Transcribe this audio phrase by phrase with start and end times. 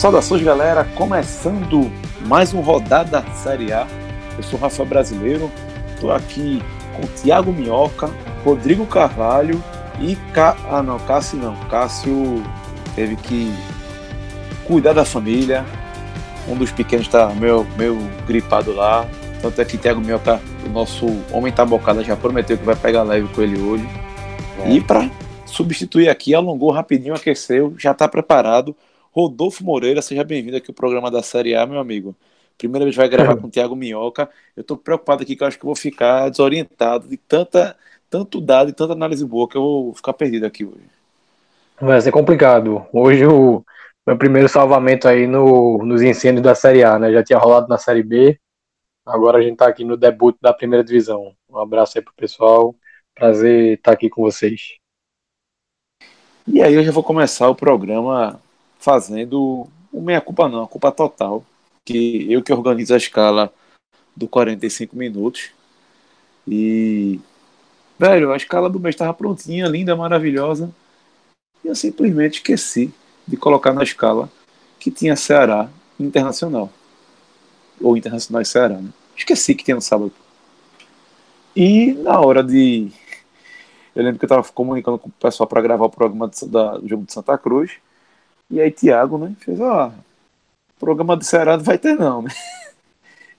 [0.00, 0.82] Saudações, galera!
[0.96, 1.92] Começando
[2.26, 3.86] mais um rodada da Série A.
[4.34, 5.50] Eu sou o Rafael Brasileiro,
[5.94, 6.62] estou aqui
[6.96, 8.08] com Thiago Minhoca,
[8.42, 9.62] Rodrigo Carvalho
[10.00, 10.56] e Ca...
[10.70, 12.42] ah não, Cássio não, Cássio
[12.96, 13.54] teve que
[14.70, 15.64] cuidar da família.
[16.48, 19.04] Um dos pequenos está meio, meio gripado lá.
[19.42, 23.26] Tanto é que Thiago Minhoca, o nosso homem tabocada, já prometeu que vai pegar leve
[23.34, 23.84] com ele hoje.
[24.64, 24.70] É.
[24.70, 25.10] E para
[25.44, 28.76] substituir aqui, alongou rapidinho, aqueceu, já está preparado
[29.10, 32.14] Rodolfo Moreira, seja bem-vindo aqui ao programa da Série A, meu amigo.
[32.56, 34.28] Primeira vez vai gravar com o Thiago Minhoca.
[34.56, 37.74] Eu estou preocupado aqui que eu acho que eu vou ficar desorientado de tanta,
[38.08, 40.84] tanto dado e tanta análise boa que eu vou ficar perdido aqui hoje.
[41.80, 42.84] Vai ser complicado.
[42.92, 43.64] Hoje o
[44.06, 47.12] meu primeiro salvamento aí no, nos incêndios da Série A, né?
[47.12, 48.38] Já tinha rolado na Série B.
[49.04, 51.34] Agora a gente está aqui no debut da primeira divisão.
[51.48, 52.74] Um abraço aí pro pessoal.
[53.14, 54.76] Prazer estar aqui com vocês.
[56.46, 58.40] E aí eu já vou começar o programa
[58.78, 61.44] fazendo o meia culpa não, a culpa total,
[61.84, 63.52] que eu que organizo a escala
[64.16, 65.50] do 45 minutos.
[66.48, 67.20] E
[67.98, 70.72] velho, a escala do mês estava prontinha, linda, maravilhosa.
[71.62, 72.92] E eu simplesmente esqueci
[73.30, 74.28] de colocar na escala
[74.80, 76.68] que tinha Ceará Internacional.
[77.80, 78.90] Ou Internacional e Ceará, né?
[79.16, 80.12] Esqueci que tinha no sábado.
[81.54, 82.90] E na hora de.
[83.94, 86.78] Eu lembro que eu estava comunicando com o pessoal para gravar o programa do, da,
[86.78, 87.72] do jogo de Santa Cruz.
[88.50, 89.92] E aí Thiago, né, fez, ó,
[90.78, 92.30] programa do Ceará não vai ter não, né?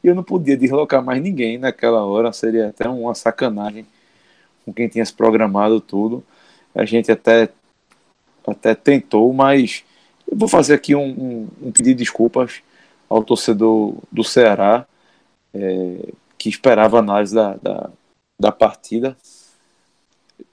[0.03, 3.85] E eu não podia deslocar mais ninguém naquela hora, seria até uma sacanagem
[4.65, 6.23] com quem tinha se programado tudo.
[6.73, 7.49] A gente até,
[8.45, 9.83] até tentou, mas
[10.29, 12.61] eu vou fazer aqui um, um, um pedido de desculpas
[13.09, 14.87] ao torcedor do Ceará,
[15.53, 17.89] é, que esperava análise da, da,
[18.39, 19.17] da partida.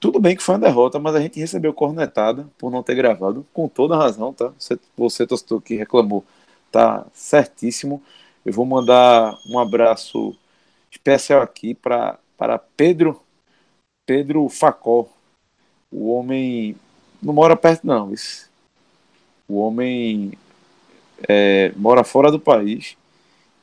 [0.01, 3.47] Tudo bem que foi uma derrota, mas a gente recebeu cornetada por não ter gravado,
[3.53, 4.53] com toda razão, tá?
[4.59, 6.25] Você, você torcedor que reclamou,
[6.71, 8.03] tá certíssimo.
[8.45, 10.37] Eu vou mandar um abraço
[10.91, 12.19] especial aqui para
[12.77, 13.21] Pedro
[14.09, 15.11] Pedro Facol.
[15.91, 16.75] O homem
[17.23, 18.13] não mora perto não.
[19.49, 20.33] O homem
[21.29, 22.97] é, mora fora do país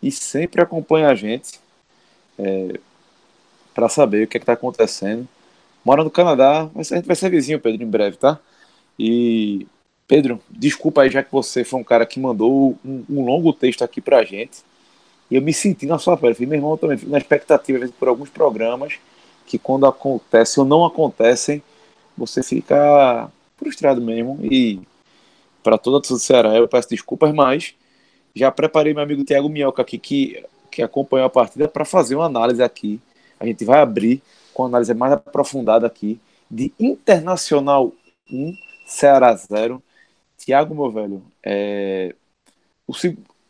[0.02, 1.60] e sempre acompanha a gente
[2.38, 2.80] é,
[3.74, 5.28] para saber o que é está acontecendo
[5.86, 8.40] mora no Canadá, mas a gente vai ser vizinho, Pedro, em breve, tá?
[8.98, 9.68] E,
[10.08, 13.84] Pedro, desculpa aí, já que você foi um cara que mandou um, um longo texto
[13.84, 14.64] aqui pra gente.
[15.30, 16.34] E eu me senti na sua pele.
[16.34, 18.96] Falei, meu irmão, eu também fico na expectativa por alguns programas
[19.46, 21.62] que quando acontecem ou não acontecem,
[22.18, 24.40] você fica frustrado mesmo.
[24.42, 24.80] E
[25.64, 27.74] para toda a do Ceará, eu peço desculpas, mas
[28.36, 32.26] já preparei meu amigo Thiago Minhoca aqui, que, que acompanhou a partida, para fazer uma
[32.26, 33.00] análise aqui.
[33.40, 34.22] A gente vai abrir
[34.54, 37.92] com análise mais aprofundada aqui de Internacional
[38.32, 38.54] 1,
[38.86, 39.82] Ceará 0.
[40.38, 42.14] Tiago, meu velho, é,
[42.86, 42.94] o,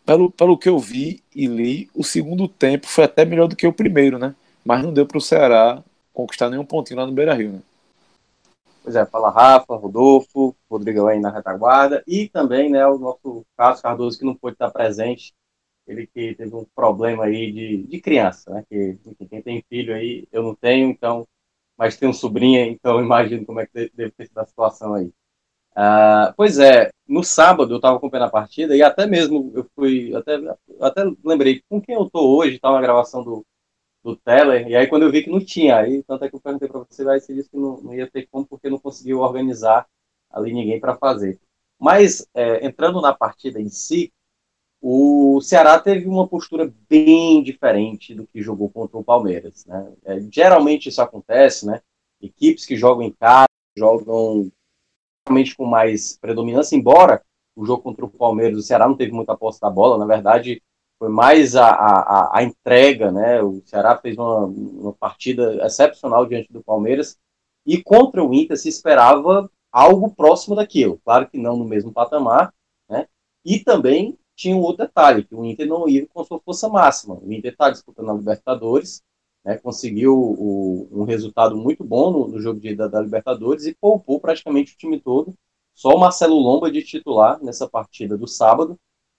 [0.05, 3.67] pelo, pelo que eu vi e li, o segundo tempo foi até melhor do que
[3.67, 4.35] o primeiro, né?
[4.63, 5.83] Mas não deu para o Ceará
[6.13, 7.59] conquistar nenhum pontinho lá no Beira Rio, né?
[8.85, 13.81] Pois é, fala Rafa, Rodolfo, Rodrigo aí na retaguarda e também né, o nosso Carlos
[13.81, 15.33] Cardoso que não pôde estar presente
[15.87, 18.63] ele que teve um problema aí de, de criança, né?
[18.69, 21.27] Que enfim, quem tem filho aí, eu não tenho, então,
[21.75, 25.11] mas tem um sobrinho, então imagino como é que deve ter sido a situação aí.
[25.75, 30.13] Ah, pois é, no sábado eu estava acompanhando a partida e até mesmo eu fui,
[30.15, 30.37] até,
[30.79, 33.43] até lembrei com quem eu tô hoje, estava tá na gravação do,
[34.05, 36.39] do Teller, e aí quando eu vi que não tinha, aí tanto é que eu
[36.39, 39.19] perguntei para você, vai ser disse que não, não ia ter como porque não conseguiu
[39.19, 39.87] organizar
[40.29, 41.39] ali ninguém para fazer.
[41.79, 44.13] Mas é, entrando na partida em si,
[44.79, 49.65] o Ceará teve uma postura bem diferente do que jogou contra o Palmeiras.
[49.65, 49.93] Né?
[50.05, 51.81] É, geralmente isso acontece, né?
[52.21, 54.51] Equipes que jogam em casa, jogam
[55.27, 57.23] realmente com mais predominância, embora
[57.55, 60.61] o jogo contra o Palmeiras, o Ceará não teve muita posse da bola, na verdade,
[61.05, 63.39] foi mais a, a, a entrega, né?
[63.41, 67.15] O Ceará fez uma, uma partida excepcional diante do Palmeiras,
[67.63, 70.99] e contra o Inter se esperava algo próximo daquilo.
[71.05, 72.51] Claro que não no mesmo patamar,
[72.89, 73.07] né?
[73.43, 77.19] E também tinha um outro detalhe, que o Inter não ia com sua força máxima.
[77.21, 79.03] O Inter está disputando a Libertadores,
[79.43, 84.19] né, conseguiu o, um resultado muito bom no, no jogo de da Libertadores e poupou
[84.19, 85.35] praticamente o time todo.
[85.71, 88.75] Só o Marcelo Lomba de titular nessa partida do sábado.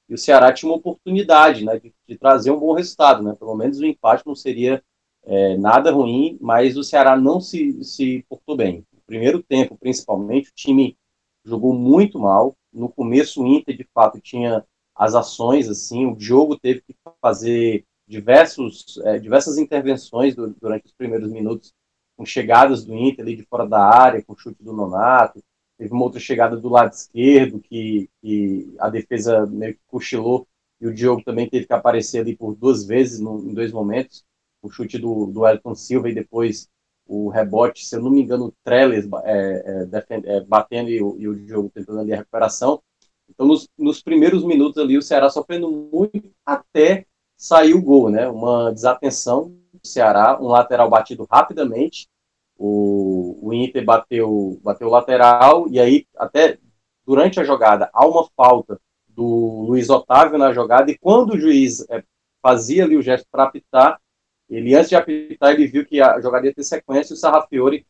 [0.09, 3.23] E o Ceará tinha uma oportunidade né, de, de trazer um bom resultado.
[3.23, 3.35] Né?
[3.39, 4.83] Pelo menos o empate não seria
[5.25, 8.87] é, nada ruim, mas o Ceará não se, se portou bem.
[8.93, 10.97] No primeiro tempo, principalmente, o time
[11.45, 12.57] jogou muito mal.
[12.73, 14.65] No começo, o Inter, de fato, tinha
[14.95, 20.93] as ações, assim, o Diogo teve que fazer diversos, é, diversas intervenções do, durante os
[20.93, 21.75] primeiros minutos,
[22.17, 25.43] com chegadas do Inter ali de fora da área, com chute do Nonato,
[25.79, 30.47] teve uma outra chegada do lado esquerdo, que, que a defesa meio que cochilou,
[30.81, 34.25] e o Diogo também teve que aparecer ali por duas vezes, no, em dois momentos,
[34.63, 36.69] o chute do, do Elton Silva e depois
[37.07, 41.17] o rebote, se eu não me engano, o Trellis é, é, é, batendo e o,
[41.19, 42.83] e o Diogo tentando ali a recuperação.
[43.29, 47.07] Então, nos, nos primeiros minutos ali, o Ceará sofrendo muito até
[47.37, 48.29] sair o gol, né?
[48.29, 52.09] Uma desatenção do Ceará, um lateral batido rapidamente,
[52.59, 56.59] o, o Inter bateu, bateu lateral, e aí, até
[57.05, 61.89] durante a jogada, há uma falta do Luiz Otávio na jogada, e quando o juiz
[61.91, 62.03] é,
[62.43, 64.01] fazia ali o gesto para apitar,
[64.49, 67.87] ele, antes de apitar, ele viu que a jogada ia ter sequência, e o Sarrafiori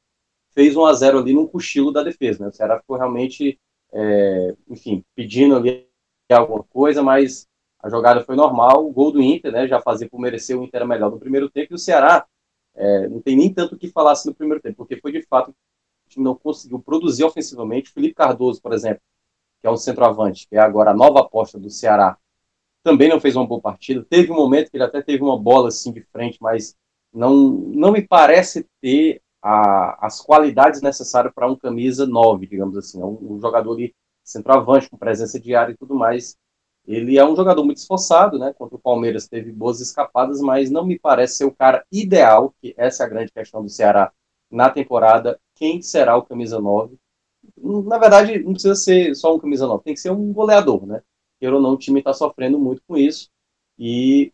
[0.52, 2.48] fez 1 a 0 ali no cochilo da defesa, né?
[2.48, 3.60] O Ceará ficou realmente,
[3.92, 5.86] é, enfim, pedindo ali
[6.30, 7.46] alguma coisa, mas
[7.82, 10.86] a jogada foi normal, o gol do Inter, né, já fazia por merecer o Inter
[10.86, 12.26] melhor no primeiro tempo, e o Ceará
[12.76, 15.22] é, não tem nem tanto o que falar assim no primeiro tempo, porque foi de
[15.22, 17.90] fato o time não conseguiu produzir ofensivamente.
[17.90, 19.00] Felipe Cardoso, por exemplo,
[19.60, 22.16] que é um centroavante, que é agora a nova aposta do Ceará,
[22.82, 24.06] também não fez uma boa partida.
[24.08, 26.76] Teve um momento que ele até teve uma bola assim de frente, mas
[27.12, 33.00] não, não me parece ter a, as qualidades necessárias para um camisa 9, digamos assim.
[33.00, 36.36] É um, um jogador ali centroavante, com presença de área e tudo mais.
[36.86, 38.52] Ele é um jogador muito esforçado, né?
[38.56, 42.74] Contra o Palmeiras teve boas escapadas, mas não me parece ser o cara ideal, que
[42.76, 44.12] essa é a grande questão do Ceará
[44.50, 45.40] na temporada.
[45.56, 46.96] Quem será o camisa 9?
[47.56, 51.02] Na verdade, não precisa ser só um camisa 9, tem que ser um goleador, né?
[51.40, 53.28] Queira ou não, o time está sofrendo muito com isso.
[53.78, 54.32] E,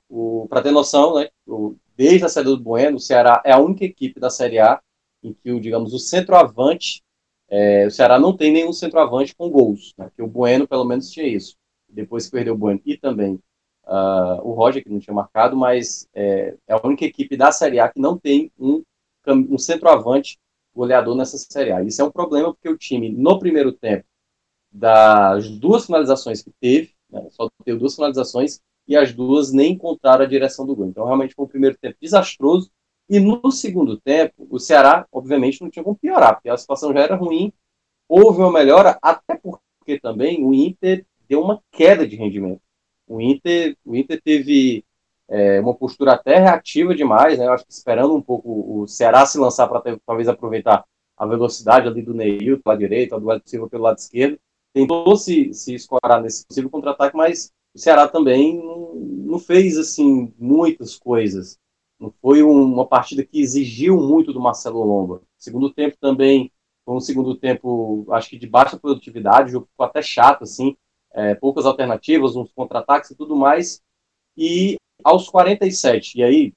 [0.48, 3.84] para ter noção, né, o, desde a saída do Bueno, o Ceará é a única
[3.84, 4.80] equipe da Série A
[5.22, 7.02] em que, o, digamos, o centroavante,
[7.48, 11.10] é, o Ceará não tem nenhum centroavante com gols, né, que o Bueno, pelo menos,
[11.10, 11.56] tinha isso
[11.92, 13.38] depois que perdeu o Bueno e também
[13.84, 17.78] uh, o Roger, que não tinha marcado, mas é, é, a única equipe da Série
[17.78, 18.82] A que não tem um,
[19.26, 20.38] um centroavante
[20.74, 21.82] goleador nessa Série A.
[21.82, 24.04] Isso é um problema porque o time, no primeiro tempo,
[24.70, 30.24] das duas finalizações que teve, né, só teve duas finalizações, e as duas nem encontraram
[30.24, 30.86] a direção do gol.
[30.86, 32.70] Então, realmente foi um primeiro tempo desastroso.
[33.08, 37.00] E no segundo tempo, o Ceará, obviamente, não tinha como piorar, porque a situação já
[37.00, 37.52] era ruim.
[38.08, 42.60] Houve uma melhora, até porque também o Inter deu uma queda de rendimento.
[43.06, 44.84] O Inter, o Inter teve
[45.28, 47.46] é, uma postura até reativa demais, né?
[47.46, 50.84] Eu acho que esperando um pouco o Ceará se lançar para talvez aproveitar
[51.16, 54.38] a velocidade ali do Neil pela direita, do Edson Silva pelo lado esquerdo.
[54.74, 60.30] Tentou se, se escorar nesse possível contra-ataque, mas o Ceará também não, não, fez assim
[60.38, 61.58] muitas coisas.
[61.98, 65.22] Não foi uma partida que exigiu muito do Marcelo Lomba.
[65.38, 66.52] Segundo tempo também
[66.84, 70.76] foi um segundo tempo, acho que de baixa produtividade, jogo ficou até chato, assim
[71.14, 73.82] é, poucas alternativas, uns contra-ataques e tudo mais.
[74.36, 76.52] E aos 47, e aí,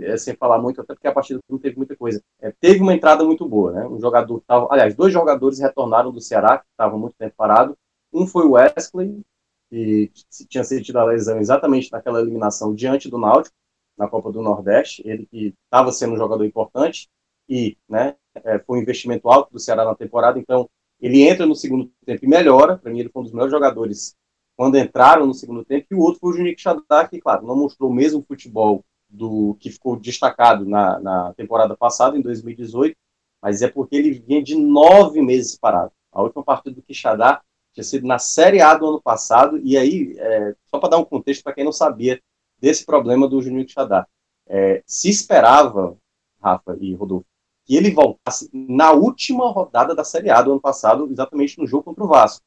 [0.00, 2.94] é, sem falar muito, até porque a partida não teve muita coisa, é, teve uma
[2.94, 3.86] entrada muito boa, né?
[3.86, 7.76] Um jogador, tava, aliás, dois jogadores retornaram do Ceará, que estavam muito tempo parado.
[8.12, 9.22] Um foi o Wesley,
[9.70, 10.10] que
[10.48, 13.54] tinha sentido a lesão exatamente naquela eliminação diante do Náutico,
[13.96, 17.08] na Copa do Nordeste, ele que estava sendo um jogador importante
[17.48, 20.68] e né, é, foi um investimento alto do Ceará na temporada, então
[21.04, 22.78] ele entra no segundo tempo e melhora.
[22.78, 24.16] Para mim, ele foi um dos melhores jogadores
[24.56, 25.86] quando entraram no segundo tempo.
[25.90, 29.54] E o outro foi o Juninho Xadá, que, claro, não mostrou o mesmo futebol do
[29.60, 32.96] que ficou destacado na, na temporada passada, em 2018,
[33.42, 35.92] mas é porque ele vinha de nove meses parado.
[36.10, 37.42] A última partida do Quixadá
[37.74, 41.04] tinha sido na Série A do ano passado, e aí, é, só para dar um
[41.04, 42.18] contexto para quem não sabia
[42.58, 44.06] desse problema do Juninho Quixadá,
[44.46, 45.98] é, se esperava,
[46.40, 47.26] Rafa e Rodolfo,
[47.64, 51.84] que ele voltasse na última rodada da Série A do ano passado, exatamente no jogo
[51.84, 52.44] contra o Vasco.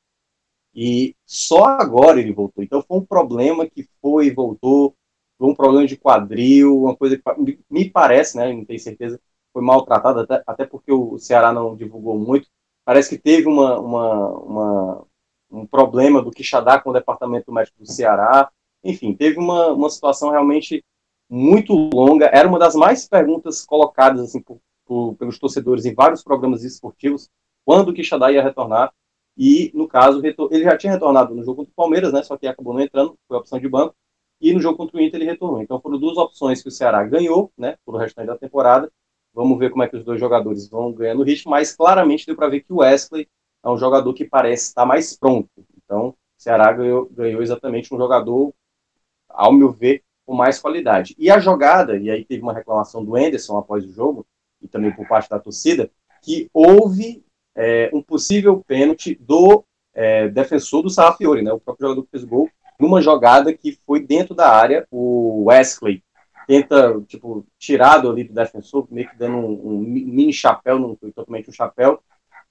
[0.74, 2.64] E só agora ele voltou.
[2.64, 4.96] Então foi um problema que foi e voltou,
[5.38, 7.24] foi um problema de quadril, uma coisa que
[7.70, 9.20] me parece, né, não tenho certeza,
[9.54, 12.48] foi maltratado, até, até porque o Ceará não divulgou muito.
[12.86, 15.08] Parece que teve uma, uma, uma
[15.52, 18.50] um problema do Quixadá com o departamento médico do Ceará.
[18.84, 20.84] Enfim, teve uma, uma situação realmente
[21.30, 22.30] muito longa.
[22.34, 27.30] Era uma das mais perguntas colocadas assim, por, por, pelos torcedores em vários programas esportivos
[27.66, 28.94] quando o Quixadá ia retornar.
[29.38, 32.24] E, no caso, ele já tinha retornado no jogo contra o Palmeiras, né?
[32.24, 33.96] Só que acabou não entrando, foi a opção de banco.
[34.42, 35.62] E no jogo contra o Inter ele retornou.
[35.62, 37.78] Então foram duas opções que o Ceará ganhou, né?
[37.86, 38.92] Por o restante da temporada.
[39.34, 42.48] Vamos ver como é que os dois jogadores vão ganhando ritmo, mas claramente deu para
[42.48, 43.28] ver que o Wesley
[43.64, 45.50] é um jogador que parece estar mais pronto.
[45.84, 48.54] Então, o Ceará ganhou, ganhou exatamente um jogador,
[49.30, 51.16] ao meu ver, com mais qualidade.
[51.18, 54.26] E a jogada, e aí teve uma reclamação do Enderson após o jogo,
[54.62, 55.90] e também por parte da torcida,
[56.22, 57.24] que houve
[57.56, 62.24] é, um possível pênalti do é, defensor do Sarrafiori, né, o próprio jogador que fez
[62.24, 62.50] o gol,
[62.80, 66.04] uma jogada que foi dentro da área, o Wesley
[66.48, 70.96] tenta, tipo, tirar do ali do defensor, meio que dando um, um mini chapéu, não
[70.96, 72.00] foi totalmente um chapéu,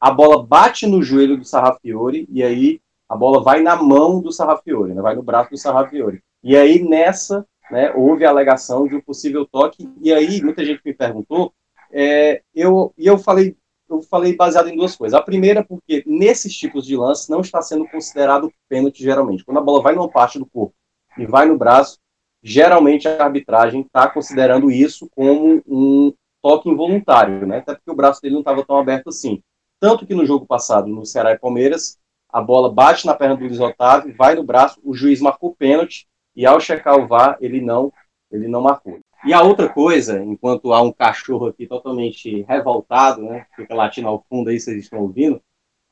[0.01, 4.33] a bola bate no joelho do Sarrafiore, e aí a bola vai na mão do
[4.33, 6.21] Sarrafiore, né, vai no braço do Sarrafiore.
[6.43, 10.83] E aí, nessa, né, houve a alegação de um possível toque, e aí muita gente
[10.85, 11.53] me perguntou,
[11.93, 13.57] é, eu, e eu falei
[13.89, 15.19] eu falei baseado em duas coisas.
[15.19, 19.45] A primeira, porque nesses tipos de lance não está sendo considerado pênalti geralmente.
[19.45, 20.75] Quando a bola vai numa parte do corpo
[21.17, 21.99] e vai no braço,
[22.43, 26.13] geralmente a arbitragem está considerando isso como um
[26.43, 27.59] toque involuntário, né?
[27.59, 29.43] Até porque o braço dele não estava tão aberto assim.
[29.79, 33.45] Tanto que no jogo passado, no Ceará e Palmeiras, a bola bate na perna do
[33.45, 37.61] Luiz Otávio, vai no braço, o juiz marcou pênalti e ao checar o VAR, ele
[37.61, 37.93] não,
[38.31, 38.99] ele não marcou.
[39.25, 44.25] E a outra coisa, enquanto há um cachorro aqui totalmente revoltado, né, fica latindo ao
[44.29, 45.41] fundo aí, vocês estão ouvindo,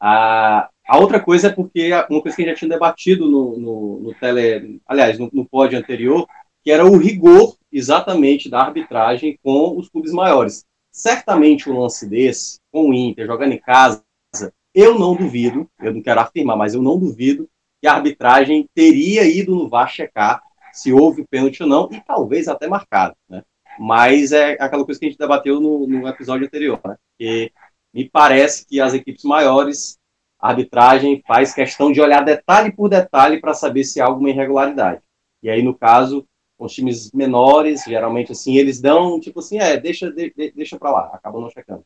[0.01, 3.59] a, a outra coisa é porque uma coisa que a gente já tinha debatido no,
[3.59, 6.27] no, no tele, aliás, no, no pódio anterior,
[6.63, 10.65] que era o rigor exatamente da arbitragem com os clubes maiores.
[10.93, 14.05] Certamente um lance desse, com o Inter, jogando em casa,
[14.75, 17.49] eu não duvido, eu não quero afirmar, mas eu não duvido
[17.81, 20.43] que a arbitragem teria ido no VAR checar
[20.75, 23.43] se houve pênalti ou não, e talvez até marcado, né?
[23.79, 26.97] Mas é aquela coisa que a gente debateu no, no episódio anterior, né?
[27.19, 27.53] Que
[27.93, 29.99] me parece que as equipes maiores,
[30.41, 35.01] a arbitragem faz questão de olhar detalhe por detalhe para saber se há alguma irregularidade.
[35.43, 36.27] E aí, no caso,
[36.59, 41.11] os times menores, geralmente assim, eles dão, tipo assim, é, deixa, de, deixa para lá,
[41.13, 41.85] acabam não checando.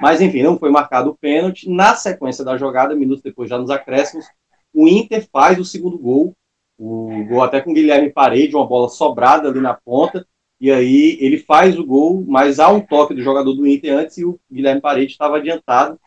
[0.00, 1.68] Mas, enfim, não foi marcado o pênalti.
[1.68, 4.26] Na sequência da jogada, minutos depois, já nos acréscimos,
[4.72, 6.34] o Inter faz o segundo gol
[6.80, 10.26] o gol até com o Guilherme Parede, uma bola sobrada ali na ponta,
[10.58, 14.16] e aí ele faz o gol, mas há um toque do jogador do Inter antes
[14.16, 16.00] e o Guilherme Parede estava adiantado.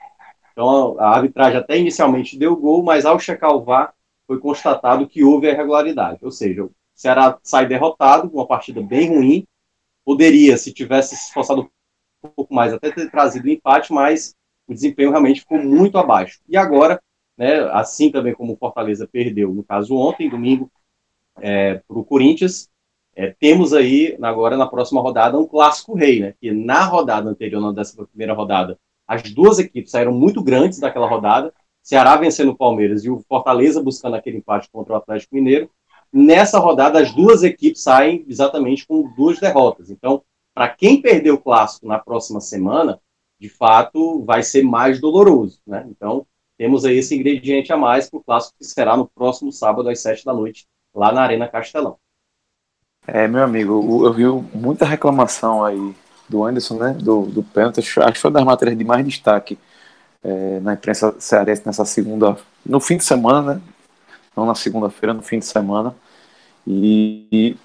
[0.51, 3.93] Então a arbitragem até inicialmente deu gol, mas ao checar o VAR
[4.25, 6.19] foi constatado que houve a irregularidade.
[6.23, 9.45] Ou seja, o Ceará sai derrotado, uma partida bem ruim.
[10.03, 11.69] Poderia, se tivesse se esforçado
[12.23, 14.35] um pouco mais, até ter trazido o empate, mas
[14.67, 16.39] o desempenho realmente ficou muito abaixo.
[16.49, 16.99] E agora
[17.37, 17.59] né?
[17.71, 20.71] assim também como o Fortaleza perdeu, no caso ontem, domingo,
[21.41, 22.69] é, para o Corinthians,
[23.15, 26.33] é, temos aí, agora na próxima rodada, um clássico rei, né?
[26.39, 31.07] que na rodada anterior, na décima primeira rodada, as duas equipes saíram muito grandes daquela
[31.07, 35.69] rodada, Ceará vencendo o Palmeiras e o Fortaleza buscando aquele empate contra o Atlético Mineiro.
[36.11, 39.89] Nessa rodada, as duas equipes saem exatamente com duas derrotas.
[39.89, 40.23] Então,
[40.53, 43.01] para quem perdeu o clássico na próxima semana,
[43.37, 45.59] de fato, vai ser mais doloroso.
[45.67, 45.85] Né?
[45.89, 46.25] Então,
[46.57, 49.99] temos aí esse ingrediente a mais para o clássico que será no próximo sábado às
[49.99, 51.97] sete da noite, lá na Arena Castelão.
[53.05, 54.23] É, meu amigo, eu vi
[54.57, 55.93] muita reclamação aí
[56.29, 59.57] do Anderson, né, do, do pênalti, acho que foi das matérias de mais destaque
[60.23, 63.61] é, na imprensa cearense nessa segunda, no fim de semana, né,
[64.35, 65.93] não na segunda-feira, no fim de semana,
[66.65, 67.57] e, e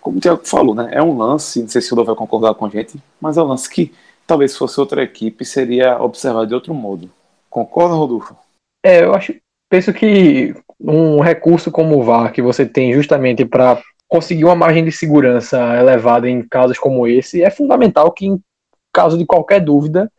[0.00, 2.54] como o Tiago falou, né, é um lance, não sei se o Dô vai concordar
[2.54, 3.92] com a gente, mas é um lance que
[4.24, 7.10] talvez fosse outra equipe seria observado de outro modo.
[7.50, 8.36] Concorda, Rodolfo?
[8.82, 9.34] É, eu acho,
[9.68, 14.84] penso que um recurso como o VAR, que você tem justamente para conseguir uma margem
[14.84, 18.40] de segurança elevada em casos como esse, é fundamental que, em
[18.92, 20.10] caso de qualquer dúvida,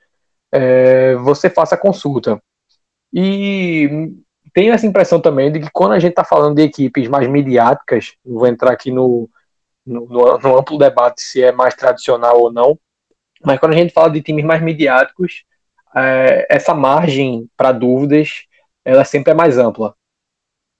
[0.51, 2.41] é, você faça a consulta.
[3.13, 4.13] E
[4.53, 8.13] tenho essa impressão também de que quando a gente está falando de equipes mais midiáticas,
[8.23, 9.29] vou entrar aqui no,
[9.85, 12.77] no, no, amplo debate se é mais tradicional ou não,
[13.43, 15.43] mas quando a gente fala de times mais midiáticos,
[15.95, 18.45] é, essa margem para dúvidas
[18.83, 19.95] ela sempre é mais ampla.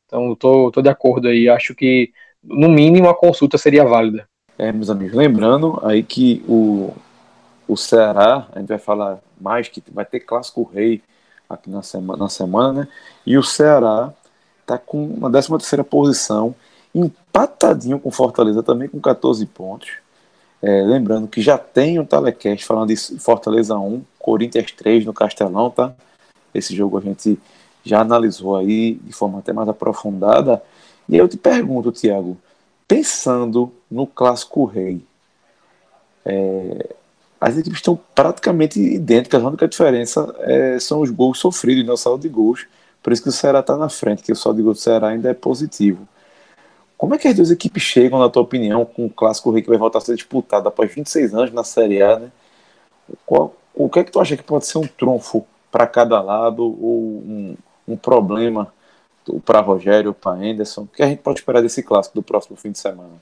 [0.06, 1.48] Então, estou tô, tô de acordo aí.
[1.48, 2.12] Acho que,
[2.44, 4.28] no mínimo, a consulta seria válida.
[4.58, 6.94] É, meus amigos, lembrando aí que o,
[7.68, 11.02] o Ceará, a gente vai falar mais que vai ter clássico rei
[11.50, 12.88] aqui na semana, na semana né?
[13.26, 14.14] E o Ceará
[14.62, 16.54] está com uma 13 terceira posição,
[16.94, 19.90] empatadinho com Fortaleza também com 14 pontos.
[20.62, 25.72] É, lembrando que já tem um telecast falando de Fortaleza 1, Corinthians 3 no Castelão,
[25.72, 25.94] tá?
[26.54, 27.40] Esse jogo a gente
[27.84, 30.62] já analisou aí de forma até mais aprofundada.
[31.10, 32.38] E eu te pergunto, Tiago,
[32.88, 35.04] pensando no Clássico Rei,
[36.24, 36.96] é,
[37.40, 41.98] as equipes estão praticamente idênticas, a única diferença é, são os gols sofridos, não o
[41.98, 42.68] saldo de gols.
[43.02, 45.08] Por isso que o Ceará está na frente, que o saldo de gols do Ceará
[45.08, 46.08] ainda é positivo.
[47.02, 49.70] Como é que as duas equipes chegam, na tua opinião, com o Clássico Rei que
[49.70, 52.32] vai voltar a ser disputado após 26 anos na Série A, né?
[53.26, 56.62] Qual, o que é que tu acha que pode ser um trunfo para cada lado
[56.62, 58.72] ou um, um problema
[59.44, 60.84] para Rogério, para Anderson?
[60.84, 63.20] O que a gente pode esperar desse clássico do próximo fim de semana?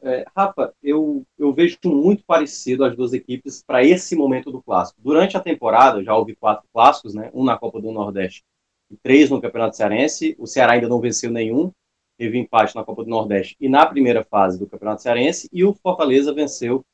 [0.00, 4.98] É, Rafa, eu, eu vejo muito parecido as duas equipes para esse momento do clássico.
[5.04, 7.30] Durante a temporada, já houve quatro clássicos, né?
[7.34, 8.42] um na Copa do Nordeste
[8.90, 10.34] e três no Campeonato Cearense.
[10.38, 11.70] O Ceará ainda não venceu nenhum.
[12.18, 15.74] Teve empate na Copa do Nordeste e na primeira fase do Campeonato Cearense, e o
[15.74, 16.84] Fortaleza venceu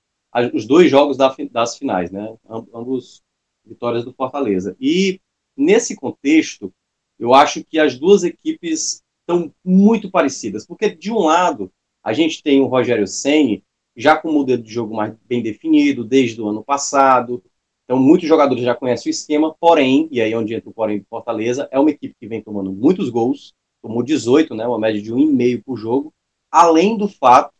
[0.52, 2.36] os dois jogos das finais, né?
[2.74, 3.22] Ambos
[3.64, 4.76] vitórias do Fortaleza.
[4.80, 5.20] E
[5.56, 6.72] nesse contexto,
[7.18, 11.70] eu acho que as duas equipes estão muito parecidas, porque de um lado
[12.02, 13.62] a gente tem o Rogério Ceni
[13.96, 17.42] já com o modelo de jogo mais bem definido desde o ano passado.
[17.84, 21.00] Então muitos jogadores já conhecem o esquema, porém, e aí é onde entra o porém
[21.00, 23.52] do Fortaleza, é uma equipe que vem tomando muitos gols,
[23.88, 26.12] tomou 18, né, uma média de 1,5 por jogo,
[26.50, 27.54] além do fato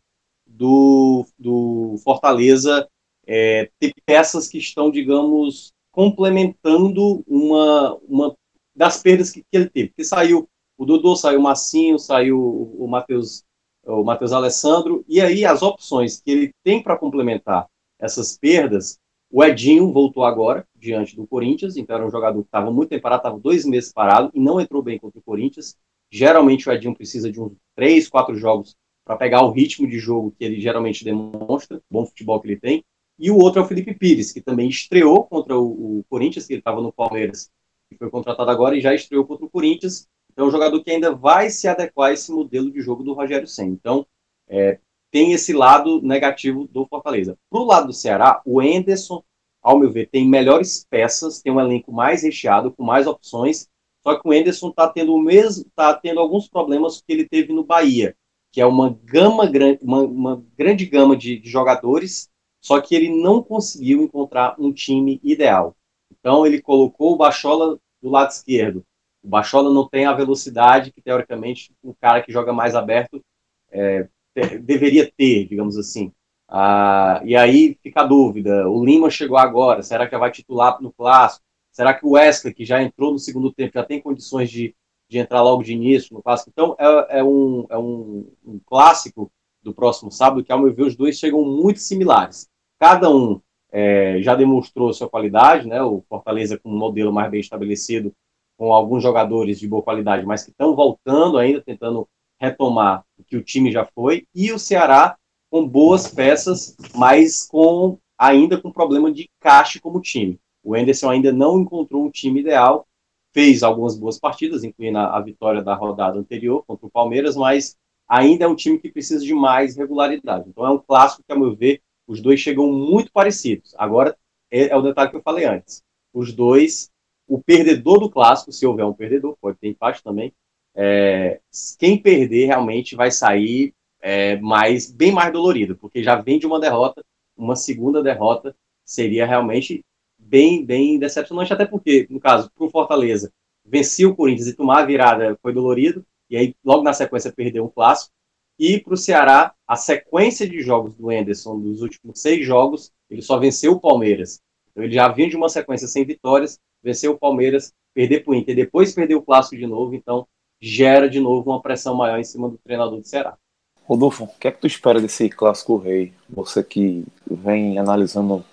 [0.46, 2.86] do, do Fortaleza
[3.26, 8.36] é, ter peças que estão, digamos, complementando uma, uma
[8.76, 9.88] das perdas que, que ele teve.
[9.88, 13.42] Porque saiu o Dodô, saiu o Massinho, saiu o Matheus
[13.84, 17.66] o Matheus Alessandro, e aí as opções que ele tem para complementar
[17.98, 18.98] essas perdas,
[19.30, 23.02] o Edinho voltou agora, diante do Corinthians, então era um jogador que estava muito tempo
[23.02, 25.74] parado, estava dois meses parado e não entrou bem contra o Corinthians.
[26.10, 30.34] Geralmente o Edinho precisa de uns três, quatro jogos para pegar o ritmo de jogo
[30.38, 32.84] que ele geralmente demonstra, bom futebol que ele tem.
[33.18, 36.52] E o outro é o Felipe Pires, que também estreou contra o, o Corinthians, que
[36.52, 37.50] ele estava no Palmeiras,
[37.90, 40.06] e foi contratado agora e já estreou contra o Corinthians.
[40.30, 43.14] Então, é um jogador que ainda vai se adequar a esse modelo de jogo do
[43.14, 43.70] Rogério Senna.
[43.70, 44.06] Então,
[44.46, 44.78] é,
[45.10, 47.36] tem esse lado negativo do Fortaleza.
[47.50, 49.24] Para o lado do Ceará, o Enderson,
[49.62, 53.68] ao meu ver, tem melhores peças, tem um elenco mais recheado, com mais opções,
[54.02, 57.52] só que o Enderson está tendo o mesmo, está tendo alguns problemas que ele teve
[57.52, 58.16] no Bahia
[58.50, 63.08] que é uma gama grande, uma, uma grande gama de, de, jogadores, só que ele
[63.08, 65.76] não conseguiu encontrar um time ideal.
[66.10, 68.84] Então ele colocou o Bachola do lado esquerdo.
[69.22, 73.22] O Bachola não tem a velocidade que teoricamente o cara que joga mais aberto
[73.70, 76.12] é, deveria ter, digamos assim.
[76.48, 80.92] Ah, e aí fica a dúvida: o Lima chegou agora, será que vai titular no
[80.92, 81.44] clássico?
[81.78, 84.74] Será que o Wesley, que já entrou no segundo tempo, já tem condições de,
[85.08, 86.50] de entrar logo de início no clássico.
[86.50, 89.30] Então, é, é, um, é um, um, clássico
[89.62, 92.48] do próximo sábado que, ao meu ver, os dois chegam muito similares.
[92.80, 95.80] Cada um é, já demonstrou sua qualidade, né?
[95.80, 98.12] O Fortaleza com um modelo mais bem estabelecido,
[98.56, 102.08] com alguns jogadores de boa qualidade, mas que estão voltando ainda, tentando
[102.40, 105.16] retomar o que o time já foi, e o Ceará
[105.48, 110.40] com boas peças, mas com ainda com problema de caixa como time.
[110.68, 112.86] O Enderson ainda não encontrou um time ideal,
[113.32, 117.74] fez algumas boas partidas, incluindo a, a vitória da rodada anterior contra o Palmeiras, mas
[118.06, 120.46] ainda é um time que precisa de mais regularidade.
[120.46, 123.74] Então é um clássico que, a meu ver, os dois chegam muito parecidos.
[123.78, 124.14] Agora,
[124.50, 125.82] é, é, o detalhe que eu falei antes.
[126.12, 126.90] Os dois,
[127.26, 130.34] o perdedor do clássico, se houver um perdedor, pode ter empate também,
[130.74, 131.40] é,
[131.78, 136.60] quem perder realmente vai sair é, mais, bem mais dolorido, porque já vem de uma
[136.60, 137.02] derrota,
[137.34, 138.54] uma segunda derrota
[138.84, 139.82] seria realmente
[140.28, 143.32] bem, bem decepcionante, até porque, no caso, para o Fortaleza,
[143.64, 147.64] venceu o Corinthians e tomar a virada foi dolorido, e aí logo na sequência perdeu
[147.64, 148.12] um clássico.
[148.58, 153.22] E para o Ceará, a sequência de jogos do Enderson dos últimos seis jogos, ele
[153.22, 154.40] só venceu o Palmeiras.
[154.70, 158.34] Então ele já vinha de uma sequência sem vitórias, venceu o Palmeiras, perder para o
[158.34, 160.26] Inter, depois perdeu o clássico de novo, então
[160.60, 163.36] gera de novo uma pressão maior em cima do treinador do Ceará.
[163.84, 166.12] Rodolfo, o que é que tu espera desse clássico rei?
[166.28, 168.44] Você que vem analisando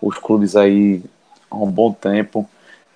[0.00, 1.02] os clubes aí
[1.50, 2.48] há um bom tempo,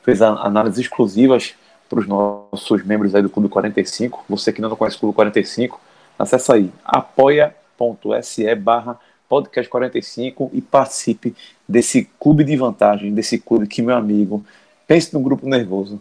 [0.03, 1.55] fez análises exclusivas
[1.89, 4.25] para os nossos membros aí do Clube 45.
[4.29, 5.81] Você que não conhece o Clube 45,
[6.19, 11.35] acesse aí apoia.se barra podcast 45 e participe
[11.69, 14.45] desse clube de vantagem, desse clube que, meu amigo,
[14.87, 16.01] pense no grupo nervoso.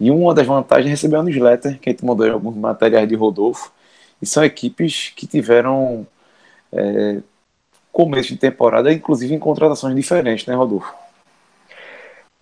[0.00, 3.14] E uma das vantagens é receber a newsletter, que a gente mandou alguns materiais de
[3.14, 3.70] Rodolfo,
[4.20, 6.06] e são equipes que tiveram
[6.72, 7.20] é,
[7.92, 10.92] começo de temporada, inclusive em contratações diferentes, né, Rodolfo?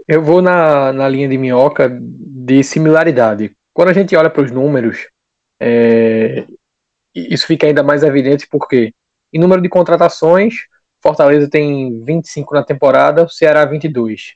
[0.07, 3.55] Eu vou na, na linha de minhoca de similaridade.
[3.75, 5.09] Quando a gente olha para os números,
[5.61, 6.47] é,
[7.15, 8.93] isso fica ainda mais evidente porque,
[9.33, 10.67] em número de contratações,
[11.03, 14.35] Fortaleza tem 25 na temporada, o Ceará 22.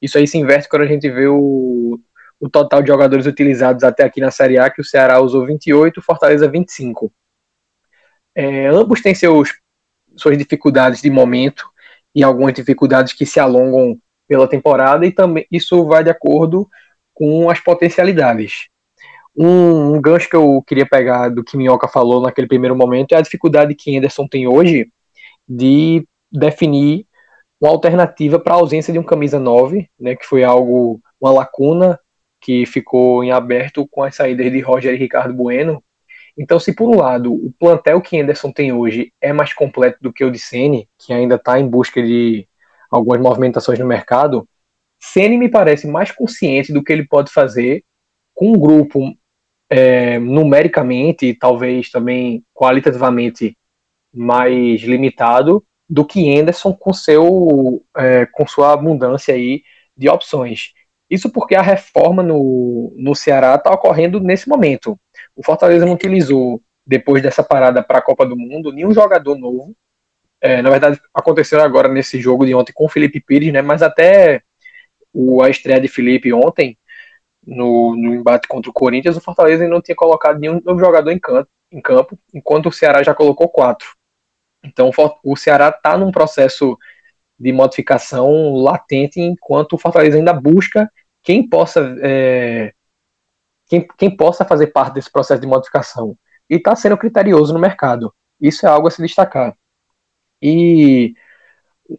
[0.00, 2.00] Isso aí se inverte quando a gente vê o,
[2.40, 6.02] o total de jogadores utilizados até aqui na Série A, que o Ceará usou 28,
[6.02, 7.12] Fortaleza 25.
[8.34, 9.50] É, ambos têm seus
[10.16, 11.64] suas dificuldades de momento
[12.14, 16.68] e algumas dificuldades que se alongam pela temporada e também isso vai de acordo
[17.14, 18.68] com as potencialidades.
[19.36, 23.16] Um, um gancho que eu queria pegar do que Minhoca falou naquele primeiro momento é
[23.16, 24.90] a dificuldade que Anderson tem hoje
[25.48, 27.06] de definir
[27.60, 31.98] uma alternativa para a ausência de um camisa 9, né, que foi algo, uma lacuna
[32.40, 35.82] que ficou em aberto com as saídas de Roger e Ricardo Bueno,
[36.42, 40.10] então, se por um lado o plantel que Anderson tem hoje é mais completo do
[40.10, 42.48] que o de Ceni, que ainda está em busca de
[42.90, 44.48] algumas movimentações no mercado,
[44.98, 47.84] Ceni me parece mais consciente do que ele pode fazer
[48.32, 49.14] com um grupo
[49.68, 53.54] é, numericamente, talvez também qualitativamente
[54.10, 59.62] mais limitado do que Anderson com seu é, com sua abundância aí
[59.94, 60.72] de opções.
[61.10, 64.98] Isso porque a reforma no, no Ceará está ocorrendo nesse momento.
[65.34, 69.74] O Fortaleza não utilizou, depois dessa parada para a Copa do Mundo, nenhum jogador novo.
[70.40, 73.62] É, na verdade, aconteceu agora nesse jogo de ontem com o Felipe Pires, né?
[73.62, 74.42] Mas até
[75.12, 76.78] o, a estreia de Felipe ontem,
[77.46, 81.18] no, no embate contra o Corinthians, o Fortaleza não tinha colocado nenhum novo jogador em
[81.18, 83.88] campo, em campo, enquanto o Ceará já colocou quatro.
[84.64, 84.90] Então
[85.24, 86.76] o Ceará está num processo
[87.38, 90.90] de modificação latente, enquanto o Fortaleza ainda busca
[91.22, 92.72] quem possa é,
[93.70, 96.16] quem, quem possa fazer parte desse processo de modificação
[96.50, 98.12] e está sendo criterioso no mercado.
[98.40, 99.54] Isso é algo a se destacar.
[100.42, 101.14] E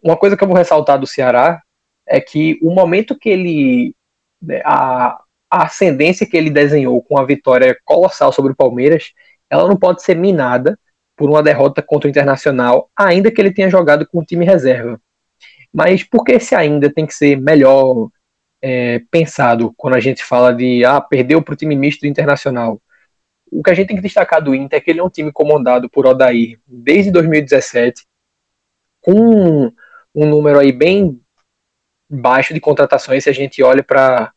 [0.02, 1.62] uma coisa que eu vou ressaltar do Ceará
[2.06, 3.96] é que o momento que ele
[4.42, 5.18] né, a,
[5.50, 9.12] a ascendência que ele desenhou com a vitória colossal sobre o Palmeiras,
[9.48, 10.78] ela não pode ser minada
[11.16, 15.00] por uma derrota contra o Internacional, ainda que ele tenha jogado com o time reserva.
[15.72, 18.10] Mas por que esse ainda tem que ser melhor
[18.62, 22.80] é, pensado quando a gente fala de ah, perdeu para o time misto Internacional?
[23.50, 25.30] O que a gente tem que destacar do Inter é que ele é um time
[25.30, 28.06] comandado por Odair desde 2017,
[29.00, 29.70] com
[30.14, 31.20] um número aí bem
[32.08, 34.32] baixo de contratações se a gente olha para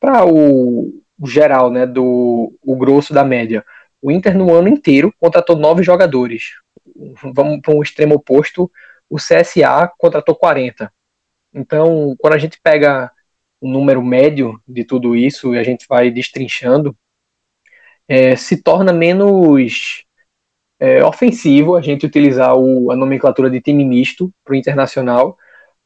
[0.00, 3.64] para o, o, geral, né, do o grosso da média.
[4.00, 6.52] O Inter no ano inteiro contratou nove jogadores.
[7.34, 8.70] Vamos para um extremo oposto,
[9.10, 10.92] o CSA contratou 40.
[11.52, 13.10] Então, quando a gente pega
[13.60, 16.96] o número médio de tudo isso e a gente vai destrinchando,
[18.06, 20.04] é, se torna menos
[20.80, 25.36] é, ofensivo a gente utilizar o, a nomenclatura de time misto para o internacional,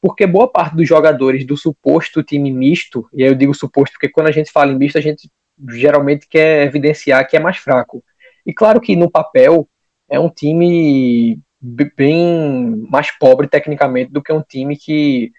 [0.00, 4.08] porque boa parte dos jogadores do suposto time misto, e aí eu digo suposto porque
[4.08, 5.30] quando a gente fala em misto, a gente
[5.70, 8.04] geralmente quer evidenciar que é mais fraco.
[8.44, 9.68] E claro que no papel
[10.10, 15.32] é um time bem mais pobre tecnicamente do que um time que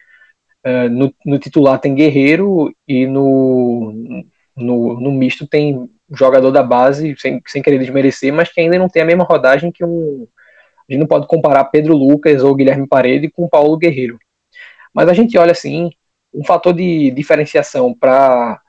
[0.66, 4.24] uh, no, no, titular tem Guerreiro e no,
[4.56, 8.90] no, no, misto tem jogador da base, sem, sem querer desmerecer, mas que ainda não
[8.90, 10.28] tem a mesma rodagem que um.
[10.90, 14.20] A gente não pode comparar Pedro Lucas ou Guilherme Parede com Paulo Guerreiro.
[14.94, 15.90] Mas a gente olha assim,
[16.34, 18.60] um fator de diferenciação para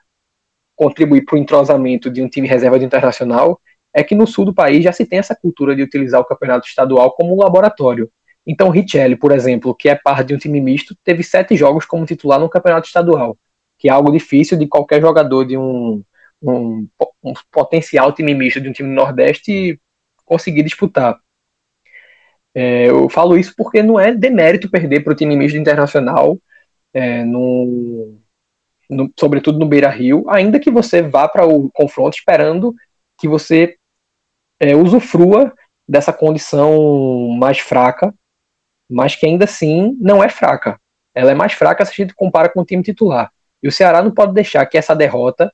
[0.75, 3.59] contribuir para o entrosamento de um time reserva de internacional
[3.93, 6.67] é que no sul do país já se tem essa cultura de utilizar o campeonato
[6.67, 8.11] estadual como um laboratório.
[8.45, 12.05] Então, Richelli, por exemplo, que é parte de um time misto, teve sete jogos como
[12.05, 13.37] titular no campeonato estadual,
[13.77, 16.03] que é algo difícil de qualquer jogador de um,
[16.41, 16.87] um,
[17.23, 19.79] um potencial time misto de um time do Nordeste
[20.25, 21.19] conseguir disputar.
[22.53, 26.39] É, eu falo isso porque não é demérito perder para o time misto internacional,
[26.93, 28.17] é, no,
[28.89, 32.73] no, sobretudo no Beira Rio, ainda que você vá para o confronto esperando
[33.19, 33.75] que você
[34.59, 35.53] é, usufrua
[35.87, 38.13] dessa condição mais fraca,
[38.89, 40.79] mas que ainda assim não é fraca.
[41.13, 43.31] Ela é mais fraca se a gente compara com o time titular.
[43.63, 45.51] E o Ceará não pode deixar que essa derrota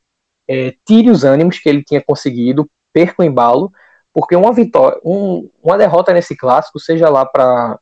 [0.47, 3.71] é, tire os ânimos que ele tinha conseguido, perca o embalo,
[4.13, 7.79] porque uma vitória, um, uma derrota nesse clássico, seja lá para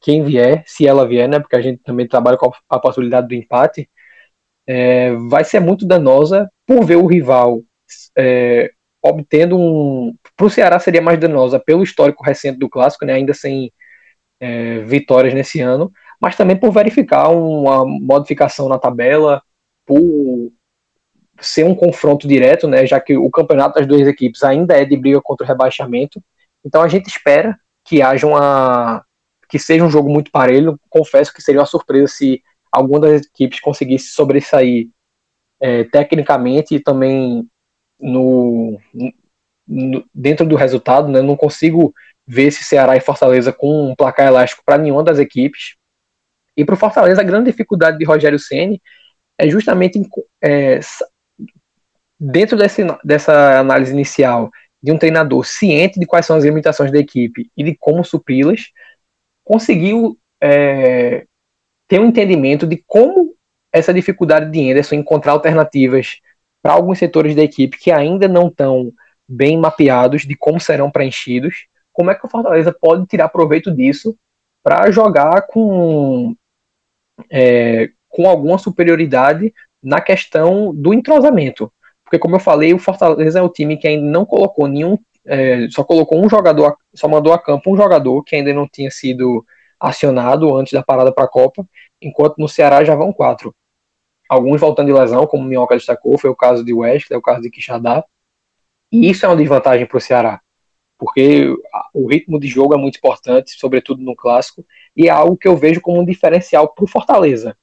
[0.00, 3.34] quem vier, se ela vier, né, porque a gente também trabalha com a possibilidade do
[3.34, 3.88] empate,
[4.66, 7.62] é, vai ser muito danosa por ver o rival
[8.16, 8.70] é,
[9.02, 10.14] obtendo um.
[10.36, 13.72] Para o Ceará seria mais danosa pelo histórico recente do clássico, né, ainda sem
[14.40, 19.42] é, vitórias nesse ano, mas também por verificar uma modificação na tabela,
[19.86, 20.52] por
[21.40, 24.96] ser um confronto direto, né, já que o campeonato das duas equipes ainda é de
[24.96, 26.22] briga contra o rebaixamento.
[26.64, 29.04] Então a gente espera que haja uma
[29.48, 30.78] que seja um jogo muito parelho.
[30.90, 34.88] Confesso que seria uma surpresa se alguma das equipes conseguisse sobressair
[35.60, 37.48] é, tecnicamente e também
[37.98, 38.78] no,
[39.66, 41.08] no, dentro do resultado.
[41.08, 41.94] Né, não consigo
[42.28, 45.76] ver esse Ceará e Fortaleza com um placar elástico para nenhuma das equipes.
[46.54, 48.82] E para o Fortaleza a grande dificuldade de Rogério Ceni
[49.38, 50.00] é justamente
[50.42, 50.78] é,
[52.20, 54.50] dentro desse, dessa análise inicial
[54.82, 58.66] de um treinador ciente de quais são as limitações da equipe e de como supri-las,
[59.42, 61.24] conseguiu é,
[61.88, 63.34] ter um entendimento de como
[63.72, 66.18] essa dificuldade de Anderson encontrar alternativas
[66.62, 68.92] para alguns setores da equipe que ainda não estão
[69.26, 71.66] bem mapeados de como serão preenchidos,
[71.98, 74.16] como é que o Fortaleza pode tirar proveito disso
[74.62, 76.32] para jogar com,
[77.28, 81.72] é, com alguma superioridade na questão do entrosamento.
[82.04, 84.96] Porque, como eu falei, o Fortaleza é o time que ainda não colocou nenhum.
[85.26, 88.92] É, só colocou um jogador, só mandou a campo um jogador que ainda não tinha
[88.92, 89.44] sido
[89.80, 91.66] acionado antes da parada para a Copa,
[92.00, 93.52] enquanto no Ceará já vão quatro.
[94.28, 97.22] Alguns voltando de lesão, como o Minhoca destacou, foi o caso de Wesley, é o
[97.22, 98.04] caso de Quixadá.
[98.92, 100.40] E isso é uma desvantagem para o Ceará,
[100.98, 101.46] porque
[101.94, 105.56] o ritmo de jogo é muito importante, sobretudo no clássico, e é algo que eu
[105.56, 107.56] vejo como um diferencial para o Fortaleza.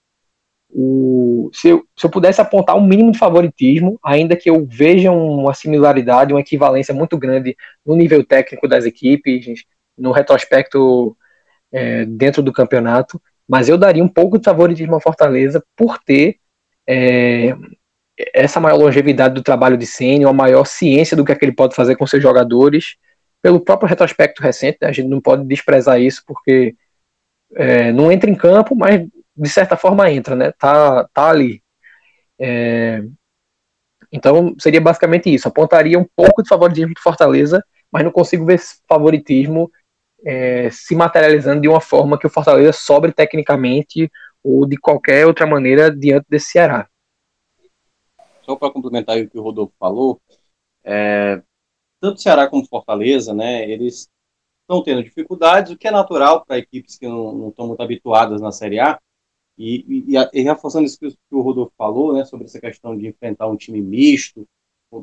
[1.54, 5.54] Se, eu, se eu pudesse apontar um mínimo de favoritismo, ainda que eu veja uma
[5.54, 9.63] similaridade, uma equivalência muito grande no nível técnico das equipes,
[9.98, 11.15] no retrospecto
[11.71, 16.38] é, dentro do campeonato, mas eu daria um pouco de favoritismo à Fortaleza por ter
[16.88, 17.56] é,
[18.34, 21.56] essa maior longevidade do trabalho de Senna, uma maior ciência do que, é que ele
[21.56, 22.95] pode fazer com seus jogadores,
[23.45, 26.75] pelo próprio retrospecto recente, né, a gente não pode desprezar isso, porque
[27.53, 30.51] é, não entra em campo, mas de certa forma entra, né?
[30.53, 31.62] Tá, tá ali.
[32.39, 33.03] É,
[34.12, 35.47] então seria basicamente isso.
[35.47, 39.71] Apontaria um pouco de favoritismo do Fortaleza, mas não consigo ver esse favoritismo
[40.25, 44.12] é, se materializando de uma forma que o Fortaleza sobre tecnicamente
[44.43, 46.89] ou de qualquer outra maneira diante desse Ceará.
[48.41, 50.19] Só para complementar o que o Rodolfo falou,
[50.84, 51.43] é,
[52.05, 54.09] tanto Ceará como Fortaleza, né, eles
[54.61, 58.51] estão tendo dificuldades, o que é natural para equipes que não, estão muito habituadas na
[58.51, 58.99] Série A,
[59.57, 63.47] e, e, e, reforçando isso que o Rodolfo falou, né, sobre essa questão de enfrentar
[63.47, 64.47] um time misto,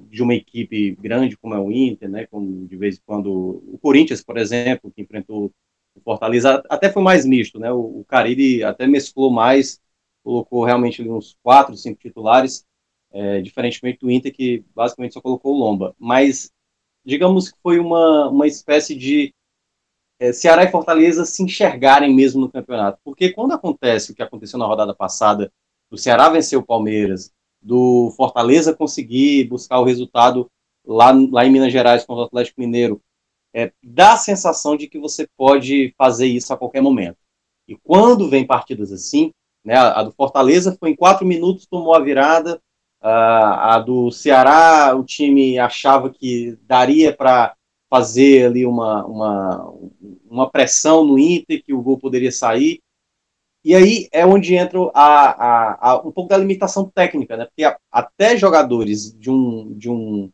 [0.09, 3.79] de uma equipe grande como é o Inter, né, como de vez em quando o
[3.81, 5.53] Corinthians, por exemplo, que enfrentou
[5.95, 9.81] o Fortaleza, até foi mais misto, né, o, o Carille até mesclou mais,
[10.23, 12.65] colocou realmente uns quatro, cinco titulares,
[13.13, 16.51] é, diferentemente do Inter, que basicamente só colocou o Lomba, mas
[17.05, 19.35] digamos que foi uma, uma espécie de
[20.19, 22.99] é, Ceará e Fortaleza se enxergarem mesmo no campeonato.
[23.05, 25.53] Porque quando acontece o que aconteceu na rodada passada,
[25.91, 30.51] o Ceará venceu o Palmeiras, do Fortaleza conseguir buscar o resultado
[30.85, 33.01] lá, lá em Minas Gerais contra o Atlético Mineiro,
[33.55, 37.19] é, dá a sensação de que você pode fazer isso a qualquer momento.
[37.69, 39.33] E quando vem partidas assim,
[39.65, 42.61] né, a do Fortaleza foi em quatro minutos, tomou a virada,
[43.03, 47.55] a, a do Ceará, o time achava que daria para
[47.91, 49.75] fazer ali uma, uma,
[50.31, 52.81] uma pressão no Inter, que o gol poderia sair.
[53.65, 57.45] E aí é onde entra a, a, a um pouco da limitação técnica, né?
[57.45, 60.31] Porque a, até jogadores de um, de, um,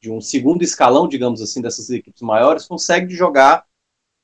[0.00, 3.64] de um segundo escalão, digamos assim, dessas equipes maiores, conseguem jogar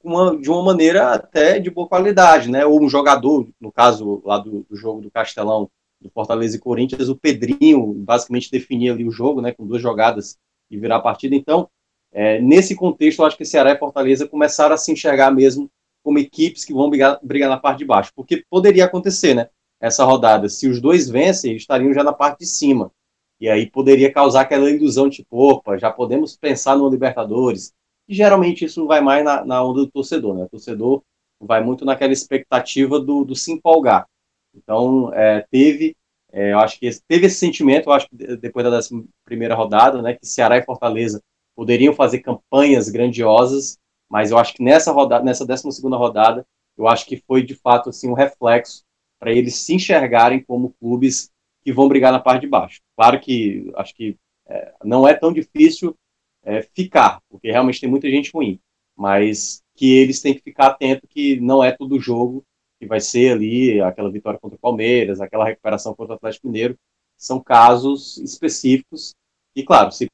[0.02, 2.66] uma, de uma maneira até de boa qualidade, né?
[2.66, 5.70] Ou um jogador, no caso lá do, do jogo do Castelão,
[6.04, 9.52] do Fortaleza e Corinthians, o Pedrinho basicamente definia ali o jogo, né?
[9.52, 10.36] Com duas jogadas
[10.70, 11.34] e virar a partida.
[11.34, 11.68] Então,
[12.12, 15.70] é, nesse contexto, eu acho que Ceará e Fortaleza começaram a se enxergar mesmo
[16.02, 19.48] como equipes que vão brigar, brigar na parte de baixo, porque poderia acontecer, né?
[19.80, 22.92] Essa rodada, se os dois vencem, estariam já na parte de cima.
[23.40, 27.72] E aí poderia causar aquela ilusão, tipo, opa, já podemos pensar no Libertadores.
[28.06, 30.44] E geralmente isso vai mais na, na onda do torcedor, né?
[30.44, 31.02] O torcedor
[31.40, 34.06] vai muito naquela expectativa do, do se empolgar.
[34.54, 35.96] Então, é, teve,
[36.32, 38.80] é, eu acho que teve esse sentimento, eu acho que depois da
[39.24, 41.22] primeira rodada, né, que Ceará e Fortaleza
[41.54, 46.88] poderiam fazer campanhas grandiosas, mas eu acho que nessa rodada, nessa 12 segunda rodada, eu
[46.88, 48.84] acho que foi de fato assim um reflexo
[49.18, 51.30] para eles se enxergarem como clubes
[51.62, 52.80] que vão brigar na parte de baixo.
[52.96, 55.96] Claro que acho que é, não é tão difícil
[56.42, 58.60] é, ficar, porque realmente tem muita gente ruim,
[58.96, 62.44] mas que eles têm que ficar atento que não é todo jogo
[62.84, 66.76] que vai ser ali aquela vitória contra o Palmeiras, aquela recuperação contra o Atlético Mineiro,
[67.16, 69.14] são casos específicos
[69.56, 70.08] e claro, se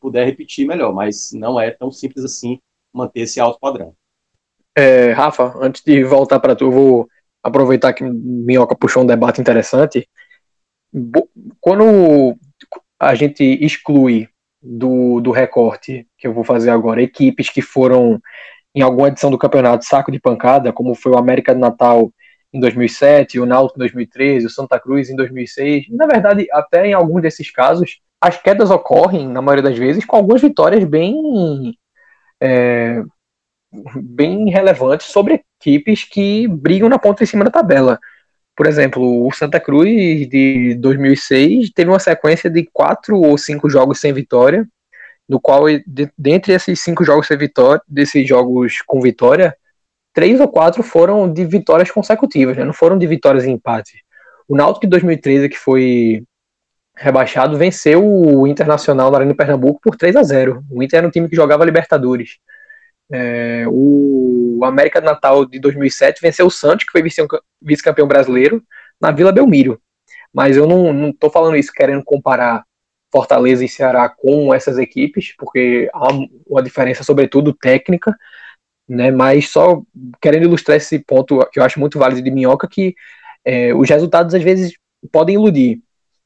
[0.00, 2.58] puder repetir, melhor, mas não é tão simples assim
[2.92, 3.94] manter esse alto padrão.
[4.76, 7.08] É, Rafa, antes de voltar para tu, eu vou
[7.42, 10.08] aproveitar que Minhoca puxou um debate interessante.
[11.60, 12.36] Quando
[13.00, 14.28] a gente exclui
[14.62, 18.20] do, do recorte que eu vou fazer agora equipes que foram
[18.76, 22.12] em alguma edição do campeonato saco de pancada, como foi o América de Natal
[22.52, 25.86] em 2007, o Náutico em 2013, o Santa Cruz em 2006.
[25.92, 30.16] Na verdade, até em alguns desses casos, as quedas ocorrem, na maioria das vezes, com
[30.16, 31.74] algumas vitórias bem,
[32.38, 33.02] é,
[33.96, 37.98] bem relevantes sobre equipes que brigam na ponta em cima da tabela.
[38.54, 44.00] Por exemplo, o Santa Cruz de 2006 teve uma sequência de quatro ou cinco jogos
[44.00, 44.68] sem vitória,
[45.28, 45.64] no qual,
[46.16, 49.56] dentre esses cinco jogos sem vitória, desses jogos com vitória,
[50.14, 52.64] três ou quatro foram de vitórias consecutivas, né?
[52.64, 54.04] não foram de vitórias em empate.
[54.48, 56.22] O Náutico de 2013, que foi
[56.96, 61.06] rebaixado, venceu o Internacional na Arena de Pernambuco por 3 a 0 O Inter era
[61.06, 62.38] um time que jogava Libertadores.
[63.12, 67.02] É, o América de Natal de 2007 venceu o Santos, que foi
[67.60, 68.62] vice-campeão brasileiro,
[69.00, 69.80] na Vila Belmiro.
[70.32, 72.64] Mas eu não estou falando isso querendo comparar
[73.12, 76.08] Fortaleza e Ceará com essas equipes, porque há
[76.46, 78.14] uma diferença, sobretudo técnica,
[78.88, 79.10] né?
[79.10, 79.82] Mas só
[80.20, 82.94] querendo ilustrar esse ponto que eu acho muito válido de Minhoca, que
[83.44, 84.72] é, os resultados às vezes
[85.12, 85.80] podem iludir.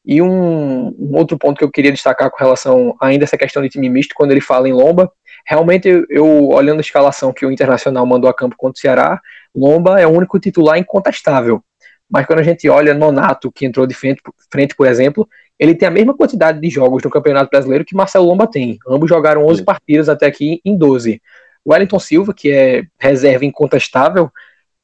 [0.05, 3.63] E um, um, outro ponto que eu queria destacar com relação ainda a essa questão
[3.63, 5.13] de time misto, quando ele fala em Lomba,
[5.47, 9.21] realmente eu, eu, olhando a escalação que o Internacional mandou a campo contra o Ceará,
[9.55, 11.63] Lomba é o único titular incontestável.
[12.09, 15.29] Mas quando a gente olha Nonato, que entrou de frente, frente, por exemplo,
[15.61, 18.79] ele tem a mesma quantidade de jogos no Campeonato Brasileiro que Marcelo Lomba tem.
[18.89, 19.65] Ambos jogaram 11 Sim.
[19.65, 21.21] partidas até aqui em 12.
[21.63, 24.31] O Wellington Silva, que é reserva incontestável,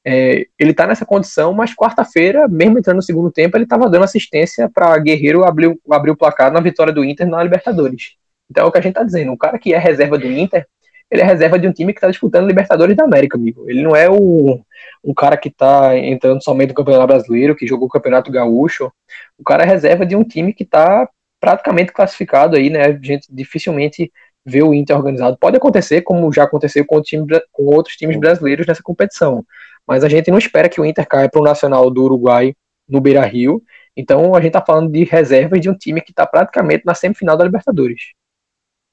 [0.04, 4.04] é, ele está nessa condição, mas quarta-feira, mesmo entrando no segundo tempo, ele estava dando
[4.04, 8.12] assistência para Guerreiro abrir, abrir o placar na vitória do Inter na Libertadores.
[8.50, 9.32] Então é o que a gente está dizendo.
[9.32, 10.66] O cara que é reserva do Inter,
[11.10, 13.68] ele é reserva de um time que está disputando Libertadores da América, amigo.
[13.68, 14.60] Ele não é o,
[15.04, 18.92] um cara que está entrando somente no Campeonato Brasileiro, que jogou o Campeonato Gaúcho.
[19.38, 21.08] O cara é reserva de um time que está
[21.40, 22.86] praticamente classificado aí, né?
[22.86, 24.10] A gente dificilmente
[24.44, 25.36] vê o Inter organizado.
[25.38, 29.44] Pode acontecer, como já aconteceu com, time, com outros times brasileiros nessa competição
[29.86, 32.54] mas a gente não espera que o Inter caia para o Nacional do Uruguai
[32.88, 33.62] no Beira Rio.
[33.96, 37.36] Então a gente está falando de reservas de um time que está praticamente na semifinal
[37.36, 38.12] da Libertadores.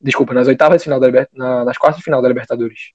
[0.03, 2.91] Desculpa, nas oitavas de final da na, nas quartas de final da Libertadores.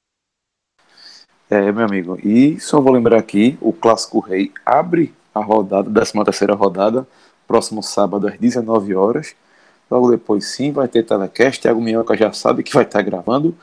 [1.51, 2.19] É, meu amigo.
[2.23, 7.09] E só vou lembrar aqui, o Clássico Rei abre a rodada, 13 terceira rodada,
[7.47, 9.35] próximo sábado às 19 horas.
[9.91, 13.57] Logo depois sim vai ter telecast, Thiago Minhoca já sabe que vai estar gravando.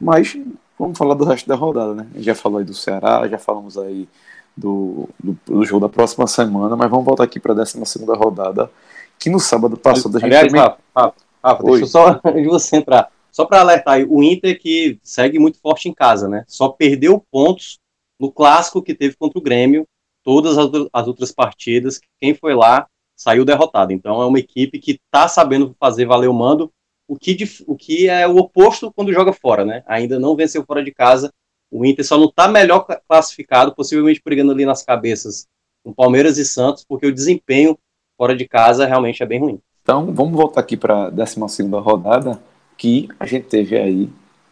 [0.00, 0.34] Mas
[0.82, 2.08] Vamos falar do resto da rodada, né?
[2.12, 4.08] A gente já falou aí do Ceará, já falamos aí
[4.56, 7.78] do, do, do jogo da próxima semana, mas vamos voltar aqui para a 12
[8.16, 8.68] rodada,
[9.16, 10.26] que no sábado passou da gente.
[10.26, 10.60] Aliás, também...
[10.60, 14.58] Rafa, Rafa, Rafa deixa eu só, de você entrar, só para alertar aí, o Inter
[14.60, 16.44] que segue muito forte em casa, né?
[16.46, 17.78] Só perdeu pontos
[18.20, 19.86] no clássico que teve contra o Grêmio,
[20.22, 23.92] todas as, as outras partidas, quem foi lá saiu derrotado.
[23.92, 26.72] Então é uma equipe que está sabendo fazer valer o mando
[27.12, 29.82] o que, o que é o oposto quando joga fora, né?
[29.86, 31.30] Ainda não venceu fora de casa.
[31.70, 35.46] O Inter só não está melhor classificado, possivelmente brigando ali nas cabeças
[35.84, 37.78] com Palmeiras e Santos, porque o desempenho
[38.16, 39.60] fora de casa realmente é bem ruim.
[39.82, 41.40] Então, vamos voltar aqui para a 12
[41.82, 42.40] rodada,
[42.76, 44.08] que a gente teve aí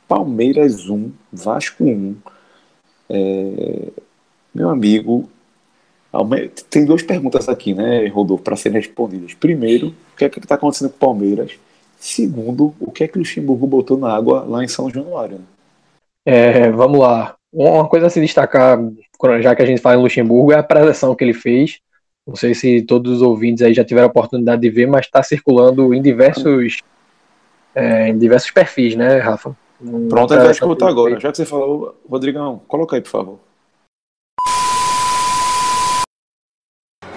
[0.08, 2.16] Palmeiras 1, Vasco 1.
[3.08, 3.88] É...
[4.52, 5.30] Meu amigo,
[6.68, 9.32] tem duas perguntas aqui, né, Rodolfo, para serem respondidas.
[9.34, 11.52] Primeiro, o que é que está acontecendo com o Palmeiras?
[11.96, 15.38] Segundo, o que é que o Luxemburgo botou na água lá em São Januário?
[15.38, 15.44] Né?
[16.26, 17.36] É, vamos lá.
[17.52, 18.78] Uma coisa a se destacar,
[19.40, 21.78] já que a gente fala em Luxemburgo, é a preleção que ele fez.
[22.26, 25.22] Não sei se todos os ouvintes aí já tiveram a oportunidade de ver, mas está
[25.22, 26.78] circulando em diversos,
[27.74, 29.56] é, em diversos perfis, né, Rafa?
[30.08, 31.18] Pronto, a gente vai escutar agora.
[31.18, 33.38] Já que você falou, Rodrigão, coloca aí, por favor.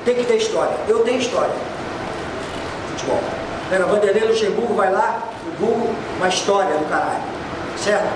[0.05, 0.75] Tem que ter história.
[0.87, 1.53] Eu tenho história.
[2.89, 3.19] Futebol.
[3.71, 7.23] Era Vanderlei Luxemburgo, vai lá, no Google, uma história do caralho.
[7.77, 8.07] Certo?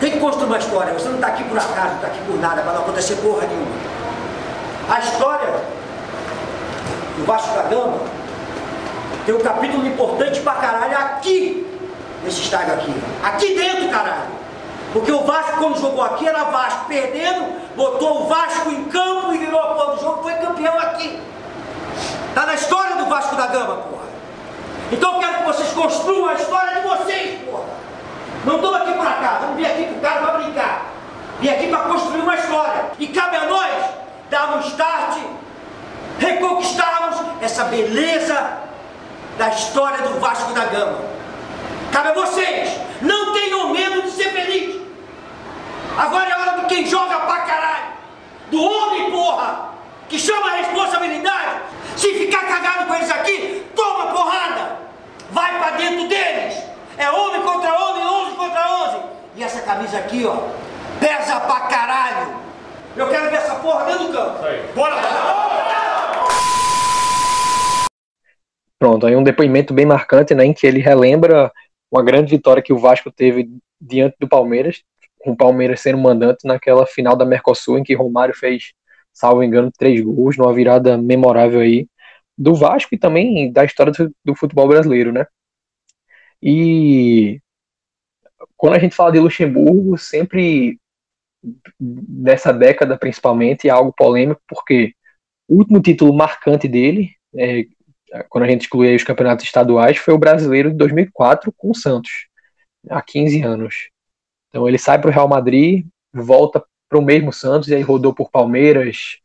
[0.00, 0.92] Tem que construir uma história.
[0.92, 3.46] Você não está aqui por acaso, não está aqui por nada, para não acontecer porra
[3.46, 3.72] nenhuma.
[4.88, 5.83] A história
[7.16, 8.24] do Vasco da Gama
[9.24, 11.66] tem um capítulo importante pra caralho aqui,
[12.22, 12.94] nesse estádio aqui.
[13.22, 14.34] Aqui dentro, caralho.
[14.92, 19.38] Porque o Vasco, quando jogou aqui, era Vasco perdendo, botou o Vasco em campo e
[19.38, 21.18] virou a porra do jogo, foi campeão aqui.
[22.34, 24.04] Tá na história do Vasco da Gama, porra.
[24.92, 27.64] Então eu quero que vocês construam a história de vocês, porra.
[28.44, 30.86] Não estou aqui para cá, não vim aqui para o cara para brincar.
[31.40, 32.84] Vim aqui para construir uma história.
[32.98, 33.84] E cabe a nós
[34.28, 35.16] dar um start,
[36.18, 38.58] reconquistarmos essa beleza
[39.38, 40.98] da história do Vasco da Gama.
[41.92, 44.80] Cabe a vocês, não tenham medo de ser feliz.
[45.96, 47.84] Agora é hora de quem joga pra caralho.
[48.50, 49.70] Do homem, porra,
[50.08, 51.62] que chama a responsabilidade.
[51.96, 54.84] Se ficar cagado com eles aqui, toma porrada
[55.34, 56.62] vai para dentro deles.
[56.96, 58.96] É homem contra homem, 11 contra 11.
[59.36, 60.36] E essa camisa aqui, ó,
[61.00, 62.43] pesa pra caralho.
[62.96, 64.38] Eu quero ver essa porra dentro do campo.
[64.74, 64.94] Bora!
[68.78, 71.50] Pronto, aí um depoimento bem marcante, né, em que ele relembra
[71.90, 73.48] uma grande vitória que o Vasco teve
[73.80, 74.82] diante do Palmeiras,
[75.18, 78.72] com o Palmeiras sendo mandante naquela final da Mercosul, em que Romário fez,
[79.12, 81.88] salvo engano, três gols, numa virada memorável aí
[82.36, 85.26] do Vasco e também da história do, do futebol brasileiro, né?
[86.42, 87.40] E
[88.56, 90.78] quando a gente fala de Luxemburgo, sempre
[91.78, 94.94] dessa década principalmente é algo polêmico, porque
[95.48, 97.64] o último título marcante dele, é,
[98.28, 102.10] quando a gente exclui os campeonatos estaduais, foi o brasileiro de 2004 com o Santos,
[102.88, 103.90] há 15 anos.
[104.48, 108.14] Então ele sai para o Real Madrid, volta para o mesmo Santos e aí rodou
[108.14, 109.18] por Palmeiras,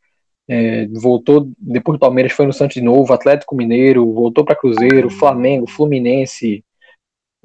[0.48, 5.08] é, voltou, depois do Palmeiras foi no Santos de novo, Atlético Mineiro, voltou para Cruzeiro,
[5.08, 6.64] Flamengo, Fluminense,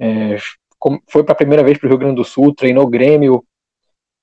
[0.00, 0.36] é,
[1.08, 3.44] foi para a primeira vez para o Rio Grande do Sul, treinou Grêmio,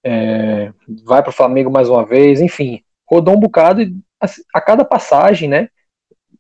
[0.04, 0.72] é,
[1.06, 4.84] vai para o Flamengo mais uma vez, enfim, rodou um bocado e a, a, cada
[4.84, 5.70] passagem, né,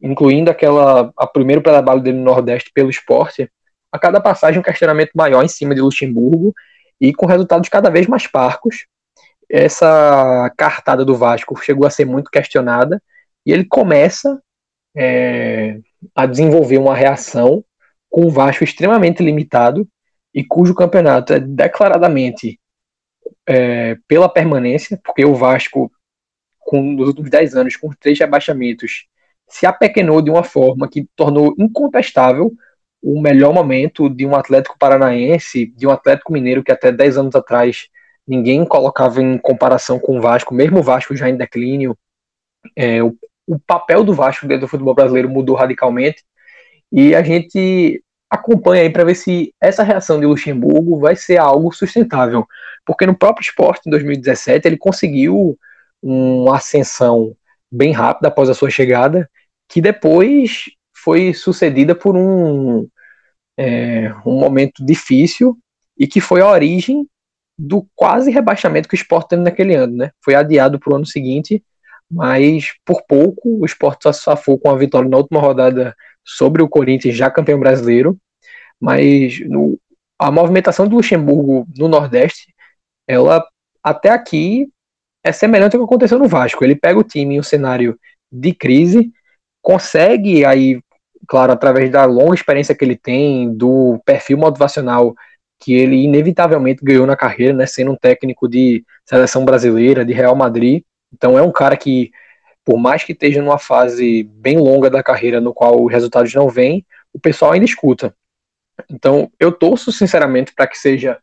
[0.01, 3.49] incluindo aquela a primeiro trabalho dele no Nordeste pelo esporte,
[3.91, 6.53] a cada passagem um questionamento maior em cima de Luxemburgo
[6.99, 8.85] e com resultados cada vez mais parcos.
[9.49, 13.01] Essa cartada do Vasco chegou a ser muito questionada
[13.45, 14.41] e ele começa
[14.95, 15.79] é,
[16.15, 17.63] a desenvolver uma reação
[18.09, 19.87] com o Vasco extremamente limitado
[20.33, 22.59] e cujo campeonato é declaradamente
[23.47, 25.91] é, pela permanência, porque o Vasco,
[26.59, 29.07] com, nos últimos 10 anos, com três rebaixamentos,
[29.47, 32.51] se apequenou de uma forma que tornou incontestável
[33.01, 37.35] o melhor momento de um Atlético Paranaense, de um Atlético Mineiro que até 10 anos
[37.35, 37.87] atrás
[38.25, 41.97] ninguém colocava em comparação com o Vasco, mesmo o Vasco já em declínio.
[42.75, 43.13] É, o,
[43.45, 46.23] o papel do Vasco dentro do futebol brasileiro mudou radicalmente
[46.89, 51.71] e a gente acompanha aí para ver se essa reação de Luxemburgo vai ser algo
[51.71, 52.47] sustentável,
[52.85, 55.57] porque no próprio esporte em 2017 ele conseguiu
[56.01, 57.35] uma ascensão
[57.71, 59.29] bem rápida após a sua chegada,
[59.69, 60.65] que depois
[60.95, 62.87] foi sucedida por um,
[63.57, 65.57] é, um momento difícil
[65.97, 67.07] e que foi a origem
[67.57, 70.11] do quase rebaixamento que o esporte teve naquele ano, né?
[70.23, 71.63] Foi adiado para o ano seguinte,
[72.09, 76.69] mas por pouco o esporte só safou com a vitória na última rodada sobre o
[76.69, 78.17] Corinthians, já campeão brasileiro.
[78.79, 79.79] Mas no,
[80.19, 82.52] a movimentação do Luxemburgo no Nordeste,
[83.07, 83.45] ela
[83.83, 84.67] até aqui
[85.23, 86.63] é semelhante ao que aconteceu no Vasco.
[86.63, 87.97] Ele pega o time em um cenário
[88.31, 89.11] de crise,
[89.61, 90.81] consegue aí,
[91.27, 95.15] claro, através da longa experiência que ele tem, do perfil motivacional
[95.59, 100.35] que ele inevitavelmente ganhou na carreira, né, sendo um técnico de seleção brasileira, de Real
[100.35, 100.83] Madrid.
[101.13, 102.11] Então é um cara que,
[102.65, 106.49] por mais que esteja numa fase bem longa da carreira, no qual os resultados não
[106.49, 108.13] vêm, o pessoal ainda escuta.
[108.89, 111.17] Então eu torço sinceramente para que seja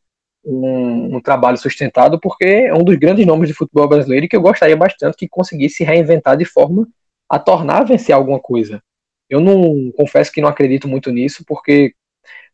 [0.44, 4.40] um, um, trabalho sustentado, porque é um dos grandes nomes de futebol brasileiro que eu
[4.40, 6.86] gostaria bastante que conseguisse se reinventar de forma
[7.28, 8.82] a tornar a vencer alguma coisa.
[9.28, 11.94] Eu não confesso que não acredito muito nisso, porque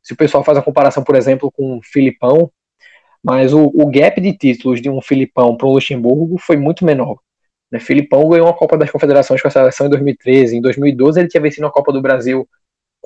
[0.03, 2.51] se o pessoal faz a comparação, por exemplo, com o Filipão,
[3.25, 7.19] mas o, o gap de títulos de um Filipão para um Luxemburgo foi muito menor.
[7.71, 7.81] Né?
[7.81, 11.41] Filipão ganhou a Copa das Confederações com a seleção em 2013, em 2012 ele tinha
[11.41, 12.49] vencido a Copa do Brasil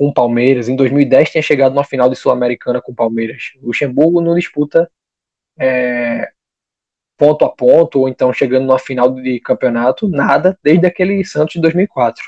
[0.01, 0.67] com o Palmeiras.
[0.67, 3.53] Em 2010 tinha chegado na final de Sul-Americana com o Palmeiras.
[3.61, 4.91] O Luxemburgo não disputa
[5.59, 6.31] é,
[7.19, 11.61] ponto a ponto, ou então chegando na final de campeonato, nada, desde aquele Santos de
[11.61, 12.25] 2004.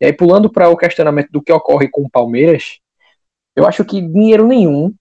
[0.00, 2.78] E aí, pulando para o questionamento do que ocorre com o Palmeiras,
[3.56, 4.94] eu acho que dinheiro nenhum,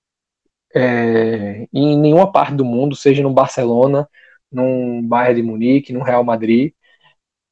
[0.73, 4.09] é, em nenhuma parte do mundo, seja no Barcelona,
[4.51, 6.73] num Bayern de Munique, no Real Madrid,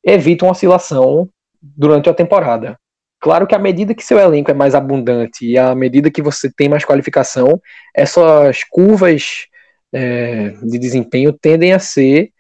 [0.04, 1.30] evita uma oscilação
[1.62, 2.80] durante a temporada.
[3.20, 6.50] Claro que à medida que seu elenco é mais abundante e à medida que você
[6.52, 7.62] tem mais qualificação,
[7.94, 9.48] essas curvas
[9.92, 12.32] é, de desempenho tendem a ser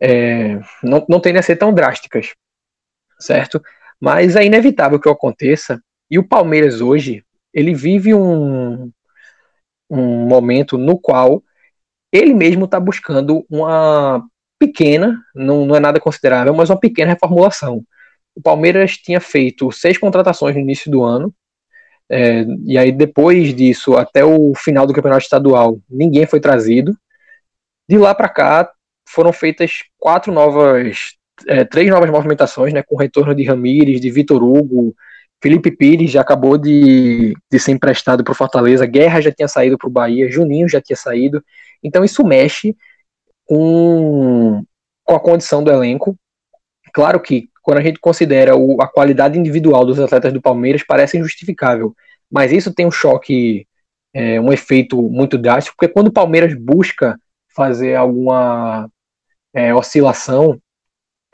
[0.00, 2.34] é, não, não tendem a ser tão drásticas,
[3.20, 3.62] certo?
[4.00, 5.80] Mas é inevitável que aconteça.
[6.10, 8.90] E o Palmeiras hoje ele vive um,
[9.90, 11.42] um momento no qual
[12.12, 14.24] ele mesmo está buscando uma
[14.58, 17.84] pequena, não, não é nada considerável, mas uma pequena reformulação
[18.38, 21.34] o Palmeiras tinha feito seis contratações no início do ano,
[22.08, 26.96] é, e aí depois disso, até o final do campeonato estadual, ninguém foi trazido.
[27.88, 28.70] De lá para cá,
[29.08, 31.16] foram feitas quatro novas,
[31.48, 34.94] é, três novas movimentações, né, com o retorno de Ramires, de Vitor Hugo,
[35.42, 39.88] Felipe Pires já acabou de, de ser emprestado para Fortaleza, Guerra já tinha saído para
[39.88, 41.42] o Bahia, Juninho já tinha saído.
[41.82, 42.76] Então isso mexe
[43.44, 44.62] com,
[45.04, 46.16] com a condição do elenco.
[46.92, 51.18] Claro que quando a gente considera o, a qualidade individual dos atletas do Palmeiras, parece
[51.18, 51.94] injustificável.
[52.30, 53.66] Mas isso tem um choque,
[54.14, 57.20] é, um efeito muito drástico, porque quando o Palmeiras busca
[57.54, 58.88] fazer alguma
[59.52, 60.58] é, oscilação,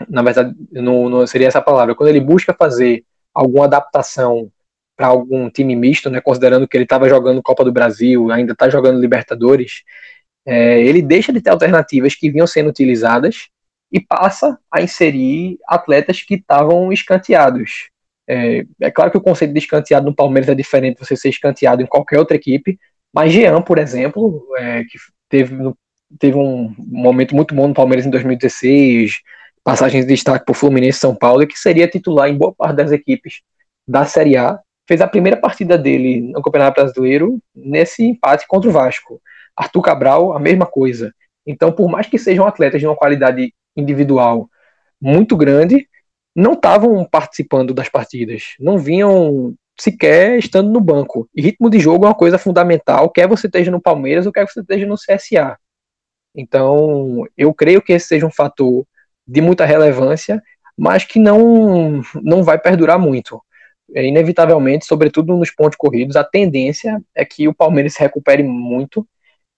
[0.08, 4.50] na verdade, não, não, seria essa palavra, quando ele busca fazer alguma adaptação
[4.96, 8.68] para algum time misto, né, considerando que ele estava jogando Copa do Brasil, ainda está
[8.68, 9.84] jogando Libertadores,
[10.44, 13.50] é, ele deixa de ter alternativas que vinham sendo utilizadas
[13.94, 17.90] e passa a inserir atletas que estavam escanteados.
[18.28, 21.28] É, é, claro que o conceito de escanteado no Palmeiras é diferente de você ser
[21.28, 22.76] escanteado em qualquer outra equipe,
[23.14, 25.56] mas Jean, por exemplo, é, que teve,
[26.18, 29.20] teve um momento muito bom no Palmeiras em 2016,
[29.62, 32.90] passagens de destaque para o Fluminense São Paulo, que seria titular em boa parte das
[32.90, 33.42] equipes
[33.86, 38.72] da Série A, fez a primeira partida dele no Campeonato Brasileiro nesse empate contra o
[38.72, 39.22] Vasco.
[39.56, 41.14] Arthur Cabral, a mesma coisa.
[41.46, 44.48] Então, por mais que sejam atletas de uma qualidade individual
[45.00, 45.88] muito grande,
[46.34, 51.28] não estavam participando das partidas, não vinham sequer estando no banco.
[51.34, 54.46] E ritmo de jogo é uma coisa fundamental, quer você esteja no Palmeiras ou quer
[54.46, 55.58] você esteja no CSA.
[56.34, 58.84] Então, eu creio que esse seja um fator
[59.26, 60.42] de muita relevância,
[60.76, 63.40] mas que não, não vai perdurar muito.
[63.94, 69.06] É, inevitavelmente, sobretudo nos pontos corridos, a tendência é que o Palmeiras se recupere muito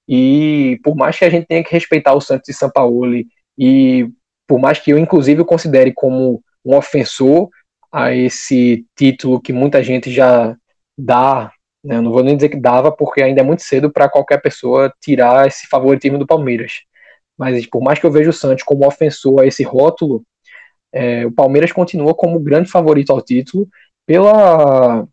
[0.09, 3.15] e por mais que a gente tenha que respeitar o Santos e São Paulo
[3.59, 4.09] e
[4.47, 7.49] por mais que eu inclusive o considere como um ofensor
[7.93, 10.57] a esse título que muita gente já
[10.99, 11.51] dá,
[11.85, 12.01] né?
[12.01, 15.47] não vou nem dizer que dava porque ainda é muito cedo para qualquer pessoa tirar
[15.47, 16.83] esse favoritismo do Palmeiras.
[17.39, 20.25] Mas por mais que eu veja o Santos como ofensor a esse rótulo,
[20.93, 23.69] é, o Palmeiras continua como grande favorito ao título
[24.07, 25.07] pela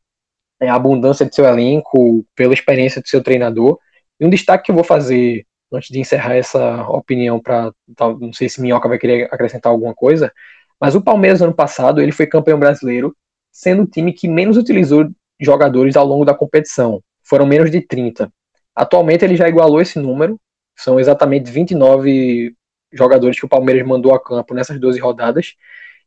[0.61, 3.77] é, abundância de seu elenco, pela experiência de seu treinador.
[4.19, 7.71] E um destaque que eu vou fazer antes de encerrar essa opinião para
[8.19, 10.31] não sei se Minhoca vai querer acrescentar alguma coisa,
[10.79, 13.15] mas o Palmeiras ano passado ele foi campeão brasileiro,
[13.51, 15.09] sendo o time que menos utilizou
[15.39, 17.01] jogadores ao longo da competição.
[17.23, 18.31] Foram menos de 30.
[18.75, 20.39] Atualmente ele já igualou esse número,
[20.77, 22.55] são exatamente 29
[22.91, 25.53] jogadores que o Palmeiras mandou a campo nessas 12 rodadas.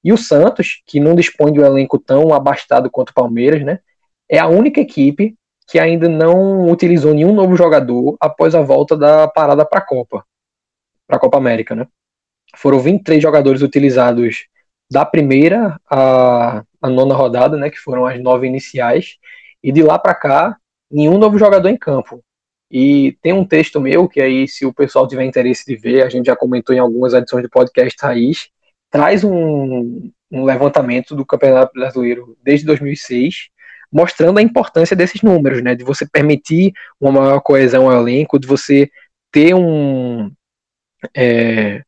[0.02, 3.80] E o Santos, que não dispõe de um elenco tão abastado quanto o Palmeiras, né,
[4.28, 5.34] é a única equipe
[5.66, 10.24] que ainda não utilizou nenhum novo jogador após a volta da parada para a Copa,
[11.06, 11.86] para a Copa América, né?
[12.56, 14.46] Foram 23 jogadores utilizados
[14.90, 19.16] da primeira à, à nona rodada, né, que foram as nove iniciais,
[19.62, 20.56] e de lá para cá,
[20.90, 22.22] nenhum novo jogador em campo.
[22.70, 26.08] E tem um texto meu, que aí, se o pessoal tiver interesse de ver, a
[26.08, 28.48] gente já comentou em algumas edições do podcast Raiz,
[28.90, 33.48] traz um, um levantamento do Campeonato Brasileiro desde 2006,
[33.92, 35.74] mostrando a importância desses números, né?
[35.74, 38.90] De você permitir uma maior coesão ao elenco, de você
[39.30, 40.30] ter um,
[41.14, 41.82] é,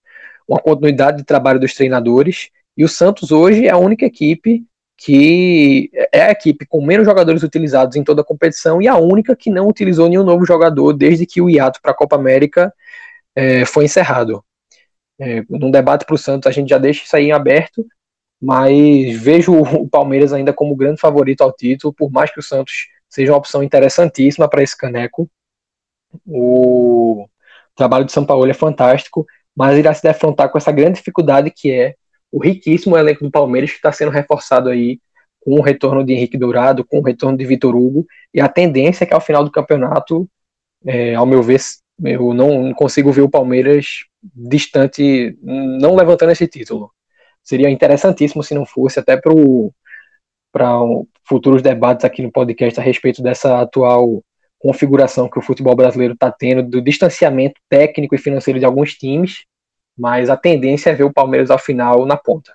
[0.48, 2.50] uma continuidade de trabalho dos treinadores.
[2.76, 4.64] E o Santos hoje é a única equipe
[5.00, 9.36] que é a equipe com menos jogadores utilizados em toda a competição e a única
[9.36, 12.74] que não utilizou nenhum novo jogador desde que o hiato para a Copa América
[13.34, 14.44] é, foi encerrado.
[15.20, 17.86] É, num debate para o Santos a gente já deixa isso aí em aberto,
[18.40, 22.88] mas vejo o Palmeiras ainda como grande favorito ao título, por mais que o Santos
[23.08, 25.28] seja uma opção interessantíssima para esse caneco.
[26.26, 27.28] O
[27.74, 29.26] trabalho de São Paulo é fantástico,
[29.56, 31.94] mas irá se defrontar com essa grande dificuldade que é
[32.30, 35.00] o riquíssimo elenco do Palmeiras que está sendo reforçado aí
[35.40, 39.04] com o retorno de Henrique Dourado, com o retorno de Vitor Hugo, e a tendência
[39.04, 40.28] é que ao final do campeonato,
[40.84, 41.60] é, ao meu ver,
[42.04, 46.92] eu não consigo ver o Palmeiras distante, não levantando esse título.
[47.48, 50.80] Seria interessantíssimo se não fosse, até para
[51.26, 54.22] futuros debates aqui no podcast a respeito dessa atual
[54.58, 59.46] configuração que o futebol brasileiro está tendo, do distanciamento técnico e financeiro de alguns times,
[59.96, 62.54] mas a tendência é ver o Palmeiras ao final na ponta.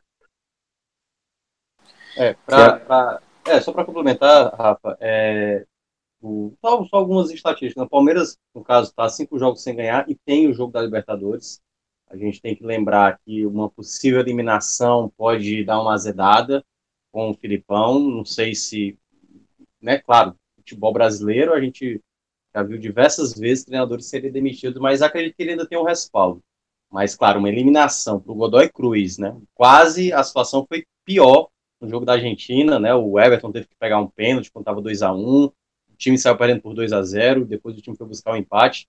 [2.15, 5.65] É, pra, pra, é só para complementar, Rafa, é,
[6.21, 7.83] o, só, só, algumas estatísticas.
[7.83, 11.63] O Palmeiras, no caso, está cinco jogos sem ganhar e tem o jogo da Libertadores.
[12.13, 16.63] A gente tem que lembrar que uma possível eliminação pode dar uma azedada
[17.11, 17.99] com o Filipão.
[17.99, 18.95] Não sei se,
[19.81, 21.99] né, claro, futebol brasileiro, a gente
[22.55, 26.39] já viu diversas vezes treinadores serem demitidos, mas acredito que ele ainda tem um respaldo.
[26.91, 29.35] Mas, claro, uma eliminação para o Godoy Cruz, né?
[29.55, 31.49] Quase a situação foi pior
[31.81, 32.93] no jogo da Argentina, né?
[32.93, 35.53] O Everton teve que pegar um pênalti quando estava 2 a 1 O
[35.97, 38.87] time saiu perdendo por 2 a 0 depois o time foi buscar o um empate.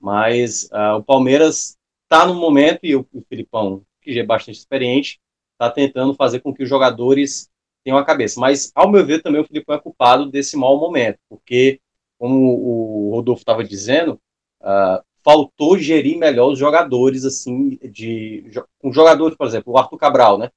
[0.00, 1.76] Mas uh, o Palmeiras
[2.12, 5.18] está no momento, e o, o Filipão, que já é bastante experiente,
[5.52, 7.50] está tentando fazer com que os jogadores
[7.82, 8.38] tenham a cabeça.
[8.38, 11.80] Mas, ao meu ver, também o Filipão é culpado desse mau momento, porque,
[12.18, 14.20] como o Rodolfo estava dizendo,
[14.60, 18.44] uh, faltou gerir melhor os jogadores, assim, de
[18.78, 20.50] com jogadores, por exemplo, o Arthur Cabral, né?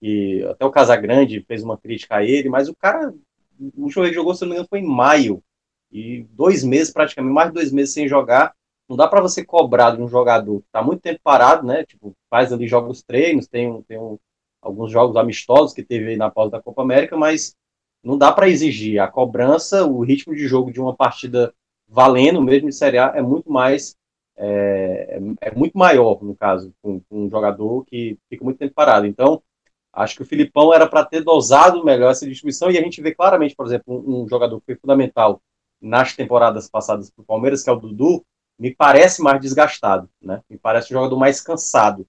[0.00, 3.12] E até o Casagrande fez uma crítica a ele, mas o cara,
[3.58, 5.42] o último jogou, se não me engano, foi em maio.
[5.90, 8.54] E dois meses, praticamente, mais de dois meses sem jogar.
[8.90, 11.84] Não dá para você cobrar de um jogador que está muito tempo parado, né?
[11.84, 14.18] Tipo, faz ali jogos treinos, tem, um, tem um,
[14.60, 17.54] alguns jogos amistosos que teve na pausa da Copa América, mas
[18.02, 18.98] não dá para exigir.
[18.98, 21.54] A cobrança, o ritmo de jogo de uma partida
[21.86, 23.96] valendo mesmo de Série A é muito mais
[24.36, 28.74] é, é, é muito maior, no caso, com, com, um jogador que fica muito tempo
[28.74, 29.06] parado.
[29.06, 29.40] Então,
[29.92, 33.14] acho que o Filipão era para ter dosado melhor essa distribuição, e a gente vê
[33.14, 35.40] claramente, por exemplo, um, um jogador que foi fundamental
[35.80, 38.24] nas temporadas passadas para o Palmeiras, que é o Dudu,
[38.60, 40.42] me parece mais desgastado, né?
[40.48, 42.06] Me parece um jogador mais cansado,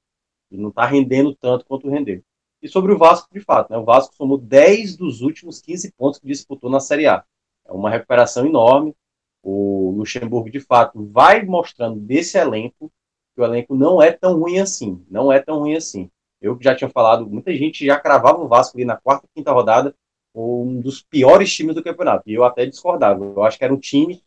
[0.52, 2.22] e não está rendendo tanto quanto rendeu.
[2.62, 3.78] E sobre o Vasco, de fato, né?
[3.78, 7.24] O Vasco somou 10 dos últimos 15 pontos que disputou na Série A.
[7.66, 8.94] É uma recuperação enorme,
[9.42, 12.92] o Luxemburgo de fato vai mostrando desse elenco
[13.34, 16.12] que o elenco não é tão ruim assim, não é tão ruim assim.
[16.42, 19.54] Eu que já tinha falado, muita gente já cravava o Vasco ali na quarta, quinta
[19.54, 19.96] rodada,
[20.36, 22.30] um dos piores times do campeonato.
[22.30, 23.24] E eu até discordava.
[23.24, 24.22] Eu acho que era um time,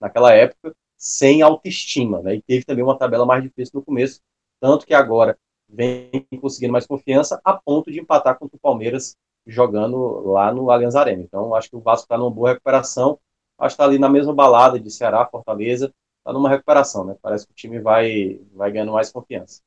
[0.00, 2.20] naquela época, sem autoestima.
[2.22, 2.36] Né?
[2.36, 4.20] E teve também uma tabela mais difícil no começo.
[4.60, 5.38] Tanto que agora
[5.68, 9.16] vem conseguindo mais confiança a ponto de empatar contra o Palmeiras
[9.46, 11.22] jogando lá no Allianz Arena.
[11.22, 13.18] Então, acho que o Vasco está numa boa recuperação.
[13.58, 17.16] Acho que está ali na mesma balada de Ceará, Fortaleza, está numa recuperação, né?
[17.22, 19.60] Parece que o time vai, vai ganhando mais confiança.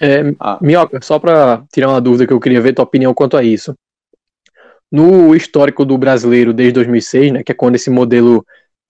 [0.00, 0.58] É, ah.
[0.60, 3.74] Minhoca, só para tirar uma dúvida que eu queria ver tua opinião quanto a isso.
[4.90, 8.44] No histórico do brasileiro desde 2006, né, que é quando esse modelo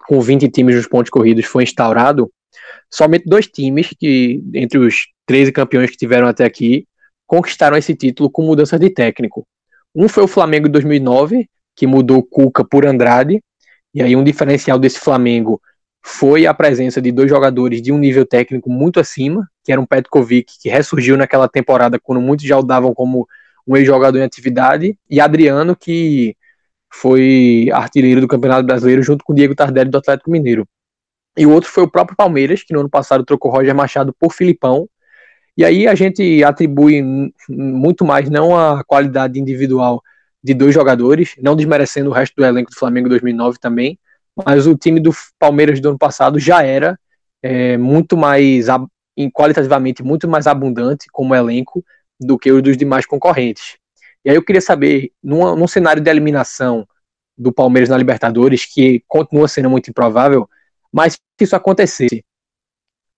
[0.09, 2.33] com 20 times nos pontos corridos foi instaurado,
[2.91, 6.87] somente dois times, que entre os 13 campeões que tiveram até aqui,
[7.27, 9.47] conquistaram esse título com mudanças de técnico.
[9.95, 11.47] Um foi o Flamengo em 2009,
[11.77, 13.43] que mudou Cuca por Andrade,
[13.95, 15.61] e aí um diferencial desse Flamengo
[16.03, 19.85] foi a presença de dois jogadores de um nível técnico muito acima, que era um
[19.85, 23.29] Petkovic, que ressurgiu naquela temporada quando muitos já o davam como
[23.67, 26.35] um ex-jogador em atividade, e Adriano, que
[26.93, 30.67] foi artilheiro do Campeonato Brasileiro junto com Diego Tardelli do Atlético Mineiro.
[31.37, 34.33] E o outro foi o próprio Palmeiras, que no ano passado trocou Roger Machado por
[34.33, 34.89] Filipão.
[35.57, 37.03] E aí a gente atribui
[37.49, 40.03] muito mais não a qualidade individual
[40.43, 43.99] de dois jogadores, não desmerecendo o resto do elenco do Flamengo 2009 também,
[44.47, 46.99] mas o time do Palmeiras do ano passado já era
[47.43, 48.67] é, muito mais
[49.33, 51.85] qualitativamente muito mais abundante como elenco
[52.21, 53.77] do que o dos demais concorrentes.
[54.29, 56.87] E aí eu queria saber, num, cenário de eliminação
[57.35, 60.47] do Palmeiras na Libertadores, que continua sendo muito improvável,
[60.93, 62.23] mas se isso acontecesse,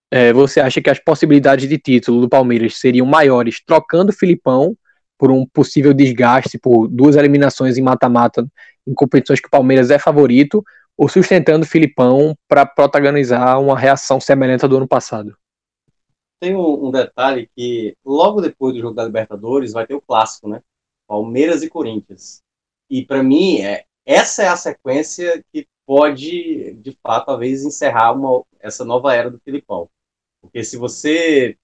[0.09, 4.77] é, você acha que as possibilidades de título do Palmeiras seriam maiores trocando o Filipão
[5.19, 8.47] por um possível desgaste, por duas eliminações em mata-mata
[8.87, 10.63] em competições que o Palmeiras é favorito,
[10.97, 15.37] ou sustentando o Filipão para protagonizar uma reação semelhante à do ano passado?
[16.39, 20.49] Tem um, um, detalhe que logo depois do jogo da Libertadores vai ter o clássico,
[20.49, 20.61] né?
[21.11, 22.41] Palmeiras e Corinthians.
[22.89, 28.45] E para mim, é, essa é a sequência que pode, de fato, talvez encerrar uma,
[28.61, 29.91] essa nova era do Filipão.
[30.41, 31.59] Porque se você,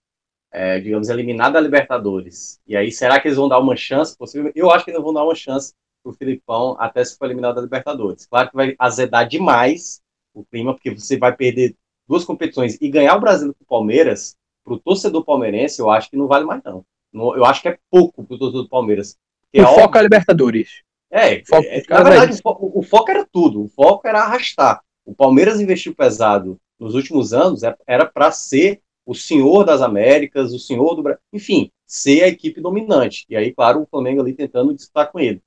[0.51, 4.18] é, digamos, eliminar da Libertadores, e aí será que eles vão dar uma chance?
[4.18, 5.72] Possivelmente, eu acho que eles vão dar uma chance
[6.03, 8.26] para o Filipão até se for eliminado da Libertadores.
[8.26, 10.03] Claro que vai azedar demais
[10.34, 11.76] o clima, porque você vai perder
[12.09, 16.11] duas competições e ganhar o Brasil com o Palmeiras, para o torcedor palmeirense, eu acho
[16.11, 16.84] que não vale mais, não.
[17.14, 19.16] Eu acho que é pouco para o torcedor do Palmeiras.
[19.61, 20.68] O é foco óbvio, é Libertadores.
[21.11, 23.64] É, foco, é na verdade, o foco, o foco, era tudo.
[23.64, 24.80] O foco era arrastar.
[25.04, 30.52] O Palmeiras investiu pesado nos últimos anos, é, era para ser o senhor das Américas,
[30.52, 33.24] o senhor do Brasil, enfim, ser a equipe dominante.
[33.30, 35.40] E aí, claro, o Flamengo ali tentando disputar com ele.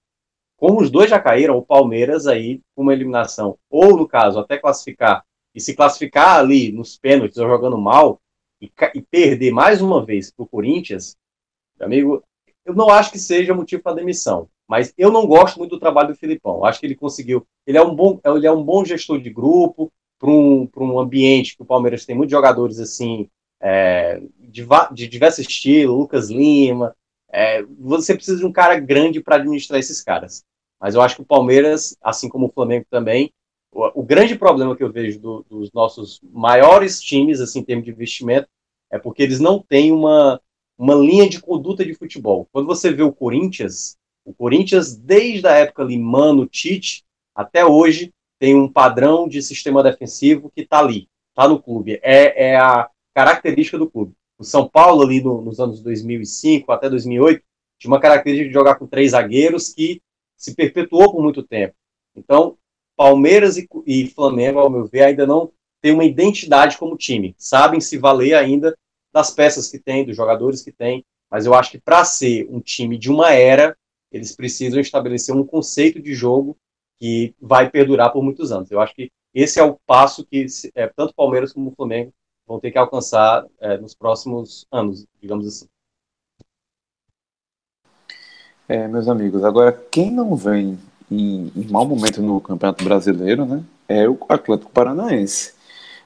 [0.55, 4.57] Como os dois já caíram, o Palmeiras aí, com uma eliminação, ou no caso, até
[4.57, 8.21] classificar, e se classificar ali nos pênaltis ou jogando mal,
[8.61, 11.17] e, e perder mais uma vez para o Corinthians,
[11.79, 12.23] amigo,
[12.69, 14.47] eu não acho que seja motivo para demissão.
[14.67, 16.63] Mas eu não gosto muito do trabalho do Filipão.
[16.63, 17.45] Acho que ele conseguiu.
[17.65, 21.55] Ele é um bom, ele é um bom gestor de grupo para um, um ambiente
[21.55, 23.27] que o Palmeiras tem muitos jogadores assim
[23.59, 26.95] é, de, de diversos estilos, Lucas Lima.
[27.31, 30.43] É, você precisa de um cara grande para administrar esses caras.
[30.79, 33.31] Mas eu acho que o Palmeiras, assim como o Flamengo também,
[33.71, 37.85] o, o grande problema que eu vejo do, dos nossos maiores times, assim, em termos
[37.85, 38.47] de investimento,
[38.91, 40.39] é porque eles não têm uma,
[40.79, 42.47] uma linha de conduta de futebol.
[42.53, 47.03] Quando você vê o Corinthians, o Corinthians, desde a época ali, Mano, Tite,
[47.35, 51.99] até hoje, tem um padrão de sistema defensivo que está ali, está no clube.
[52.01, 54.13] É, é, a característica do clube.
[54.37, 57.43] O São Paulo, ali no, nos anos 2005 até 2008,
[57.77, 60.01] tinha uma característica de jogar com três zagueiros que
[60.37, 61.75] se perpetuou por muito tempo.
[62.15, 62.57] Então,
[62.95, 65.51] Palmeiras e, e Flamengo, ao meu ver, ainda não
[65.81, 67.35] têm uma identidade como time.
[67.37, 68.77] Sabem se valer ainda
[69.13, 71.05] das peças que tem, dos jogadores que tem.
[71.29, 73.77] Mas eu acho que para ser um time de uma era,
[74.11, 76.57] eles precisam estabelecer um conceito de jogo
[76.99, 78.69] que vai perdurar por muitos anos.
[78.71, 80.45] Eu acho que esse é o passo que
[80.75, 82.11] é, tanto Palmeiras como o Flamengo
[82.47, 85.67] vão ter que alcançar é, nos próximos anos, digamos assim.
[88.67, 90.77] É, meus amigos, agora quem não vem
[91.09, 95.53] em, em mau momento no Campeonato Brasileiro, né, é o Atlético Paranaense.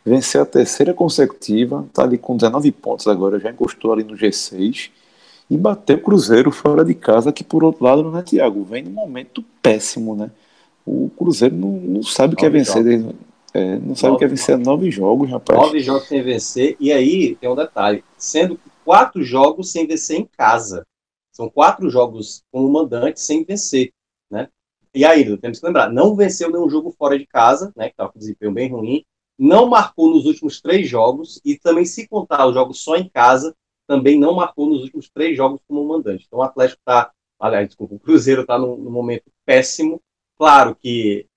[0.05, 4.91] Venceu a terceira consecutiva, está ali com 19 pontos agora, já encostou ali no G6
[5.49, 8.91] e bateu o Cruzeiro fora de casa, que por outro lado, né, Thiago, vem num
[8.91, 10.29] momento péssimo, né?
[10.85, 12.83] O Cruzeiro não, não sabe o que é vencer,
[13.53, 15.59] é, não sabe o que é vencer nove jogos, rapaz.
[15.59, 20.27] Nove jogos sem vencer, e aí tem um detalhe, sendo quatro jogos sem vencer em
[20.37, 20.85] casa.
[21.31, 23.91] São quatro jogos como mandante sem vencer,
[24.29, 24.49] né?
[24.93, 28.11] E aí, temos que lembrar, não venceu nenhum jogo fora de casa, né, que estava
[28.11, 29.03] com desempenho bem ruim,
[29.37, 33.55] não marcou nos últimos três jogos, e também, se contar os jogos só em casa,
[33.87, 36.25] também não marcou nos últimos três jogos como mandante.
[36.27, 40.01] Então o Atlético está, aliás, desculpa, o Cruzeiro está num, num, momento péssimo.
[40.37, 41.27] Claro que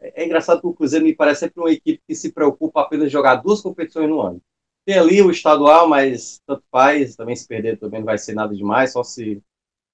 [0.00, 3.06] é, é engraçado que o Cruzeiro me parece sempre uma equipe que se preocupa apenas
[3.06, 4.40] em jogar duas competições no ano.
[4.84, 8.54] tem ali o estadual, mas tanto faz, também se perder também não vai ser nada
[8.54, 9.42] demais, só se,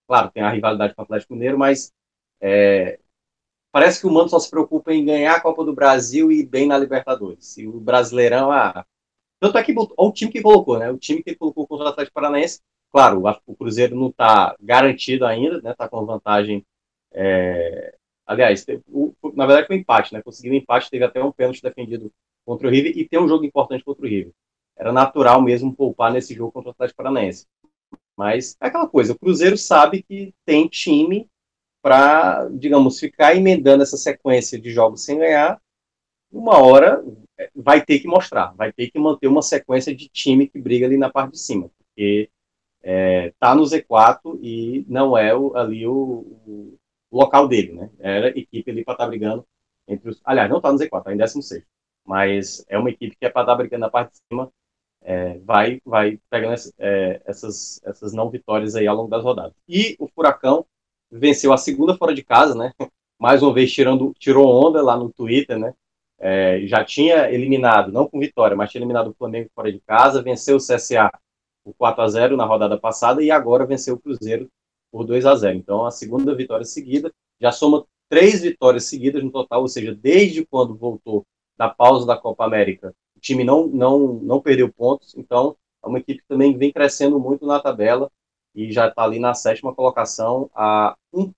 [0.08, 1.92] claro, tem a rivalidade com o Atlético Mineiro, mas
[2.40, 2.98] é,
[3.72, 6.46] parece que o Mano só se preocupa em ganhar a Copa do Brasil e ir
[6.46, 7.56] bem na Libertadores.
[7.58, 8.84] E o Brasileirão, ah,
[9.40, 10.90] tanto é que o time que colocou, né?
[10.90, 12.60] O time que colocou contra o Atlético Paranaense,
[12.92, 15.70] claro, o Cruzeiro não está garantido ainda, né?
[15.72, 16.64] Está com vantagem.
[17.12, 17.94] É...
[18.26, 20.22] Aliás, o, na verdade foi um empate, né?
[20.22, 22.12] Conseguiu um empate, teve até um pênalti defendido
[22.44, 24.32] contra o River e tem um jogo importante contra o River.
[24.76, 27.46] Era natural mesmo poupar nesse jogo contra o Atlético Paranaense.
[28.16, 31.28] Mas é aquela coisa, o Cruzeiro sabe que tem time
[31.82, 35.60] para, digamos, ficar emendando essa sequência de jogos sem ganhar.
[36.30, 37.02] Uma hora
[37.54, 40.96] vai ter que mostrar, vai ter que manter uma sequência de time que briga ali
[40.96, 42.30] na parte de cima, porque
[42.82, 45.94] é, tá no Z4 e não é o, ali o,
[46.46, 46.78] o,
[47.10, 47.90] local dele, né?
[47.98, 49.46] Era equipe ali para estar tá brigando
[49.88, 50.20] entre os.
[50.24, 51.64] Aliás, não tá no Z4, tá em 16.
[52.04, 54.50] Mas é uma equipe que é para estar tá brigando na parte de cima,
[55.02, 59.54] é, vai, vai pegando essa, é, essas, essas não vitórias aí ao longo das rodadas.
[59.68, 60.66] E o Furacão
[61.11, 62.72] venceu a segunda fora de casa, né?
[63.18, 65.74] Mais uma vez tirando, tirou onda lá no Twitter, né?
[66.20, 70.22] é, já tinha eliminado, não com vitória, mas tinha eliminado o Flamengo fora de casa,
[70.22, 71.11] venceu o CSA
[71.64, 74.48] por 4 a 0 na rodada passada e agora venceu o Cruzeiro
[74.92, 79.30] por 2 a 0 Então, a segunda vitória seguida, já soma três vitórias seguidas no
[79.30, 81.24] total, ou seja, desde quando voltou
[81.56, 85.98] da pausa da Copa América, o time não, não, não perdeu pontos, então é uma
[85.98, 88.11] equipe que também vem crescendo muito na tabela
[88.55, 91.32] e já está ali na sétima colocação, a um,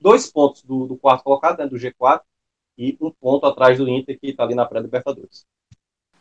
[0.00, 2.20] dois pontos do, do quarto colocado, né, do G4,
[2.76, 5.44] e um ponto atrás do Inter, que está ali na pré-Libertadores.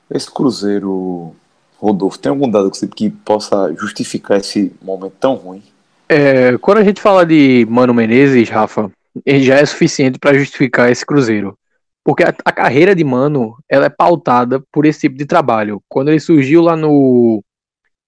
[0.10, 1.36] Esse Cruzeiro,
[1.78, 5.62] Rodolfo, tem algum dado que, que possa justificar esse momento tão ruim?
[6.10, 8.89] É, quando a gente fala de Mano Menezes, Rafa,
[9.26, 11.58] ele já é suficiente para justificar esse Cruzeiro.
[12.04, 15.82] Porque a, a, carreira de Mano ela é pautada por esse tipo de trabalho.
[15.89, 17.43] Quando ele surgiu lá no,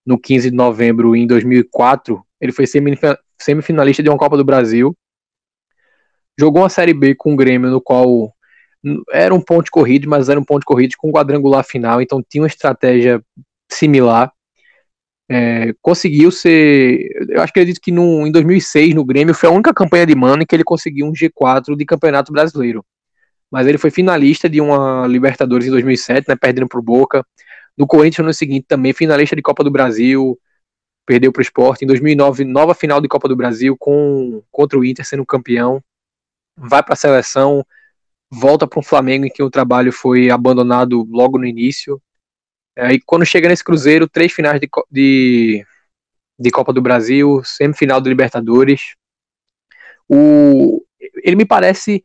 [0.05, 2.65] no 15 de novembro em 2004, ele foi
[3.39, 4.95] semifinalista de uma Copa do Brasil.
[6.39, 8.33] Jogou uma Série B com o Grêmio, no qual
[9.11, 12.23] era um ponto de corrida, mas era um ponto de corrida com quadrangular final, então
[12.27, 13.21] tinha uma estratégia
[13.69, 14.31] similar.
[15.31, 17.07] É, conseguiu ser.
[17.29, 20.15] Eu acho que acredito que no, em 2006, no Grêmio, foi a única campanha de
[20.15, 22.83] Mano que ele conseguiu um G4 de campeonato brasileiro.
[23.51, 27.23] Mas ele foi finalista de uma Libertadores em 2007, né, perdendo para o Boca.
[27.77, 30.37] No Corinthians, no seguinte, também finalista de Copa do Brasil,
[31.09, 31.81] perdeu para o Sport.
[31.81, 35.83] Em 2009, nova final de Copa do Brasil com, contra o Inter sendo campeão.
[36.55, 37.65] Vai para a seleção,
[38.29, 41.99] volta para um Flamengo em que o trabalho foi abandonado logo no início.
[42.75, 45.65] É, e quando chega nesse Cruzeiro, três finais de, de,
[46.37, 48.93] de Copa do Brasil, semifinal do Libertadores.
[50.07, 50.85] O,
[51.23, 52.03] ele me parece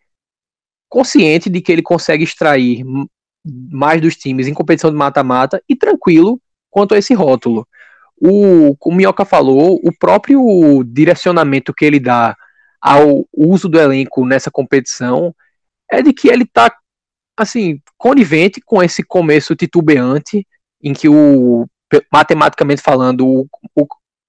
[0.89, 2.83] consciente de que ele consegue extrair
[3.45, 6.41] mais dos times em competição de mata-mata e tranquilo
[6.71, 7.69] quanto a esse rótulo.
[8.25, 12.37] O, como o Minhoca falou, o próprio direcionamento que ele dá
[12.81, 15.35] ao uso do elenco nessa competição
[15.91, 16.75] é de que ele está
[17.37, 20.47] assim, conivente com esse começo titubeante
[20.83, 21.67] em que o
[22.13, 23.87] matematicamente falando, o, o,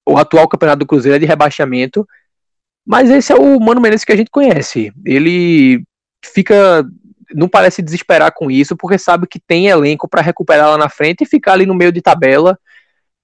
[0.07, 2.07] o, atual campeonato do Cruzeiro é de rebaixamento,
[2.85, 4.91] mas esse é o Mano Menezes que a gente conhece.
[5.05, 5.83] Ele
[6.23, 6.85] fica
[7.33, 11.21] não parece desesperar com isso, porque sabe que tem elenco para recuperar lá na frente
[11.21, 12.57] e ficar ali no meio de tabela.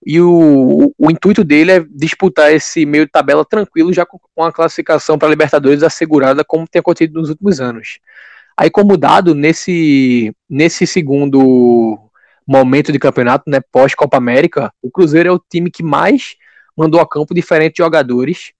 [0.06, 4.52] E o, o intuito dele é disputar esse meio de tabela tranquilo, já com a
[4.52, 8.00] classificação para Libertadores assegurada, como tem acontecido nos últimos anos.
[8.58, 12.00] Aí, como dado, nesse, nesse segundo
[12.48, 16.36] momento de campeonato, né, pós-Copa América, o Cruzeiro é o time que mais
[16.76, 18.54] mandou a campo diferentes jogadores,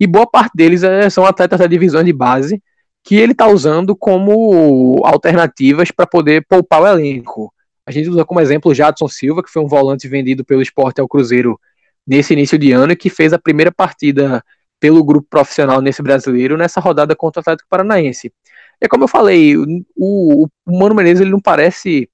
[0.00, 2.62] e boa parte deles é, são atletas da divisão de base,
[3.04, 7.52] que ele está usando como alternativas para poder poupar o elenco.
[7.86, 11.00] A gente usa como exemplo o Jadson Silva, que foi um volante vendido pelo esporte
[11.00, 11.58] ao Cruzeiro
[12.06, 14.44] nesse início de ano e que fez a primeira partida
[14.78, 18.32] pelo grupo profissional nesse brasileiro nessa rodada contra o Atlético Paranaense.
[18.80, 19.64] É como eu falei, o,
[19.96, 22.10] o, Mano Menezes ele não parece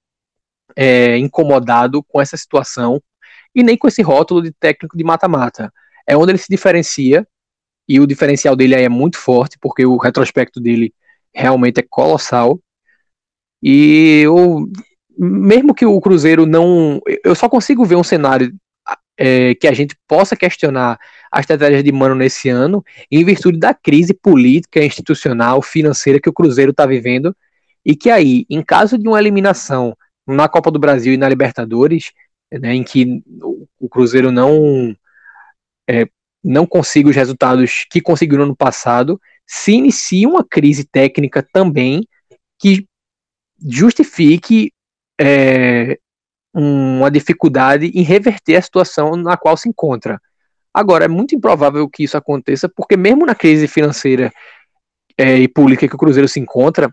[0.75, 3.01] é, incomodado com essa situação
[3.53, 5.71] e nem com esse rótulo de técnico de mata-mata.
[6.07, 7.27] É onde ele se diferencia
[7.87, 10.93] e o diferencial dele aí é muito forte porque o retrospecto dele
[11.33, 12.59] realmente é colossal.
[13.61, 14.67] E eu,
[15.17, 18.53] mesmo que o Cruzeiro não, eu só consigo ver um cenário
[19.17, 20.99] é, que a gente possa questionar
[21.31, 26.33] a estratégia de Mano nesse ano, em virtude da crise política, institucional, financeira que o
[26.33, 27.35] Cruzeiro está vivendo,
[27.85, 29.95] e que aí, em caso de uma eliminação
[30.25, 32.11] na Copa do Brasil e na Libertadores,
[32.51, 33.21] né, em que
[33.79, 34.95] o Cruzeiro não
[35.89, 36.07] é,
[36.43, 42.07] não consiga os resultados que conseguiu no ano passado, se inicia uma crise técnica também
[42.59, 42.87] que
[43.65, 44.72] justifique
[45.19, 45.97] é,
[46.53, 50.19] uma dificuldade em reverter a situação na qual se encontra.
[50.73, 54.31] Agora, é muito improvável que isso aconteça, porque mesmo na crise financeira
[55.17, 56.89] é, e pública que o Cruzeiro se encontra,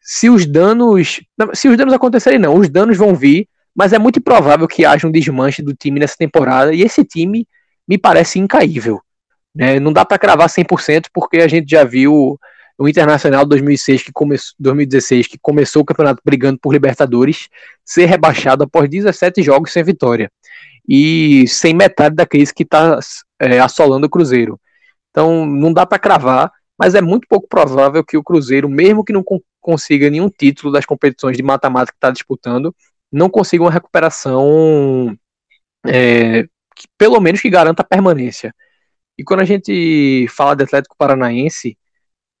[0.00, 1.20] se os danos.
[1.52, 5.06] Se os danos acontecerem, não, os danos vão vir, mas é muito improvável que haja
[5.06, 7.46] um desmanche do time nessa temporada, e esse time
[7.86, 9.00] me parece incaível.
[9.54, 9.80] Né?
[9.80, 12.38] Não dá para cravar 100%, porque a gente já viu
[12.78, 14.36] o Internacional 2006, que come...
[14.58, 17.48] 2016, que começou o campeonato brigando por Libertadores,
[17.84, 20.30] ser rebaixado após 17 jogos sem vitória.
[20.88, 22.98] E sem metade da crise que está
[23.40, 24.60] é, assolando o Cruzeiro.
[25.10, 29.12] Então não dá para cravar, mas é muito pouco provável que o Cruzeiro, mesmo que
[29.12, 29.24] não
[29.60, 32.74] consiga nenhum título das competições de mata-mata que está disputando,
[33.10, 35.16] não consiga uma recuperação
[35.86, 36.42] é,
[36.74, 38.54] que, pelo menos que garanta a permanência.
[39.18, 41.78] E quando a gente fala de Atlético Paranaense,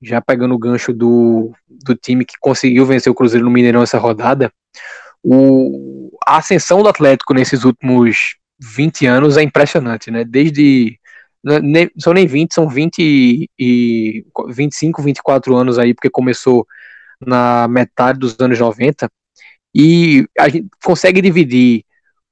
[0.06, 3.98] já pegando o gancho do, do time que conseguiu vencer o Cruzeiro no Mineirão essa
[3.98, 4.52] rodada,
[5.22, 10.24] o, a ascensão do Atlético nesses últimos 20 anos é impressionante, né?
[10.24, 10.98] Desde.
[11.44, 16.66] Né, são nem 20, são 20 e 25, 24 anos aí, porque começou
[17.24, 19.08] na metade dos anos 90.
[19.74, 21.84] E a gente consegue dividir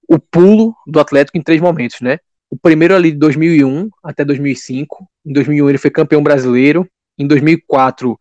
[0.09, 2.19] o pulo do Atlético em três momentos, né?
[2.51, 5.07] O primeiro ali de 2001 até 2005.
[5.27, 6.89] Em 2001 ele foi campeão brasileiro.
[7.19, 8.19] Em 2004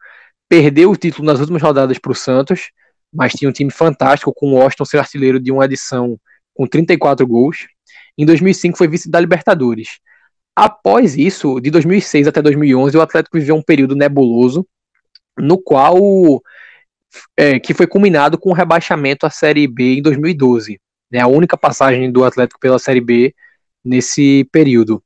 [0.47, 2.71] perdeu o título nas últimas rodadas para o Santos,
[3.11, 6.19] mas tinha um time fantástico com o Washington ser artilheiro de uma edição
[6.53, 7.67] com 34 gols.
[8.17, 9.99] Em 2005 foi vice da Libertadores.
[10.55, 14.67] Após isso, de 2006 até 2011, o Atlético viveu um período nebuloso,
[15.37, 15.97] no qual
[17.35, 20.79] é, que foi culminado com o rebaixamento à Série B em 2012.
[21.11, 23.33] Né, a única passagem do Atlético pela Série B
[23.83, 25.03] nesse período.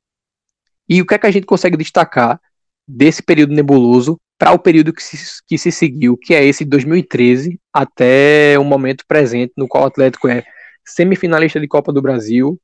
[0.88, 2.40] E o que é que a gente consegue destacar
[2.88, 6.70] desse período nebuloso para o período que se, que se seguiu, que é esse de
[6.70, 10.44] 2013 até o momento presente, no qual o Atlético é
[10.86, 12.58] semifinalista de Copa do Brasil,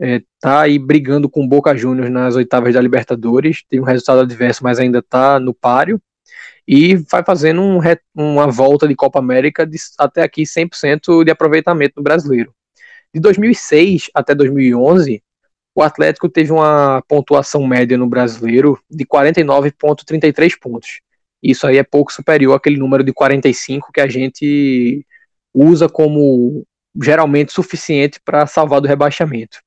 [0.00, 4.64] é, tá aí brigando com Boca Juniors nas oitavas da Libertadores, tem um resultado adverso,
[4.64, 6.00] mas ainda está no páreo,
[6.66, 7.80] e vai fazendo um,
[8.14, 12.54] uma volta de Copa América de, até aqui 100% de aproveitamento no brasileiro.
[13.12, 15.22] De 2006 até 2011,
[15.74, 21.00] o Atlético teve uma pontuação média no brasileiro de 49,33 pontos.
[21.42, 25.06] Isso aí é pouco superior àquele número de 45 que a gente
[25.54, 26.64] usa como
[27.00, 29.58] geralmente suficiente para salvar do rebaixamento.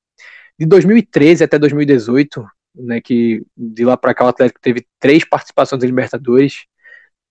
[0.59, 2.45] De 2013 até 2018,
[2.75, 6.65] né, que de lá para cá o Atlético teve três participações em Libertadores,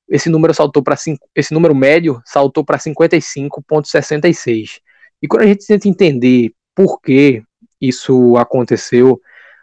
[0.09, 0.97] esse número saltou para
[1.35, 4.81] esse número médio saltou para 55.66.
[5.23, 7.43] E quando a gente tenta entender por que
[7.83, 9.21] isso aconteceu,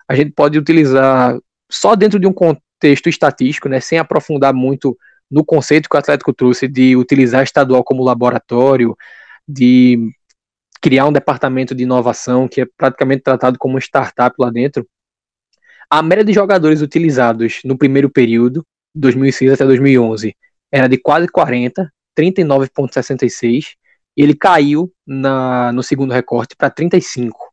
[0.07, 1.39] a gente pode utilizar
[1.71, 4.97] só dentro de um contexto estatístico, né, sem aprofundar muito
[5.31, 8.95] no conceito que o Atlético trouxe de utilizar estadual como laboratório,
[9.47, 10.11] de
[10.81, 14.87] criar um departamento de inovação que é praticamente tratado como startup lá dentro.
[15.89, 18.65] A média de jogadores utilizados no primeiro período,
[18.95, 20.35] 2006 até 2011,
[20.71, 23.75] era de quase 40, 39,66,
[24.17, 27.48] e ele caiu na, no segundo recorte para 35.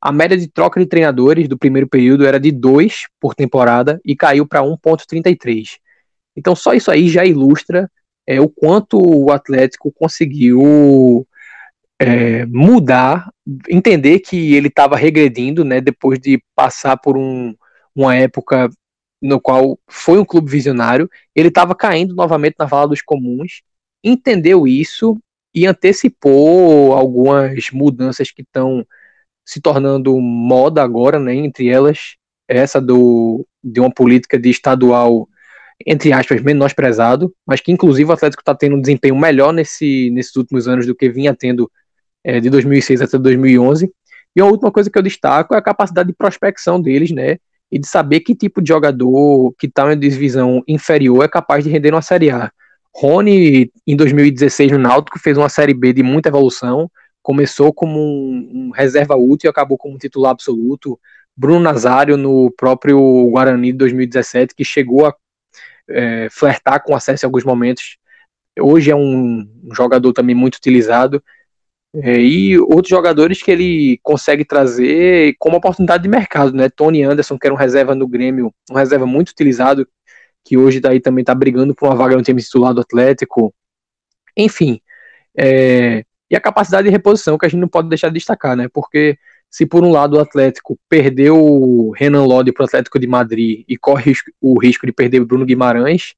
[0.00, 4.16] A média de troca de treinadores do primeiro período era de 2 por temporada e
[4.16, 5.78] caiu para 1,33.
[6.36, 7.90] Então, só isso aí já ilustra
[8.26, 11.26] é, o quanto o Atlético conseguiu
[12.00, 13.30] é, mudar,
[13.68, 17.54] entender que ele estava regredindo, né, depois de passar por um,
[17.94, 18.70] uma época
[19.20, 23.62] no qual foi um clube visionário, ele estava caindo novamente na vala dos comuns,
[24.02, 25.18] entendeu isso
[25.54, 28.86] e antecipou algumas mudanças que estão
[29.44, 32.16] se tornando moda agora, né, entre elas
[32.50, 35.28] essa do, de uma política de estadual,
[35.86, 40.34] entre aspas, menosprezado, mas que inclusive o Atlético está tendo um desempenho melhor nesse, nesses
[40.34, 41.70] últimos anos do que vinha tendo
[42.24, 43.90] é, de 2006 até 2011.
[44.34, 47.38] E a última coisa que eu destaco é a capacidade de prospecção deles, né?
[47.70, 51.70] E de saber que tipo de jogador que está em divisão inferior é capaz de
[51.70, 52.50] render uma Série A.
[52.94, 56.90] Rony, em 2016, no Náutico, fez uma Série B de muita evolução.
[57.22, 60.98] Começou como um, um reserva útil e acabou como um titular absoluto.
[61.36, 62.98] Bruno Nazário, no próprio
[63.30, 65.14] Guarani de 2017, que chegou a
[65.88, 67.96] é, flertar com acesso em alguns momentos.
[68.58, 71.22] Hoje é um, jogador também muito utilizado.
[71.92, 76.68] É, e outros jogadores que ele consegue trazer como oportunidade de mercado, né?
[76.68, 79.88] Tony Anderson, que era um reserva no Grêmio, um reserva muito utilizado,
[80.44, 83.52] que hoje daí também está brigando por uma vaga no time titular do Atlético.
[84.36, 84.80] Enfim,
[85.36, 88.68] é, e a capacidade de reposição que a gente não pode deixar de destacar, né?
[88.72, 89.18] Porque
[89.50, 93.64] se por um lado o Atlético perdeu o Renan Lodi para o Atlético de Madrid
[93.66, 96.14] e corre o risco de perder o Bruno Guimarães,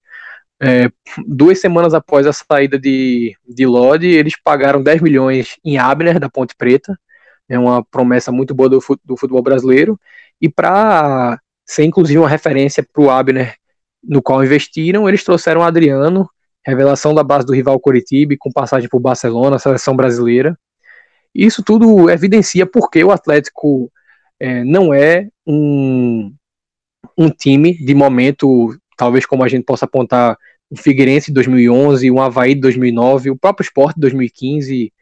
[0.60, 0.90] é,
[1.26, 6.28] duas semanas após a saída de, de Lodi, eles pagaram 10 milhões em Abner, da
[6.28, 6.96] Ponte Preta,
[7.48, 9.98] é uma promessa muito boa do, do futebol brasileiro,
[10.40, 13.56] e para ser inclusive uma referência para o Abner,
[14.04, 16.28] no qual investiram, eles trouxeram o Adriano,
[16.64, 20.58] revelação da base do rival Coritiba, com passagem por Barcelona, seleção brasileira.
[21.34, 23.90] Isso tudo evidencia porque o Atlético
[24.38, 26.32] é, não é um,
[27.16, 30.36] um time de momento, talvez como a gente possa apontar
[30.70, 34.92] o Figueirense de 2011, o Havaí de 2009, o próprio Sport de 2015,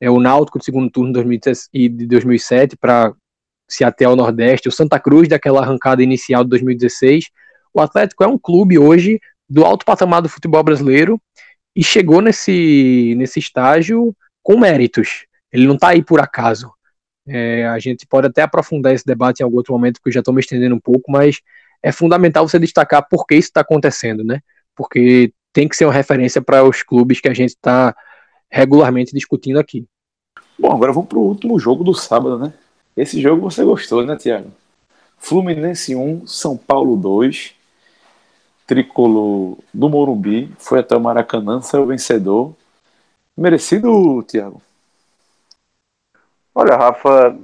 [0.00, 3.12] é, o Náutico de segundo turno de 2007 para
[3.68, 7.26] se até ao Nordeste, o Santa Cruz daquela arrancada inicial de 2016.
[7.72, 9.20] O Atlético é um clube hoje
[9.50, 11.20] do alto patamar do futebol brasileiro
[11.74, 15.26] e chegou nesse, nesse estágio com méritos.
[15.52, 16.72] Ele não está aí por acaso.
[17.26, 20.20] É, a gente pode até aprofundar esse debate em algum outro momento, porque eu já
[20.20, 21.40] estou me estendendo um pouco, mas
[21.82, 24.40] é fundamental você destacar por que isso está acontecendo, né?
[24.76, 27.94] Porque tem que ser uma referência para os clubes que a gente está
[28.50, 29.84] regularmente discutindo aqui.
[30.58, 32.52] Bom, agora vamos para o último jogo do sábado, né?
[32.96, 34.52] Esse jogo você gostou, né, Tiago?
[35.18, 37.54] Fluminense 1, São Paulo 2.
[38.70, 42.54] Tricolor do Morumbi foi até o Maracanã, saiu vencedor.
[43.36, 44.62] Merecido, Tiago?
[46.54, 47.36] Olha, Rafa,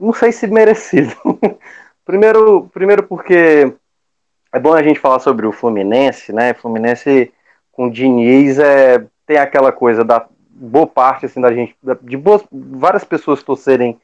[0.00, 1.14] não sei se merecido.
[2.02, 3.74] primeiro, primeiro porque
[4.50, 6.54] é bom a gente falar sobre o Fluminense, né?
[6.54, 7.30] Fluminense
[7.70, 13.04] com Diniz é, tem aquela coisa da boa parte assim da gente, de boas, várias
[13.04, 14.00] pessoas torcerem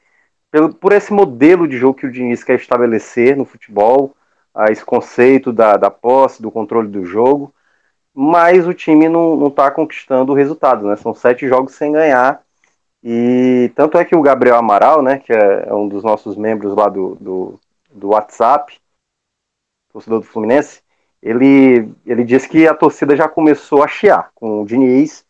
[0.50, 4.14] pelo, por esse modelo de jogo que o Diniz quer estabelecer no futebol,
[4.54, 7.54] a esse conceito da, da posse, do controle do jogo,
[8.14, 10.96] mas o time não está conquistando o resultado, né?
[10.96, 12.42] São sete jogos sem ganhar
[13.02, 16.74] e tanto é que o Gabriel Amaral, né, que é, é um dos nossos membros
[16.76, 18.78] lá do, do, do WhatsApp,
[19.92, 20.82] torcedor do Fluminense,
[21.22, 25.24] ele, ele disse que a torcida já começou a chiar com o Diniz.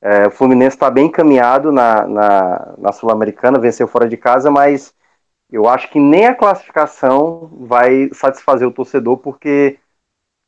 [0.00, 4.92] É, o Fluminense está bem encaminhado na, na, na Sul-Americana, venceu fora de casa, mas
[5.52, 9.78] eu acho que nem a classificação vai satisfazer o torcedor, porque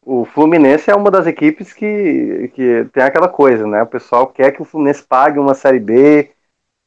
[0.03, 3.83] o Fluminense é uma das equipes que, que tem aquela coisa, né?
[3.83, 6.31] O pessoal quer que o Fluminense pague uma Série B,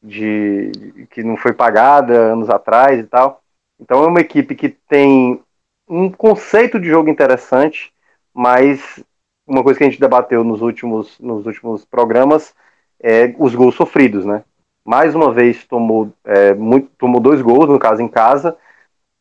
[0.02, 3.42] de que não foi pagada anos atrás e tal.
[3.80, 5.42] Então é uma equipe que tem
[5.88, 7.94] um conceito de jogo interessante,
[8.34, 9.04] mas
[9.46, 12.54] uma coisa que a gente debateu nos últimos, nos últimos programas
[13.00, 14.44] é os gols sofridos, né?
[14.88, 18.58] Mais uma vez tomou, é, muito, tomou dois gols, no caso em casa,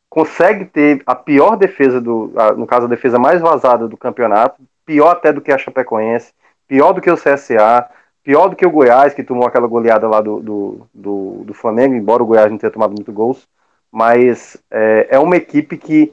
[0.09, 4.63] consegue ter a pior defesa do, a, no caso a defesa mais vazada do campeonato,
[4.85, 6.33] pior até do que a Chapecoense,
[6.69, 7.91] pior do que o CSA,
[8.23, 11.95] pior do que o Goiás, que tomou aquela goleada lá do, do, do, do Flamengo,
[11.97, 13.49] embora o Goiás não tenha tomado muito gols,
[13.91, 16.13] mas é, é uma equipe que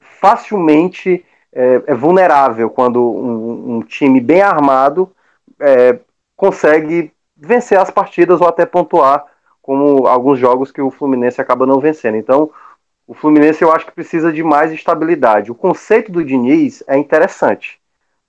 [0.00, 5.12] facilmente é, é vulnerável quando um, um, time bem armado
[5.60, 5.98] é,
[6.36, 7.12] consegue
[7.44, 9.24] vencer as partidas ou até pontuar,
[9.62, 12.16] como alguns jogos que o Fluminense acaba não vencendo.
[12.16, 12.50] Então,
[13.06, 15.50] o Fluminense eu acho que precisa de mais estabilidade.
[15.50, 17.80] O conceito do Diniz é interessante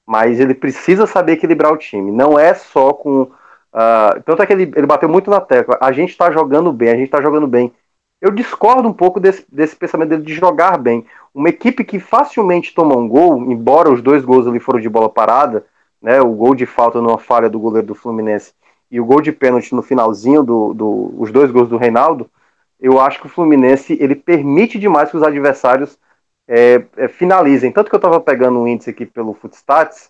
[0.05, 2.11] mas ele precisa saber equilibrar o time.
[2.11, 3.23] Não é só com.
[3.23, 5.77] Uh, tanto é que ele, ele bateu muito na tecla.
[5.81, 7.73] A gente está jogando bem, a gente está jogando bem.
[8.21, 11.05] Eu discordo um pouco desse, desse pensamento dele de jogar bem.
[11.33, 15.09] Uma equipe que facilmente toma um gol, embora os dois gols ali foram de bola
[15.09, 15.65] parada,
[16.01, 18.53] né, o gol de falta numa falha do goleiro do Fluminense
[18.95, 22.31] e o gol de pênalti no finalzinho, do, do, dois gols do Reinaldo,
[22.79, 25.99] eu acho que o Fluminense ele permite demais que os adversários
[26.47, 27.73] é, é, finalizem.
[27.73, 30.09] Tanto que eu estava pegando um índice aqui pelo Footstats,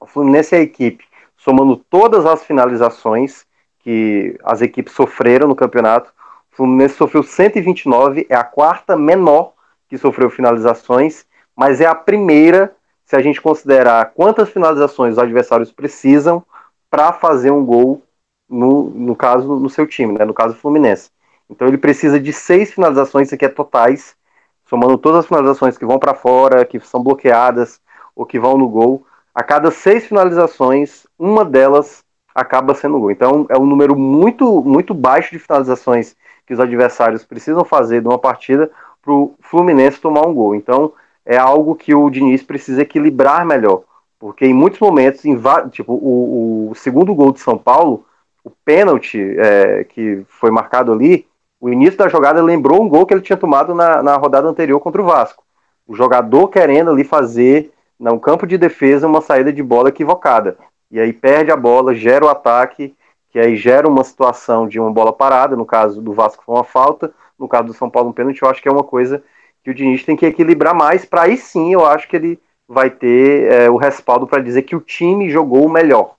[0.00, 1.04] o Fluminense é a equipe,
[1.36, 3.44] somando todas as finalizações
[3.80, 6.10] que as equipes sofreram no campeonato,
[6.50, 9.52] o Fluminense sofreu 129, é a quarta menor
[9.90, 15.70] que sofreu finalizações, mas é a primeira, se a gente considerar quantas finalizações os adversários
[15.70, 16.42] precisam
[16.88, 18.02] para fazer um gol,
[18.48, 21.10] no, no caso, no seu time, né, no caso Fluminense.
[21.48, 24.16] Então ele precisa de seis finalizações, isso aqui é totais,
[24.64, 27.80] somando todas as finalizações que vão para fora, que são bloqueadas
[28.14, 32.02] ou que vão no gol, a cada seis finalizações, uma delas
[32.34, 33.10] acaba sendo gol.
[33.10, 36.16] Então é um número muito, muito baixo de finalizações
[36.46, 38.70] que os adversários precisam fazer de uma partida
[39.02, 40.54] para o Fluminense tomar um gol.
[40.54, 40.92] Então
[41.24, 43.82] é algo que o Diniz precisa equilibrar melhor,
[44.18, 45.36] porque em muitos momentos, em
[45.70, 48.04] tipo o, o segundo gol de São Paulo,
[48.46, 51.26] o pênalti é, que foi marcado ali,
[51.60, 54.78] o início da jogada lembrou um gol que ele tinha tomado na, na rodada anterior
[54.78, 55.42] contra o Vasco.
[55.84, 60.56] O jogador querendo ali fazer, no campo de defesa, uma saída de bola equivocada.
[60.92, 62.94] E aí perde a bola, gera o ataque,
[63.30, 65.56] que aí gera uma situação de uma bola parada.
[65.56, 68.42] No caso do Vasco foi uma falta, no caso do São Paulo um pênalti.
[68.42, 69.24] Eu acho que é uma coisa
[69.64, 72.90] que o Diniz tem que equilibrar mais, para aí sim eu acho que ele vai
[72.90, 76.14] ter é, o respaldo para dizer que o time jogou o melhor.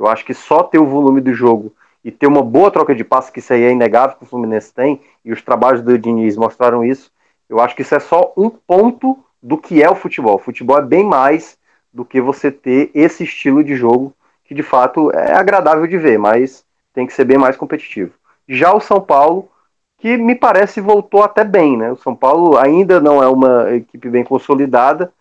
[0.00, 3.04] Eu acho que só ter o volume do jogo e ter uma boa troca de
[3.04, 6.38] passes, que isso aí é inegável que o Fluminense tem, e os trabalhos do Diniz
[6.38, 7.12] mostraram isso,
[7.50, 10.36] eu acho que isso é só um ponto do que é o futebol.
[10.36, 11.58] O futebol é bem mais
[11.92, 16.18] do que você ter esse estilo de jogo que de fato é agradável de ver,
[16.18, 18.14] mas tem que ser bem mais competitivo.
[18.48, 19.50] Já o São Paulo,
[19.98, 21.92] que me parece voltou até bem, né?
[21.92, 25.12] O São Paulo ainda não é uma equipe bem consolidada,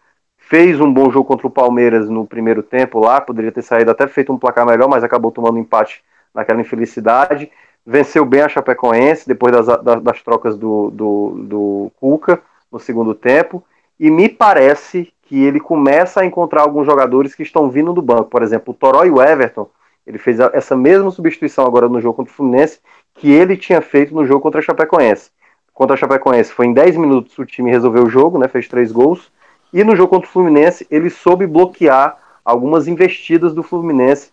[0.49, 4.07] fez um bom jogo contra o Palmeiras no primeiro tempo lá, poderia ter saído até
[4.07, 7.51] feito um placar melhor, mas acabou tomando um empate naquela infelicidade.
[7.85, 12.41] Venceu bem a Chapecoense depois das, das, das trocas do, do, do Cuca
[12.71, 13.63] no segundo tempo.
[13.99, 18.31] E me parece que ele começa a encontrar alguns jogadores que estão vindo do banco.
[18.31, 19.69] Por exemplo, o Toró e o Everton.
[20.05, 22.79] Ele fez essa mesma substituição agora no jogo contra o Fluminense
[23.13, 25.29] que ele tinha feito no jogo contra a Chapecoense.
[25.71, 28.91] Contra a Chapecoense foi em 10 minutos o time resolveu o jogo, né, fez três
[28.91, 29.31] gols.
[29.73, 34.31] E no jogo contra o Fluminense ele soube bloquear algumas investidas do Fluminense,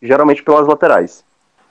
[0.00, 1.24] geralmente pelas laterais.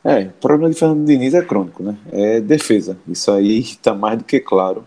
[0.04, 1.96] É, o problema de Fernando Diniz é crônico, né?
[2.12, 2.98] É defesa.
[3.08, 4.84] Isso aí está mais do que claro.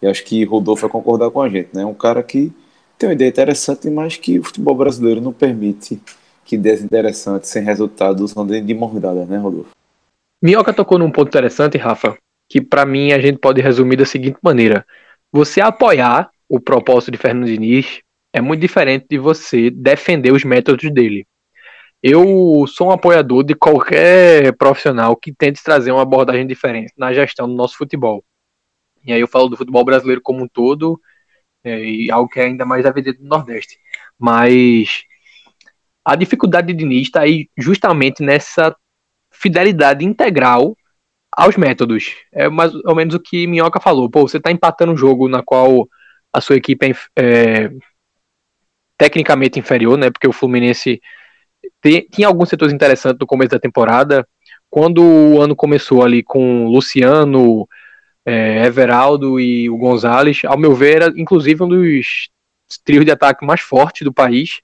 [0.00, 1.84] E acho que Rodolfo vai concordar com a gente, né?
[1.84, 2.52] Um cara que
[2.98, 6.00] tem uma ideia interessante, mas que o futebol brasileiro não permite
[6.44, 9.70] que ideias interessantes sem resultados andem de mordada, né, Rodolfo?
[10.42, 12.16] Minhoca tocou num ponto interessante, Rafa,
[12.48, 14.84] que para mim a gente pode resumir da seguinte maneira:
[15.32, 20.92] você apoiar o propósito de Fernando Diniz é muito diferente de você defender os métodos
[20.92, 21.26] dele.
[22.02, 27.48] Eu sou um apoiador de qualquer profissional que tente trazer uma abordagem diferente na gestão
[27.48, 28.22] do nosso futebol.
[29.02, 31.00] E aí eu falo do futebol brasileiro como um todo,
[31.64, 33.78] é, e algo que é ainda mais evidente no Nordeste.
[34.18, 35.04] Mas
[36.04, 38.76] a dificuldade de Diniz está aí justamente nessa
[39.30, 40.76] fidelidade integral
[41.34, 42.14] aos métodos.
[42.30, 44.10] É mais ou menos o que Minhoca falou.
[44.10, 45.88] Pô, você está empatando um jogo na qual
[46.32, 47.70] a sua equipe é, é
[48.96, 50.10] tecnicamente inferior, né?
[50.10, 51.00] Porque o Fluminense
[51.80, 54.26] tem, tinha alguns setores interessantes no começo da temporada.
[54.70, 57.68] Quando o ano começou ali com Luciano,
[58.24, 62.28] é, Everaldo e o Gonzalez, ao meu ver, era inclusive um dos
[62.84, 64.60] trios de ataque mais fortes do país,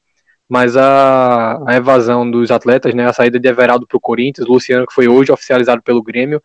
[0.49, 4.87] mas a, a evasão dos atletas, né, a saída de Everaldo para o Corinthians, Luciano,
[4.87, 6.43] que foi hoje oficializado pelo Grêmio,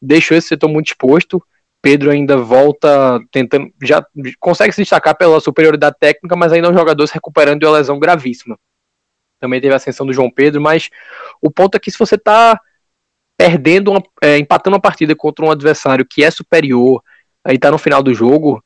[0.00, 1.42] deixou esse setor muito exposto.
[1.86, 4.04] Pedro ainda volta tentando, já
[4.40, 7.76] consegue se destacar pela superioridade técnica, mas ainda é um jogador se recuperando de uma
[7.78, 8.58] lesão gravíssima.
[9.38, 10.90] Também teve a ascensão do João Pedro, mas
[11.40, 12.60] o ponto é que se você está
[13.38, 17.00] perdendo, uma, é, empatando uma partida contra um adversário que é superior,
[17.44, 18.60] aí tá no final do jogo,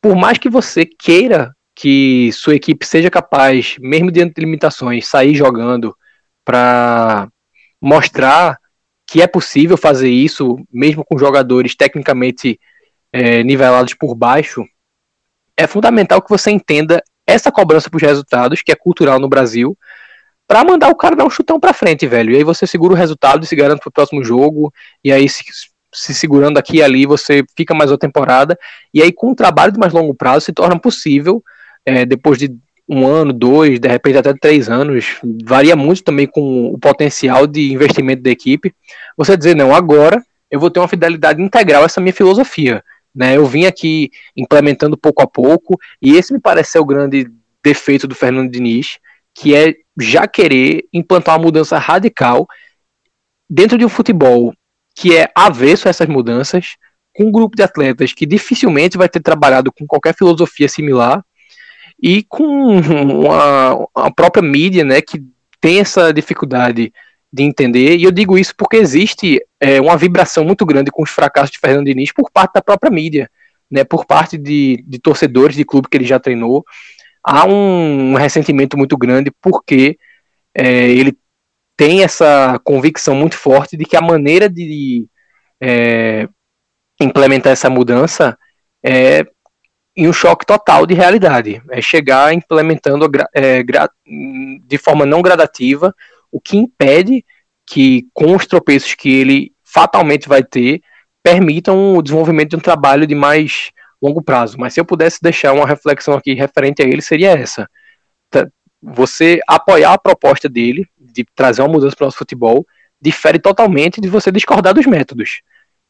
[0.00, 5.34] por mais que você queira que sua equipe seja capaz, mesmo diante de limitações, sair
[5.34, 5.94] jogando
[6.42, 7.28] para
[7.78, 8.58] mostrar
[9.12, 12.58] que é possível fazer isso, mesmo com jogadores tecnicamente
[13.12, 14.64] é, nivelados por baixo,
[15.54, 19.76] é fundamental que você entenda essa cobrança para os resultados, que é cultural no Brasil,
[20.48, 22.32] para mandar o cara dar um chutão para frente, velho.
[22.32, 24.72] E aí você segura o resultado e se garante pro próximo jogo.
[25.04, 25.44] E aí se,
[25.92, 28.58] se segurando aqui e ali, você fica mais uma temporada.
[28.94, 31.42] E aí com um trabalho de mais longo prazo se torna possível,
[31.84, 32.50] é, depois de
[32.92, 37.72] um ano, dois, de repente até três anos, varia muito também com o potencial de
[37.72, 38.74] investimento da equipe.
[39.16, 42.84] Você dizer, não, agora eu vou ter uma fidelidade integral a essa minha filosofia.
[43.14, 43.36] Né?
[43.36, 47.30] Eu vim aqui implementando pouco a pouco, e esse me parece ser o grande
[47.64, 48.98] defeito do Fernando Diniz,
[49.34, 52.46] que é já querer implantar uma mudança radical
[53.48, 54.52] dentro de um futebol
[54.94, 56.76] que é avesso a essas mudanças,
[57.14, 61.24] com um grupo de atletas que dificilmente vai ter trabalhado com qualquer filosofia similar
[62.02, 62.80] e com
[63.94, 65.22] a própria mídia, né, que
[65.60, 66.92] tem essa dificuldade
[67.32, 67.96] de entender.
[67.96, 71.58] E eu digo isso porque existe é, uma vibração muito grande com os fracassos de
[71.58, 73.30] Fernando Diniz por parte da própria mídia,
[73.70, 76.64] né, por parte de, de torcedores de clube que ele já treinou
[77.22, 79.96] há um ressentimento muito grande porque
[80.54, 81.16] é, ele
[81.76, 85.06] tem essa convicção muito forte de que a maneira de
[85.60, 86.28] é,
[87.00, 88.36] implementar essa mudança
[88.84, 89.24] é
[89.96, 95.94] em um choque total de realidade, é chegar implementando é, de forma não gradativa,
[96.30, 97.24] o que impede
[97.66, 100.80] que com os tropeços que ele fatalmente vai ter,
[101.22, 103.70] permitam o desenvolvimento de um trabalho de mais
[104.02, 104.58] longo prazo.
[104.58, 107.68] Mas se eu pudesse deixar uma reflexão aqui referente a ele, seria essa.
[108.82, 112.66] Você apoiar a proposta dele de trazer uma mudança para o nosso futebol
[113.00, 115.40] difere totalmente de você discordar dos métodos.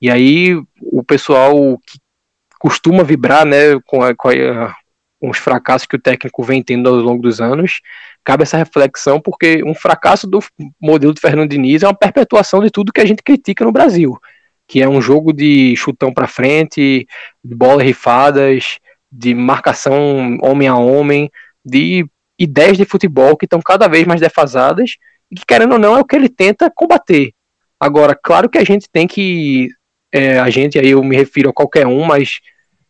[0.00, 1.98] E aí o pessoal que
[2.62, 4.74] costuma vibrar né, com, a, com, a,
[5.20, 7.80] com os fracassos que o técnico vem tendo ao longo dos anos,
[8.24, 10.38] cabe essa reflexão, porque um fracasso do
[10.80, 14.16] modelo de Fernando Diniz é uma perpetuação de tudo que a gente critica no Brasil
[14.72, 17.06] que é um jogo de chutão para frente,
[17.44, 18.78] de bolas rifadas,
[19.10, 21.30] de marcação homem a homem,
[21.62, 22.06] de
[22.38, 24.96] ideias de futebol que estão cada vez mais defasadas
[25.30, 27.32] e que, querendo ou não, é o que ele tenta combater.
[27.78, 29.68] Agora, claro que a gente tem que.
[30.10, 32.40] É, a gente, aí eu me refiro a qualquer um, mas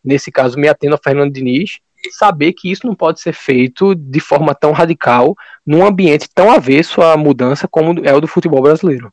[0.05, 1.79] nesse caso me atendo a Fernando Diniz,
[2.11, 7.01] saber que isso não pode ser feito de forma tão radical num ambiente tão avesso
[7.01, 9.13] à mudança como é o do futebol brasileiro.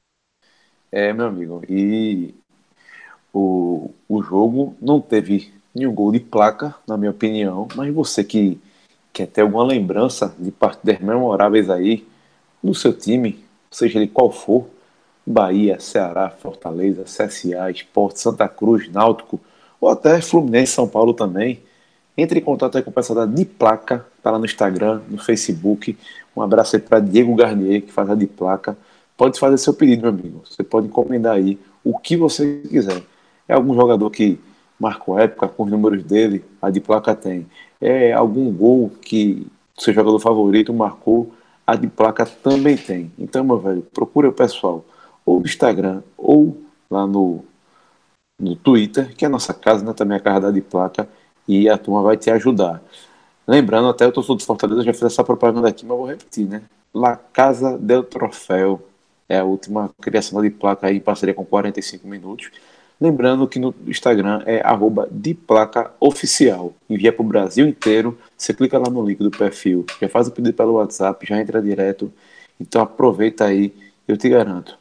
[0.91, 2.33] É, meu amigo, e
[3.31, 8.59] o, o jogo não teve nenhum gol de placa, na minha opinião, mas você que
[9.13, 12.07] quer ter alguma lembrança de partidas memoráveis aí
[12.63, 14.67] no seu time, seja ele qual for,
[15.25, 19.39] Bahia, Ceará, Fortaleza, CSA, Esporte, Santa Cruz, Náutico,
[19.79, 21.61] ou até Fluminense, São Paulo também,
[22.17, 25.17] entre em contato aí com o pessoal da De Placa, tá lá no Instagram, no
[25.17, 25.97] Facebook.
[26.35, 28.77] Um abraço aí para Diego Garnier, que faz a De Placa.
[29.15, 30.41] Pode fazer seu pedido, meu amigo.
[30.45, 33.01] Você pode encomendar aí o que você quiser.
[33.47, 34.39] É algum jogador que
[34.79, 37.47] marcou época com os números dele, a De Placa tem.
[37.79, 39.47] É algum gol que
[39.77, 41.31] seu jogador favorito marcou,
[41.65, 43.11] a De Placa também tem.
[43.17, 44.83] Então, meu velho, procure o pessoal
[45.25, 46.57] ou no Instagram ou
[46.89, 47.43] lá no,
[48.39, 49.93] no Twitter, que é a nossa casa, né?
[49.93, 51.07] Também a casa da De Placa
[51.47, 52.81] e a turma vai te ajudar.
[53.47, 56.61] Lembrando, até o torcedor de Fortaleza já fez essa propaganda aqui, mas vou repetir, né?
[56.93, 58.81] La Casa del Troféu
[59.27, 62.49] é a última criação de placa aí em parceria com 45 minutos.
[62.99, 66.73] Lembrando que no Instagram é arroba de placa oficial.
[66.89, 68.17] Envia para o Brasil inteiro.
[68.37, 71.61] Você clica lá no link do perfil, já faz o pedido pelo WhatsApp, já entra
[71.61, 72.11] direto.
[72.59, 73.73] Então aproveita aí,
[74.07, 74.78] eu te garanto.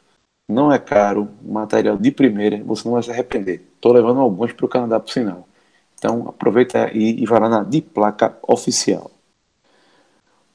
[0.49, 3.61] Não é caro, material de primeira, você não vai se arrepender.
[3.75, 5.47] Estou levando alguns para o Canadá por sinal.
[5.93, 9.11] Então aproveita aí e vai lá na de placa oficial.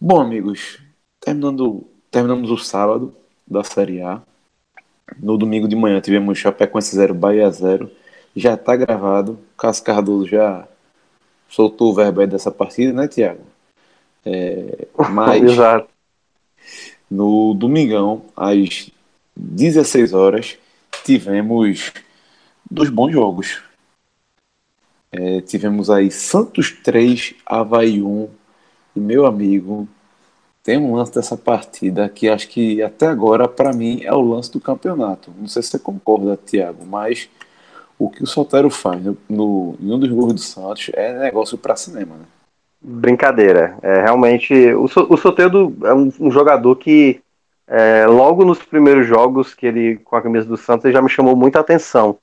[0.01, 0.81] Bom, amigos,
[1.21, 3.15] terminando, terminamos o sábado
[3.47, 4.21] da Série A.
[5.17, 7.89] No domingo de manhã tivemos Chapecoense 0, Bahia 0.
[8.35, 9.39] Já está gravado.
[9.57, 10.67] Cássio Cardoso já
[11.49, 13.43] soltou o verbo dessa partida, né, Tiago?
[14.27, 15.89] É, mas Exato.
[17.09, 18.91] no domingão, às
[19.37, 20.59] 16 horas,
[21.05, 21.93] tivemos
[22.71, 23.63] dois bons jogos.
[25.11, 28.29] É, tivemos aí Santos 3, Havaí 1.
[28.97, 29.89] E meu amigo,
[30.63, 34.51] tem um lance dessa partida que acho que até agora, para mim, é o lance
[34.51, 35.31] do campeonato.
[35.39, 37.29] Não sei se você concorda, Thiago, mas
[37.99, 41.59] o que o Soltero faz no, no, em um dos gols do Santos é negócio
[41.59, 42.25] para cinema, né?
[42.81, 43.79] Brincadeira.
[43.83, 47.21] É, realmente, o, o Soteldo é um, um jogador que,
[47.67, 51.09] é, logo nos primeiros jogos que ele com a camisa do Santos, ele já me
[51.09, 52.19] chamou muita atenção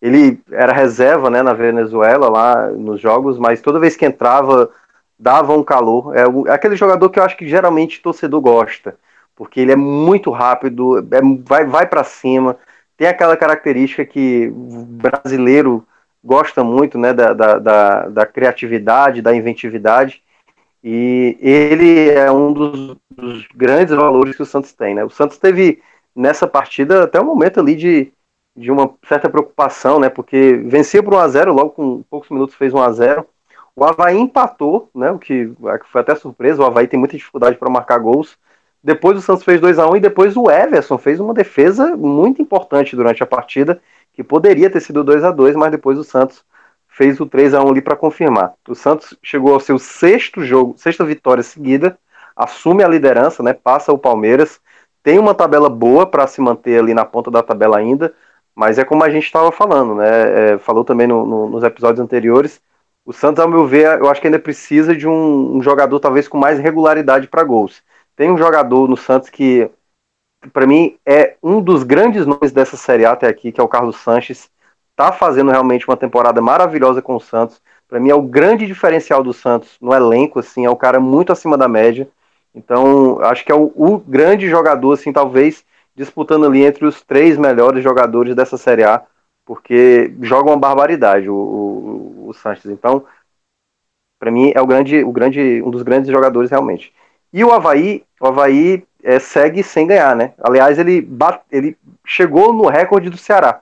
[0.00, 4.70] ele era reserva né, na Venezuela, lá nos jogos, mas toda vez que entrava,
[5.18, 6.14] dava um calor.
[6.16, 8.96] É, é aquele jogador que eu acho que geralmente torcedor gosta,
[9.34, 12.56] porque ele é muito rápido, é, vai, vai para cima,
[12.96, 15.86] tem aquela característica que o brasileiro
[16.22, 20.22] gosta muito né, da, da, da, da criatividade, da inventividade.
[20.88, 24.94] E ele é um dos, dos, grandes valores que o Santos tem.
[24.94, 25.02] Né?
[25.02, 25.82] O Santos teve
[26.14, 28.12] nessa partida até o momento ali de,
[28.56, 30.08] de uma certa preocupação, né?
[30.08, 33.26] Porque vencia por 1 a 0 logo com poucos minutos fez 1 a 0
[33.74, 35.10] O Havaí empatou, né?
[35.10, 35.52] O que
[35.90, 36.62] foi até surpresa.
[36.62, 38.38] O Havaí tem muita dificuldade para marcar gols.
[38.80, 42.40] Depois o Santos fez 2 a 1 e depois o Everson fez uma defesa muito
[42.40, 43.82] importante durante a partida,
[44.12, 46.44] que poderia ter sido 2 a 2 mas depois o Santos
[46.96, 48.54] fez o 3 a 1 ali para confirmar.
[48.68, 51.98] O Santos chegou ao seu sexto jogo, sexta vitória seguida,
[52.34, 53.52] assume a liderança, né?
[53.52, 54.60] Passa o Palmeiras,
[55.02, 58.14] tem uma tabela boa para se manter ali na ponta da tabela ainda
[58.56, 60.54] mas é como a gente estava falando, né?
[60.54, 62.58] É, falou também no, no, nos episódios anteriores.
[63.04, 66.26] O Santos, ao meu ver, eu acho que ainda precisa de um, um jogador talvez
[66.26, 67.82] com mais regularidade para gols.
[68.16, 69.70] Tem um jogador no Santos que,
[70.54, 73.68] para mim, é um dos grandes nomes dessa Série A até aqui, que é o
[73.68, 74.50] Carlos Sanches.
[74.96, 77.60] Tá fazendo realmente uma temporada maravilhosa com o Santos.
[77.88, 81.30] Para mim é o grande diferencial do Santos no elenco, assim, é o cara muito
[81.32, 82.08] acima da média.
[82.54, 85.64] Então, acho que é o, o grande jogador, assim, talvez
[85.94, 89.02] disputando ali entre os três melhores jogadores dessa Série A,
[89.44, 92.66] porque joga uma barbaridade o, o, o Sanches.
[92.70, 93.04] Então,
[94.18, 96.92] para mim, é o grande, o grande, um dos grandes jogadores realmente.
[97.32, 100.32] E o Havaí, o Havaí é, segue sem ganhar, né?
[100.42, 103.60] Aliás, ele, bate, ele chegou no recorde do Ceará.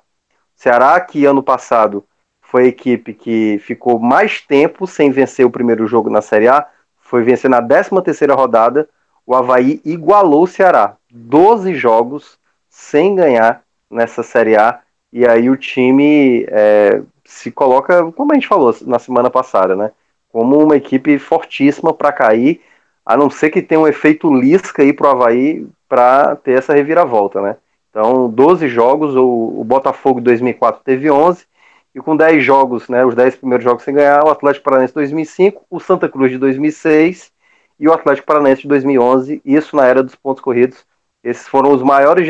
[0.65, 2.07] Ceará, que ano passado
[2.41, 6.67] foi a equipe que ficou mais tempo sem vencer o primeiro jogo na Série A,
[6.97, 8.89] foi vencer na 13 terceira rodada,
[9.27, 10.97] o Havaí igualou o Ceará.
[11.13, 12.39] 12 jogos
[12.71, 14.81] sem ganhar nessa Série A.
[15.13, 19.91] E aí o time é, se coloca, como a gente falou na semana passada, né?
[20.33, 22.63] Como uma equipe fortíssima para cair,
[23.05, 27.43] a não ser que tenha um efeito Lisca aí pro Havaí para ter essa reviravolta,
[27.43, 27.57] né?
[27.95, 31.47] Então, 12 jogos, o, o Botafogo 2004 teve 11,
[31.95, 35.65] e com 10 jogos, né, os 10 primeiros jogos sem ganhar, o Atlético Paranaense 2005,
[35.71, 37.31] o Santa Cruz de 2006
[37.79, 40.85] e o Atlético Paranaense de 2011, isso na era dos pontos corridos.
[41.23, 42.27] Esses foram os maiores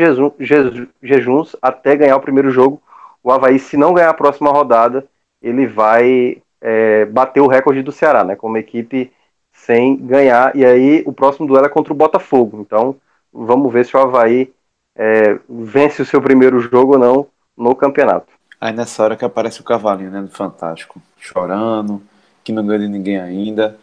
[1.01, 2.79] jejuns até ganhar o primeiro jogo.
[3.23, 5.03] O Havaí, se não ganhar a próxima rodada,
[5.41, 8.35] ele vai é, bater o recorde do Ceará, né?
[8.35, 9.11] Como equipe
[9.51, 10.55] sem ganhar.
[10.55, 12.61] E aí o próximo duelo é contra o Botafogo.
[12.61, 12.95] Então
[13.33, 14.53] vamos ver se o Havaí
[14.95, 17.27] é, vence o seu primeiro jogo ou não
[17.57, 18.27] no campeonato.
[18.59, 22.01] Aí nessa hora que aparece o cavalinho, né, do Fantástico, chorando,
[22.43, 23.77] que não ganha de ninguém ainda.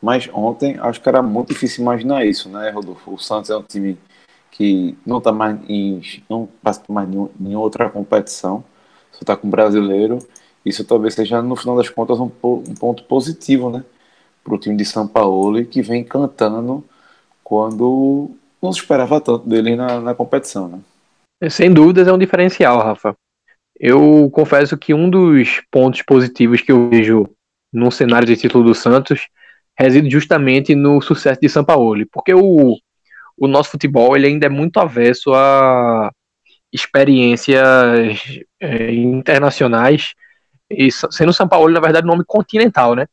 [0.00, 3.14] Mas ontem acho que era muito difícil imaginar isso, né, Rodolfo?
[3.14, 3.98] O Santos é um time
[4.50, 8.64] que não está mais em, não passa mais em outra competição,
[9.12, 10.18] só está com o brasileiro.
[10.64, 13.84] Isso talvez seja, no final das contas, um, um ponto positivo, né?
[14.44, 16.84] Para o time de São Paulo, que vem cantando
[17.44, 18.30] quando
[18.62, 20.80] não se esperava tanto dele na, na competição, né?
[21.50, 23.14] Sem dúvidas é um diferencial, Rafa.
[23.78, 27.30] Eu confesso que um dos pontos positivos que eu vejo
[27.72, 29.28] no cenário de título do Santos
[29.78, 32.76] reside justamente no sucesso de São Paulo, porque o,
[33.36, 36.10] o nosso futebol ele ainda é muito avesso a
[36.72, 37.60] experiências
[38.60, 40.14] é, internacionais,
[40.68, 43.06] e sendo São Paulo, na verdade, um nome continental, né?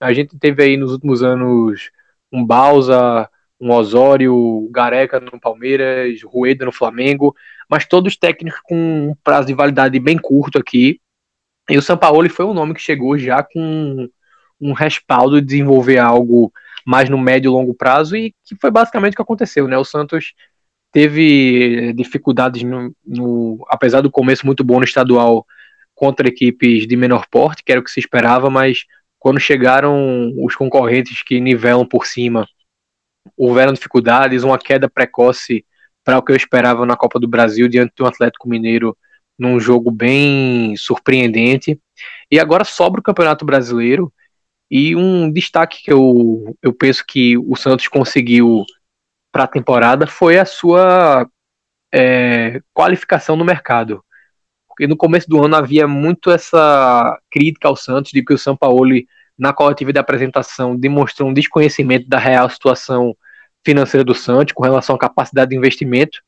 [0.00, 1.90] A gente teve aí nos últimos anos
[2.32, 3.30] um Balsa,
[3.60, 7.34] um Osório, Gareca no Palmeiras, Rueda no Flamengo,
[7.68, 11.00] mas todos técnicos com um prazo de validade bem curto aqui.
[11.68, 14.08] E o Sampaoli foi um nome que chegou já com
[14.60, 16.52] um respaldo de desenvolver algo
[16.86, 19.76] mais no médio e longo prazo e que foi basicamente o que aconteceu, né?
[19.76, 20.32] O Santos
[20.90, 25.46] teve dificuldades no, no apesar do começo muito bom no estadual
[25.94, 28.84] contra equipes de menor porte, que era o que se esperava, mas
[29.18, 32.48] quando chegaram os concorrentes que nivelam por cima,
[33.36, 35.64] houveram dificuldades, uma queda precoce
[36.04, 38.96] para o que eu esperava na Copa do Brasil diante do Atlético Mineiro
[39.38, 41.78] num jogo bem surpreendente.
[42.30, 44.12] E agora sobra o Campeonato Brasileiro
[44.70, 48.64] e um destaque que eu, eu penso que o Santos conseguiu
[49.32, 51.28] para a temporada foi a sua
[51.92, 54.04] é, qualificação no mercado.
[54.66, 58.56] Porque no começo do ano havia muito essa crítica ao Santos de que o São
[58.56, 58.94] Paulo,
[59.38, 63.16] na coletiva de apresentação, demonstrou um desconhecimento da real situação
[63.64, 66.20] financeira do Santos com relação à capacidade de investimento,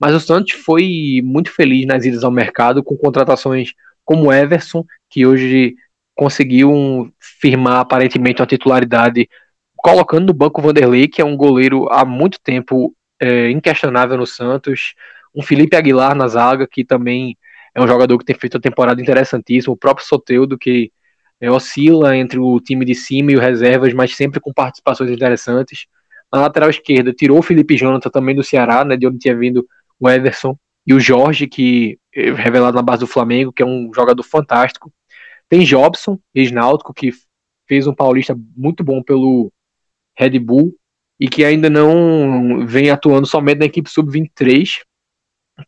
[0.00, 3.72] mas o Santos foi muito feliz nas idas ao mercado com contratações
[4.04, 5.74] como Everson, que hoje
[6.14, 9.28] conseguiu firmar aparentemente uma titularidade
[9.76, 14.26] colocando no banco o Vanderlei, que é um goleiro há muito tempo é, inquestionável no
[14.26, 14.94] Santos,
[15.34, 17.36] um Felipe Aguilar na zaga, que também
[17.74, 20.92] é um jogador que tem feito uma temporada interessantíssima, o próprio Soteudo, que
[21.40, 25.86] é, oscila entre o time de cima e o reservas, mas sempre com participações interessantes.
[26.32, 29.66] Na lateral esquerda, tirou o Felipe Jonathan também do Ceará, né, de onde tinha vindo
[30.00, 30.56] o Everson,
[30.86, 34.92] e o Jorge, que é revelado na base do Flamengo, que é um jogador fantástico.
[35.48, 37.10] Tem Jobson, ex-náutico, que
[37.66, 39.52] fez um paulista muito bom pelo
[40.16, 40.74] Red Bull
[41.18, 44.80] e que ainda não vem atuando somente na equipe sub-23.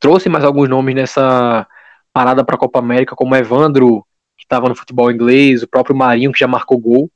[0.00, 1.66] Trouxe mais alguns nomes nessa
[2.12, 4.04] parada para a Copa América, como Evandro,
[4.46, 7.10] estava no futebol inglês, o próprio Marinho, que já marcou gol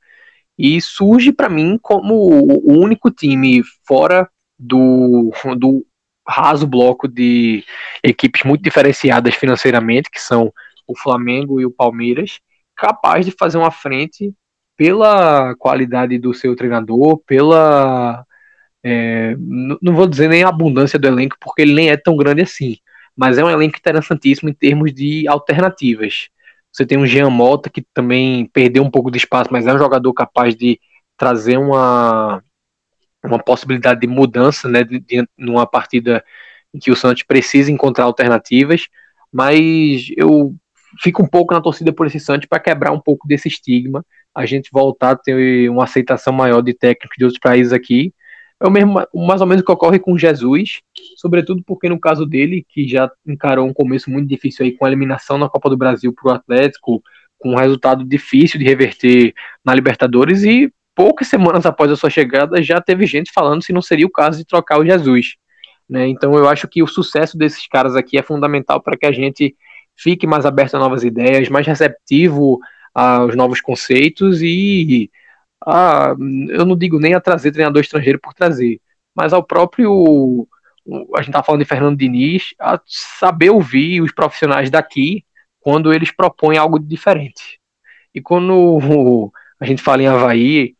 [0.57, 4.29] e surge para mim como o único time fora
[4.59, 5.83] do, do
[6.27, 7.63] raso bloco de
[8.03, 10.53] equipes muito diferenciadas financeiramente, que são
[10.87, 12.39] o Flamengo e o Palmeiras,
[12.75, 14.33] capaz de fazer uma frente
[14.77, 18.25] pela qualidade do seu treinador, pela.
[18.83, 22.41] É, não vou dizer nem a abundância do elenco, porque ele nem é tão grande
[22.41, 22.77] assim,
[23.15, 26.29] mas é um elenco interessantíssimo em termos de alternativas.
[26.71, 29.77] Você tem um Jean Mota que também perdeu um pouco de espaço, mas é um
[29.77, 30.79] jogador capaz de
[31.17, 32.41] trazer uma,
[33.23, 36.23] uma possibilidade de mudança, né, de, de, numa partida
[36.73, 38.87] em que o Santos precisa encontrar alternativas.
[39.31, 40.55] Mas eu
[41.01, 44.45] fico um pouco na torcida por esse Santos para quebrar um pouco desse estigma, a
[44.45, 48.13] gente voltar a ter uma aceitação maior de técnicos de outros países aqui
[48.61, 50.81] é o mesmo, mais ou menos que ocorre com Jesus,
[51.17, 54.87] sobretudo porque no caso dele, que já encarou um começo muito difícil aí com a
[54.87, 57.01] eliminação na Copa do Brasil para o Atlético,
[57.39, 59.33] com um resultado difícil de reverter
[59.65, 63.81] na Libertadores e poucas semanas após a sua chegada já teve gente falando se não
[63.81, 65.37] seria o caso de trocar o Jesus.
[65.89, 66.07] Né?
[66.07, 69.55] Então eu acho que o sucesso desses caras aqui é fundamental para que a gente
[69.97, 72.59] fique mais aberto a novas ideias, mais receptivo
[72.93, 75.09] aos novos conceitos e
[75.65, 76.15] a,
[76.49, 78.79] eu não digo nem a trazer treinador estrangeiro por trazer,
[79.15, 80.47] mas ao próprio,
[81.15, 85.23] a gente tá falando de Fernando Diniz, a saber ouvir os profissionais daqui
[85.59, 87.59] quando eles propõem algo diferente.
[88.13, 88.79] E quando
[89.59, 90.75] a gente fala em Havaí,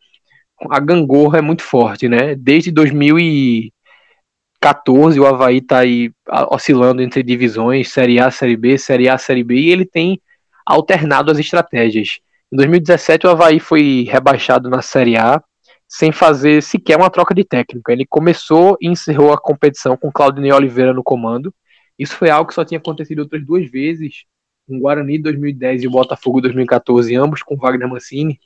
[0.70, 2.34] a gangorra é muito forte, né?
[2.34, 6.12] Desde 2014 o Havaí está aí
[6.50, 10.20] oscilando entre divisões, Série A, Série B, Série A, Série B, e ele tem
[10.64, 12.20] alternado as estratégias.
[12.52, 15.42] Em 2017, o Havaí foi rebaixado na Série A,
[15.88, 17.90] sem fazer sequer uma troca de técnico.
[17.90, 21.54] Ele começou e encerrou a competição com Claudinei Oliveira no comando.
[21.98, 24.24] Isso foi algo que só tinha acontecido outras duas vezes,
[24.68, 28.38] com Guarani 2010 e Botafogo 2014, ambos com Wagner Mancini.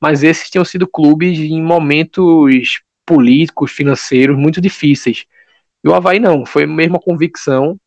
[0.00, 5.26] Mas esses tinham sido clubes em momentos políticos, financeiros muito difíceis.
[5.84, 7.78] E o Havaí não, foi a convicção.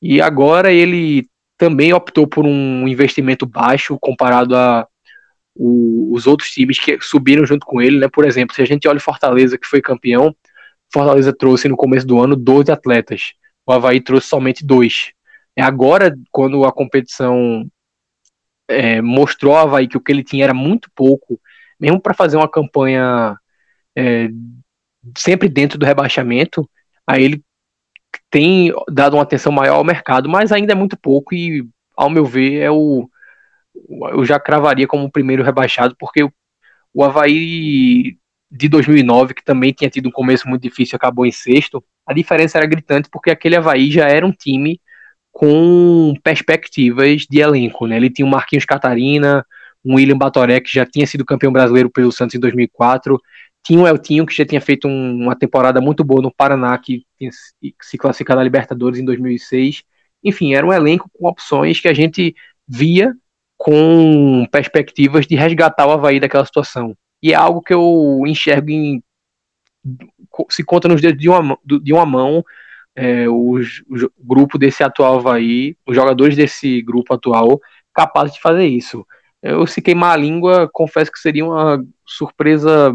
[0.00, 1.26] E agora ele
[1.58, 4.86] também optou por um investimento baixo comparado a
[5.54, 8.08] o, os outros times que subiram junto com ele, né?
[8.08, 10.34] Por exemplo, se a gente olha o Fortaleza, que foi campeão,
[10.92, 13.32] Fortaleza trouxe no começo do ano 12 atletas.
[13.66, 15.12] O Havaí trouxe somente dois.
[15.56, 17.66] É agora, quando a competição
[18.68, 21.40] é, mostrou ao Havaí que o que ele tinha era muito pouco,
[21.78, 23.36] mesmo para fazer uma campanha
[23.96, 24.28] é,
[25.16, 26.68] sempre dentro do rebaixamento,
[27.06, 27.44] aí ele
[28.30, 31.66] tem dado uma atenção maior ao mercado, mas ainda é muito pouco e,
[31.96, 33.08] ao meu ver, é o,
[33.88, 36.22] eu já cravaria como o primeiro rebaixado, porque
[36.94, 38.16] o, Havaí
[38.50, 42.58] de 2009, que também tinha tido um começo muito difícil, acabou em sexto, a diferença
[42.58, 44.80] era gritante, porque aquele Havaí já era um time
[45.32, 47.96] com perspectivas de elenco, né?
[47.96, 49.46] Ele tinha o Marquinhos Catarina,
[49.84, 53.20] um William Batoré, que já tinha sido campeão brasileiro pelo Santos em 2004,
[53.62, 57.04] tinha o Eltinho, que já tinha feito um, uma temporada muito boa no Paraná, que
[57.18, 57.30] tinha
[57.82, 59.82] se classificado na Libertadores em 2006.
[60.24, 62.34] Enfim, era um elenco com opções que a gente
[62.66, 63.14] via
[63.60, 66.96] com perspectivas de resgatar o Havaí daquela situação.
[67.22, 69.02] E é algo que eu enxergo em.
[70.48, 72.42] Se conta nos dedos de uma, de uma mão
[72.96, 77.60] é, o, o, grupo desse atual Havaí, os jogadores desse grupo atual,
[77.92, 79.06] capazes de fazer isso.
[79.42, 82.94] Eu, se queimar a língua, confesso que seria uma surpresa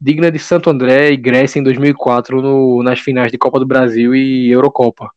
[0.00, 4.16] digna de Santo André e Grécia em 2004 no, nas finais de Copa do Brasil
[4.16, 5.12] e Eurocopa.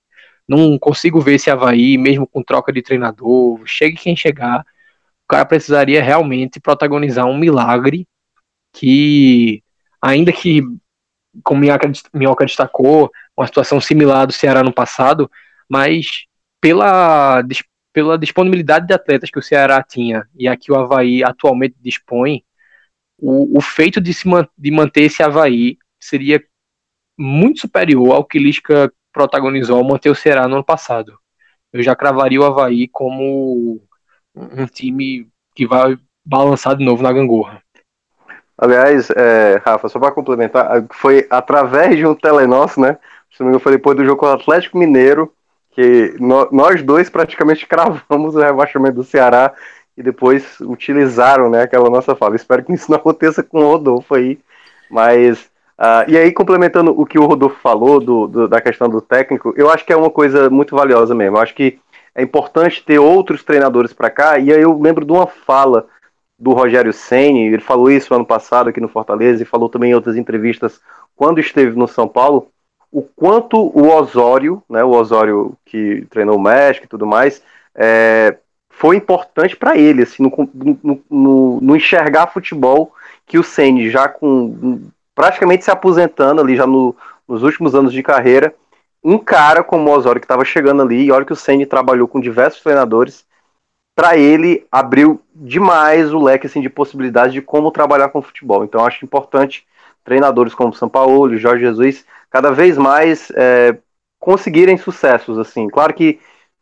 [0.48, 5.46] Não consigo ver esse Havaí, mesmo com troca de treinador, chegue quem chegar, o cara
[5.46, 8.08] precisaria realmente protagonizar um milagre
[8.72, 9.62] que,
[10.02, 10.62] ainda que,
[11.44, 15.30] como Minhoca, Minhoca destacou, uma situação similar do Ceará no passado,
[15.70, 16.26] mas
[16.62, 17.44] pela,
[17.92, 22.44] pela disponibilidade de atletas que o Ceará tinha e a que o Havaí atualmente dispõe,
[23.18, 26.42] o, o feito de, se, de manter esse Havaí seria
[27.18, 31.18] muito superior ao que Lisca protagonizou ao manter o Ceará no ano passado.
[31.74, 33.82] Eu já cravaria o Havaí como
[34.36, 37.64] um time que vai balançar de novo na gangorra.
[38.56, 43.00] Aliás, é, Rafa, só para complementar, foi através de um telenosso, né?
[43.32, 45.34] Se não me engano, foi depois do jogo com o Atlético Mineiro,
[45.72, 49.52] que no, nós dois praticamente cravamos o rebaixamento do Ceará
[49.98, 52.36] e depois utilizaram né, aquela nossa fala.
[52.36, 54.40] Espero que isso não aconteça com o Rodolfo aí,
[54.92, 55.50] mas
[55.80, 59.54] Uh, e aí, complementando o que o Rodolfo falou do, do, da questão do técnico,
[59.56, 61.38] eu acho que é uma coisa muito valiosa mesmo.
[61.38, 61.80] Eu acho que
[62.16, 64.40] é importante ter outros treinadores para cá.
[64.40, 65.88] E aí eu lembro de uma fala
[66.40, 69.96] do Rogério Ceni, ele falou isso ano passado aqui no Fortaleza e falou também em
[69.96, 70.80] outras entrevistas
[71.16, 72.50] quando esteve no São Paulo,
[72.92, 77.42] o quanto o Osório, né, o Osório que treinou o México e tudo mais,
[77.76, 78.38] é,
[78.70, 82.94] foi importante para ele, assim, no, no, no, no, enxergar futebol
[83.26, 84.82] que o Ceni já com
[85.18, 86.96] praticamente se aposentando ali já no,
[87.28, 88.54] nos últimos anos de carreira,
[89.04, 92.08] um cara como o Osório que estava chegando ali, e olha que o Ceni trabalhou
[92.08, 93.26] com diversos treinadores,
[93.96, 98.64] para ele abriu demais o leque assim, de possibilidades de como trabalhar com futebol.
[98.64, 99.66] Então acho importante
[100.04, 103.76] treinadores como São Paulo, Jorge Jesus, cada vez mais é,
[104.20, 105.40] conseguirem sucessos.
[105.40, 105.68] assim.
[105.68, 106.20] Claro que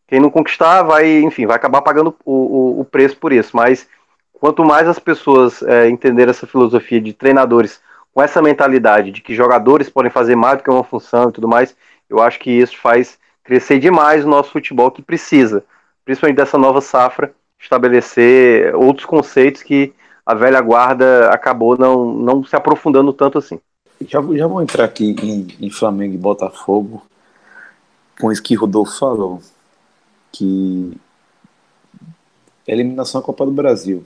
[0.07, 3.85] quem não conquistar vai, enfim, vai acabar pagando o, o, o preço por isso, mas
[4.31, 7.83] quanto mais as pessoas é, entenderem essa filosofia de treinadores
[8.15, 11.49] com essa mentalidade de que jogadores podem fazer mais do que uma função e tudo
[11.49, 11.75] mais,
[12.09, 15.65] eu acho que isso faz crescer demais o nosso futebol que precisa,
[16.05, 19.93] principalmente dessa nova safra, estabelecer outros conceitos que
[20.25, 23.59] a velha guarda acabou não, não se aprofundando tanto assim.
[24.07, 27.05] Já, já vou entrar aqui em, em Flamengo e Botafogo
[28.17, 29.41] com isso que Rodolfo falou,
[30.31, 30.97] que
[32.65, 34.05] eliminação da Copa do Brasil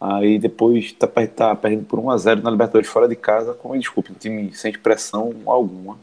[0.00, 4.14] Aí depois tá, tá perdendo por 1x0 na Libertadores fora de casa, com desculpa, um
[4.14, 5.98] time sem expressão alguma.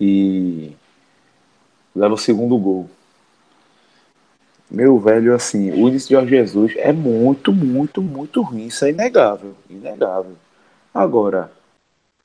[0.00, 0.72] E
[1.94, 2.88] leva o segundo gol.
[4.70, 8.66] Meu velho, assim, o início de Jorge Jesus é muito, muito, muito ruim.
[8.66, 9.54] Isso é inegável.
[9.68, 10.36] Inegável.
[10.94, 11.52] Agora,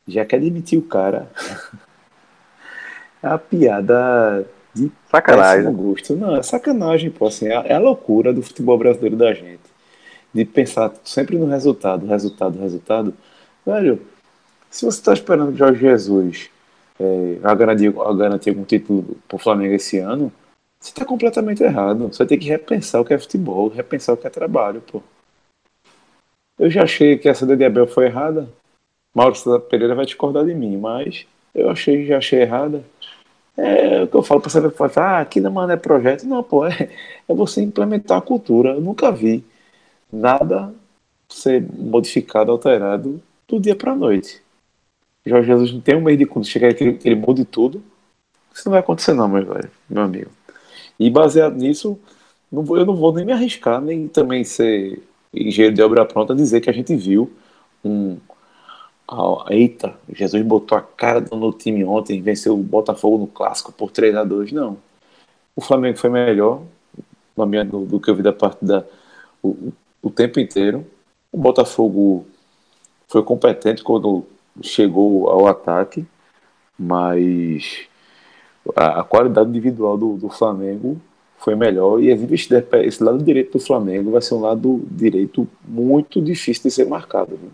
[0.07, 1.29] já quer demitir o cara.
[3.21, 5.73] é a piada de sacanagem.
[5.73, 6.15] gosto.
[6.15, 7.27] Não, é sacanagem, pô.
[7.27, 9.66] Assim, é, é a loucura do futebol brasileiro da gente
[10.37, 13.13] de pensar sempre no resultado, resultado, resultado,
[13.65, 13.99] velho,
[14.69, 16.49] se você está esperando que Jorge Jesus
[16.99, 20.31] é, a, garantir, a garantir algum título para o Flamengo esse ano,
[20.79, 22.07] você está completamente errado.
[22.07, 25.01] Você tem que repensar o que é futebol, repensar o que é trabalho, pô.
[26.59, 28.47] Eu já achei que essa de Abel foi errada.
[29.15, 32.83] Maurício Pereira vai discordar de mim, mas eu achei, já achei errada.
[33.57, 36.25] É o que eu falo para saber ah, aqui não é projeto.
[36.27, 36.89] Não, pô, é,
[37.27, 38.71] é você implementar a cultura.
[38.71, 39.43] Eu nunca vi
[40.11, 40.73] nada
[41.29, 44.41] ser modificado, alterado do dia para a noite.
[45.25, 47.83] Jorge Jesus não tem um mês de quando chegar que ele, ele mude tudo.
[48.53, 50.31] Isso não vai acontecer, não, meu velho, meu amigo.
[50.99, 51.99] E baseado nisso,
[52.51, 55.03] não vou, eu não vou nem me arriscar, nem também ser
[55.33, 57.31] engenheiro de obra pronta, dizer que a gente viu
[57.83, 58.17] um.
[59.09, 63.89] Ah, eita, Jesus botou a cara no time ontem, venceu o Botafogo no clássico por
[63.89, 64.77] 3 a 2 Não.
[65.55, 66.61] O Flamengo foi melhor
[67.35, 68.87] do, do que eu vi da partida
[69.41, 69.71] o,
[70.01, 70.85] o tempo inteiro.
[71.31, 72.25] O Botafogo
[73.07, 74.25] foi competente quando
[74.61, 76.05] chegou ao ataque,
[76.77, 77.87] mas
[78.75, 80.99] a, a qualidade individual do, do, Flamengo
[81.37, 86.63] foi melhor e esse lado direito do Flamengo vai ser um lado direito muito difícil
[86.63, 87.37] de ser marcado.
[87.37, 87.51] Viu?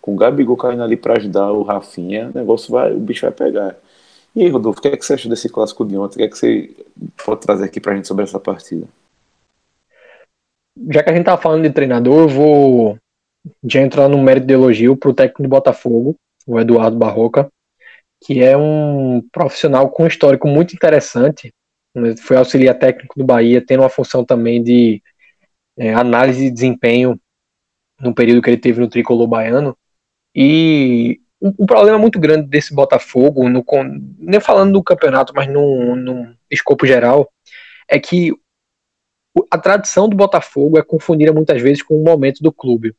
[0.00, 3.32] Com o Gabigol caindo ali para ajudar o Rafinha, o negócio vai, o bicho vai
[3.32, 3.76] pegar.
[4.36, 6.16] E aí, Rodolfo, o que é que você achou desse clássico de ontem?
[6.16, 6.70] O que é que você
[7.24, 8.86] pode trazer aqui para a gente sobre essa partida?
[10.90, 12.98] Já que a gente tá falando de treinador, eu vou
[13.64, 17.48] já entrar no mérito de elogio para o técnico de Botafogo, o Eduardo Barroca,
[18.24, 21.52] que é um profissional com um histórico muito interessante.
[21.94, 22.16] Né?
[22.16, 25.02] Foi auxiliar técnico do Bahia, tendo uma função também de
[25.78, 27.20] é, análise de desempenho
[28.00, 29.76] no período que ele teve no tricolor baiano.
[30.34, 33.64] E um problema muito grande desse Botafogo, no,
[34.18, 37.30] nem falando do campeonato, mas no, no escopo geral,
[37.88, 38.32] é que
[39.50, 42.94] a tradição do Botafogo é confundida muitas vezes com o momento do clube.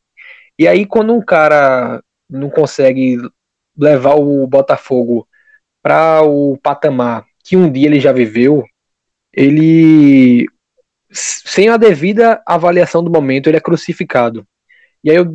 [0.57, 3.17] E aí, quando um cara não consegue
[3.77, 5.27] levar o Botafogo
[5.81, 8.65] para o patamar que um dia ele já viveu,
[9.31, 10.47] ele,
[11.11, 14.47] sem a devida avaliação do momento, ele é crucificado.
[15.03, 15.27] E aí eu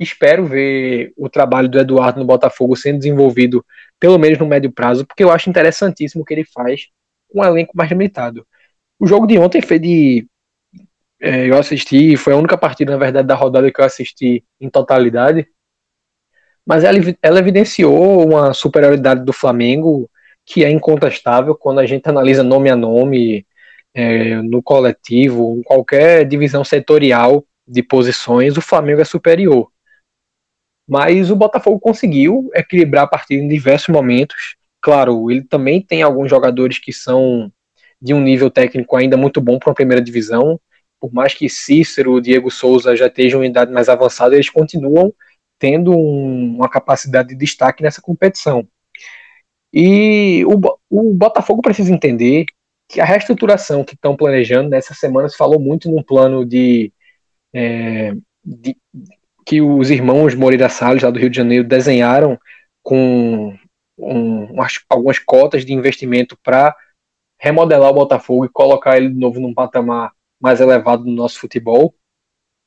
[0.00, 3.64] espero ver o trabalho do Eduardo no Botafogo sendo desenvolvido,
[4.00, 6.88] pelo menos no médio prazo, porque eu acho interessantíssimo o que ele faz
[7.28, 8.44] com um elenco mais limitado.
[8.98, 10.26] O jogo de ontem foi de
[11.22, 14.68] é, eu assisti, foi a única partida, na verdade, da rodada que eu assisti em
[14.68, 15.46] totalidade.
[16.66, 20.10] Mas ela, ela evidenciou uma superioridade do Flamengo
[20.44, 23.46] que é incontestável quando a gente analisa nome a nome,
[23.94, 29.70] é, no coletivo, em qualquer divisão setorial de posições, o Flamengo é superior.
[30.88, 34.56] Mas o Botafogo conseguiu equilibrar a partida em diversos momentos.
[34.80, 37.52] Claro, ele também tem alguns jogadores que são
[38.00, 40.58] de um nível técnico ainda muito bom para a primeira divisão
[41.02, 45.12] por mais que Cícero, Diego Souza já estejam em idade mais avançada, eles continuam
[45.58, 48.68] tendo um, uma capacidade de destaque nessa competição.
[49.72, 52.44] E o, o Botafogo precisa entender
[52.88, 56.92] que a reestruturação que estão planejando nessa semana se falou muito num plano de,
[57.52, 58.14] é,
[58.44, 58.76] de
[59.44, 62.38] que os irmãos Moreira Salles, lá do Rio de Janeiro, desenharam
[62.80, 63.58] com
[63.98, 66.76] um, umas, algumas cotas de investimento para
[67.40, 70.12] remodelar o Botafogo e colocar ele de novo num patamar
[70.42, 71.94] mais elevado no nosso futebol.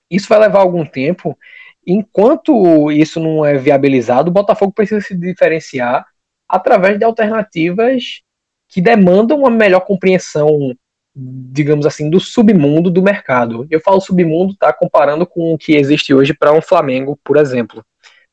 [0.09, 1.37] Isso vai levar algum tempo.
[1.85, 6.05] Enquanto isso não é viabilizado, o Botafogo precisa se diferenciar
[6.47, 8.21] através de alternativas
[8.67, 10.75] que demandam uma melhor compreensão,
[11.15, 13.67] digamos assim, do submundo do mercado.
[13.69, 17.85] Eu falo submundo, tá comparando com o que existe hoje para um Flamengo, por exemplo.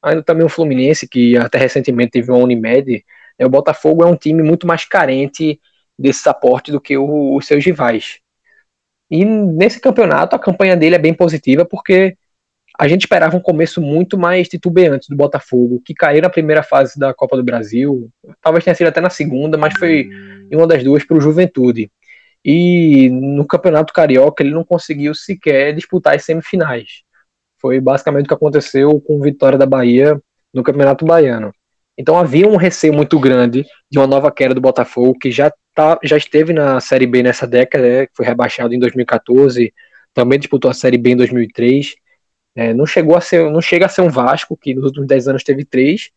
[0.03, 3.05] Ainda também o Fluminense, que até recentemente teve uma Unimed,
[3.39, 5.61] né, o Botafogo é um time muito mais carente
[5.99, 8.22] desse aporte do que o, os seus rivais.
[9.13, 12.17] E nesse campeonato a campanha dele é bem positiva porque
[12.79, 16.99] a gente esperava um começo muito mais titubeante do Botafogo, que caiu na primeira fase
[16.99, 18.09] da Copa do Brasil,
[18.41, 20.09] talvez tenha sido até na segunda, mas foi
[20.51, 21.91] em uma das duas para o Juventude.
[22.43, 27.03] E no Campeonato Carioca ele não conseguiu sequer disputar as semifinais.
[27.61, 30.19] Foi basicamente o que aconteceu com a vitória da Bahia
[30.55, 31.53] no Campeonato Baiano.
[31.99, 35.99] Então havia um receio muito grande de uma nova queda do Botafogo, que já, tá,
[36.03, 39.73] já esteve na Série B nessa década, né, foi rebaixado em 2014,
[40.15, 41.95] também disputou a Série B em 2003.
[42.55, 45.29] É, não chegou a ser, não chega a ser um Vasco, que nos últimos 10
[45.29, 46.11] anos teve três,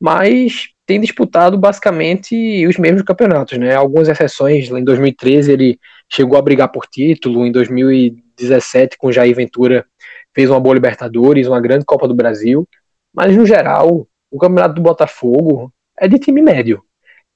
[0.00, 3.74] mas tem disputado basicamente os mesmos campeonatos, né?
[3.74, 5.78] Algumas exceções, em 2013 ele
[6.10, 9.86] chegou a brigar por título, em 2017 com Jair Ventura
[10.34, 12.66] fez uma boa Libertadores, uma grande Copa do Brasil,
[13.14, 16.82] mas no geral o campeonato do Botafogo é de time médio.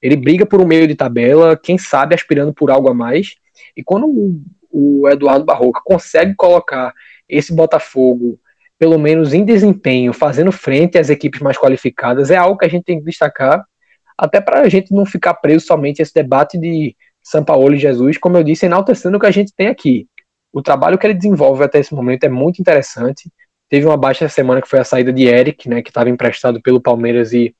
[0.01, 3.35] Ele briga por um meio de tabela, quem sabe aspirando por algo a mais.
[3.75, 4.41] E quando o,
[4.71, 6.93] o Eduardo Barroca consegue colocar
[7.27, 8.39] esse Botafogo,
[8.79, 12.83] pelo menos em desempenho, fazendo frente às equipes mais qualificadas, é algo que a gente
[12.83, 13.65] tem que destacar,
[14.17, 17.79] até para a gente não ficar preso somente a esse debate de São Paulo e
[17.79, 20.07] Jesus, como eu disse, enaltecendo o que a gente tem aqui.
[20.51, 23.31] O trabalho que ele desenvolve até esse momento é muito interessante.
[23.69, 26.81] Teve uma baixa semana que foi a saída de Eric, né, que estava emprestado pelo
[26.81, 27.53] Palmeiras e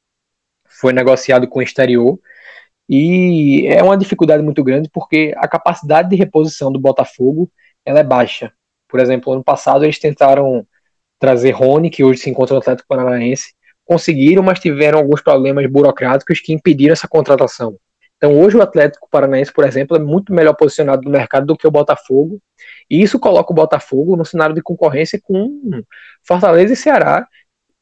[0.79, 2.19] foi negociado com o exterior.
[2.89, 7.51] E é uma dificuldade muito grande porque a capacidade de reposição do Botafogo
[7.85, 8.51] ela é baixa.
[8.87, 10.65] Por exemplo, ano passado eles tentaram
[11.19, 16.39] trazer Rony, que hoje se encontra no Atlético Paranaense, conseguiram, mas tiveram alguns problemas burocráticos
[16.39, 17.77] que impediram essa contratação.
[18.17, 21.67] Então, hoje o Atlético Paranaense, por exemplo, é muito melhor posicionado no mercado do que
[21.67, 22.39] o Botafogo,
[22.89, 25.83] e isso coloca o Botafogo no cenário de concorrência com
[26.23, 27.27] Fortaleza e Ceará.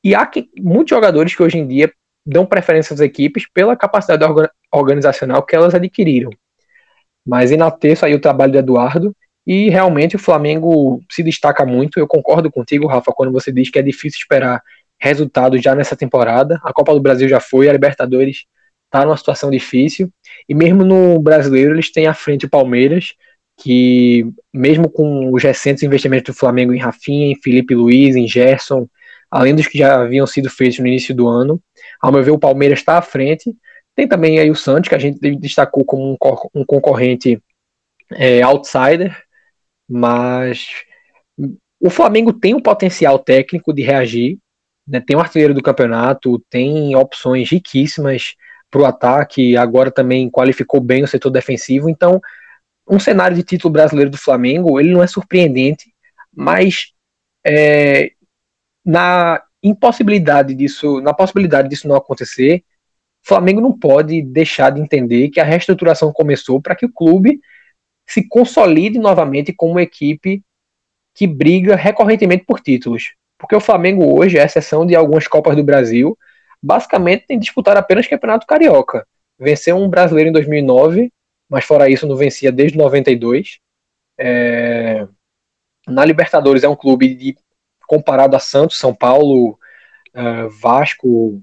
[0.03, 1.91] E há que, muitos jogadores que hoje em dia
[2.25, 4.23] dão preferência às equipes pela capacidade
[4.71, 6.31] organizacional que elas adquiriram.
[7.25, 9.15] Mas enalteço aí o trabalho do Eduardo,
[9.47, 11.99] e realmente o Flamengo se destaca muito.
[11.99, 14.61] Eu concordo contigo, Rafa, quando você diz que é difícil esperar
[14.99, 16.59] resultados já nessa temporada.
[16.63, 18.45] A Copa do Brasil já foi, a Libertadores
[18.85, 20.09] está numa situação difícil.
[20.49, 23.13] E mesmo no brasileiro, eles têm à frente o Palmeiras,
[23.57, 28.87] que mesmo com os recentes investimentos do Flamengo em Rafinha, em Felipe Luiz, em Gerson,
[29.29, 31.61] além dos que já haviam sido feitos no início do ano,
[32.01, 33.55] ao meu ver, o Palmeiras está à frente.
[33.95, 36.17] Tem também aí o Santos, que a gente destacou como um,
[36.53, 37.41] um concorrente
[38.13, 39.17] é, outsider,
[39.87, 40.67] mas
[41.79, 44.37] o Flamengo tem um potencial técnico de reagir,
[44.87, 48.35] né, tem um artilheiro do campeonato, tem opções riquíssimas
[48.69, 52.19] para o ataque, agora também qualificou bem o setor defensivo, então
[52.87, 55.91] um cenário de título brasileiro do Flamengo, ele não é surpreendente,
[56.33, 56.91] mas
[57.45, 58.11] é,
[58.85, 62.63] na impossibilidade disso, na possibilidade disso não acontecer,
[63.23, 67.39] o Flamengo não pode deixar de entender que a reestruturação começou para que o clube
[68.07, 70.43] se consolide novamente como uma equipe
[71.15, 73.15] que briga recorrentemente por títulos.
[73.37, 76.17] Porque o Flamengo hoje, à exceção de algumas Copas do Brasil,
[76.61, 79.07] basicamente tem disputado apenas Campeonato Carioca.
[79.39, 81.11] Venceu um brasileiro em 2009,
[81.49, 83.59] mas fora isso não vencia desde 92.
[84.19, 85.07] É...
[85.87, 87.37] Na Libertadores é um clube de,
[87.87, 89.57] comparado a Santos, São Paulo,
[90.15, 91.41] uh, Vasco,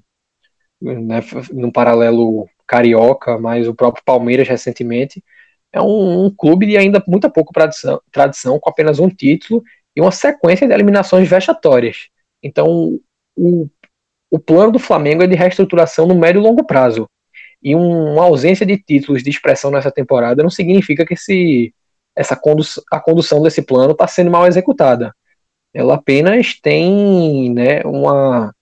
[0.80, 1.20] né,
[1.52, 5.22] no paralelo carioca, mas o próprio Palmeiras recentemente
[5.72, 9.62] é um, um clube de ainda muita pouca tradição, tradição, com apenas um título
[9.96, 12.08] e uma sequência de eliminações vexatórias.
[12.42, 12.98] Então,
[13.36, 13.68] o,
[14.30, 17.08] o plano do Flamengo é de reestruturação no médio e longo prazo.
[17.62, 21.72] E um, uma ausência de títulos de expressão nessa temporada não significa que esse,
[22.16, 25.14] essa condu a condução desse plano está sendo mal executada.
[25.74, 28.54] Ela apenas tem né, uma,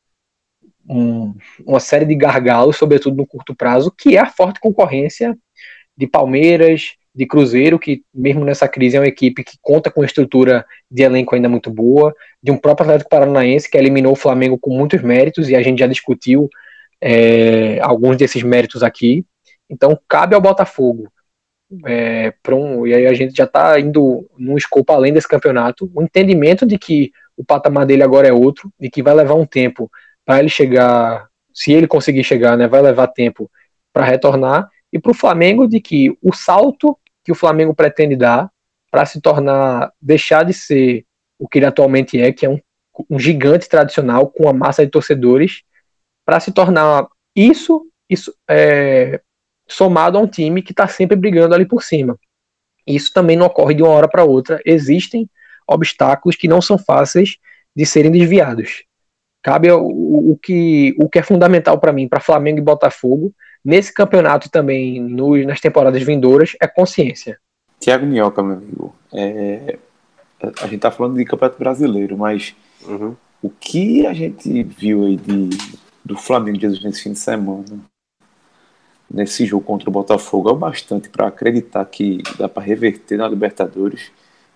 [0.88, 1.34] um,
[1.66, 5.36] uma série de gargalos, sobretudo no curto prazo, que é a forte concorrência
[5.96, 10.64] de Palmeiras, de Cruzeiro, que mesmo nessa crise é uma equipe que conta com estrutura
[10.90, 14.76] de elenco ainda muito boa, de um próprio Atlético Paranaense que eliminou o Flamengo com
[14.76, 16.48] muitos méritos, e a gente já discutiu
[17.00, 19.24] é, alguns desses méritos aqui.
[19.68, 21.10] Então cabe ao Botafogo,
[21.86, 26.02] é, um, e aí a gente já está indo num escopo além desse campeonato, o
[26.02, 29.90] entendimento de que o patamar dele agora é outro, e que vai levar um tempo
[30.24, 33.50] para ele chegar, se ele conseguir chegar, né, vai levar tempo
[33.92, 38.50] para retornar, e para o Flamengo de que o salto que o Flamengo pretende dar
[38.90, 41.04] para se tornar, deixar de ser
[41.38, 42.58] o que ele atualmente é, que é um,
[43.08, 45.62] um gigante tradicional com uma massa de torcedores,
[46.24, 49.20] para se tornar isso, isso é,
[49.70, 52.18] somado a um time que está sempre brigando ali por cima.
[52.86, 54.60] Isso também não ocorre de uma hora para outra.
[54.64, 55.28] Existem
[55.66, 57.36] obstáculos que não são fáceis
[57.74, 58.84] de serem desviados.
[59.42, 63.32] Cabe o, o que, o que é fundamental para mim, para Flamengo e Botafogo,
[63.64, 67.38] nesse campeonato e também no, nas temporadas vindouras é consciência.
[67.78, 69.78] Tiago Minhoca, meu amigo, é,
[70.60, 72.54] a gente tá falando de campeonato brasileiro, mas
[72.86, 73.16] uhum.
[73.40, 75.48] o que a gente viu aí de,
[76.04, 77.80] do Flamengo de Jesus nesse fim de semana,
[79.12, 83.28] nesse jogo contra o Botafogo, é o bastante para acreditar que dá para reverter na
[83.28, 84.10] Libertadores,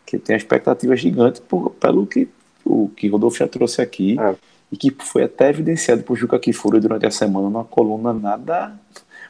[0.06, 2.28] que tem uma expectativa gigante por, pelo que
[2.64, 4.18] o que Rodolfo já trouxe aqui.
[4.18, 4.34] É
[4.74, 8.72] e que foi até evidenciado por Juca Kifuri durante a semana numa coluna nada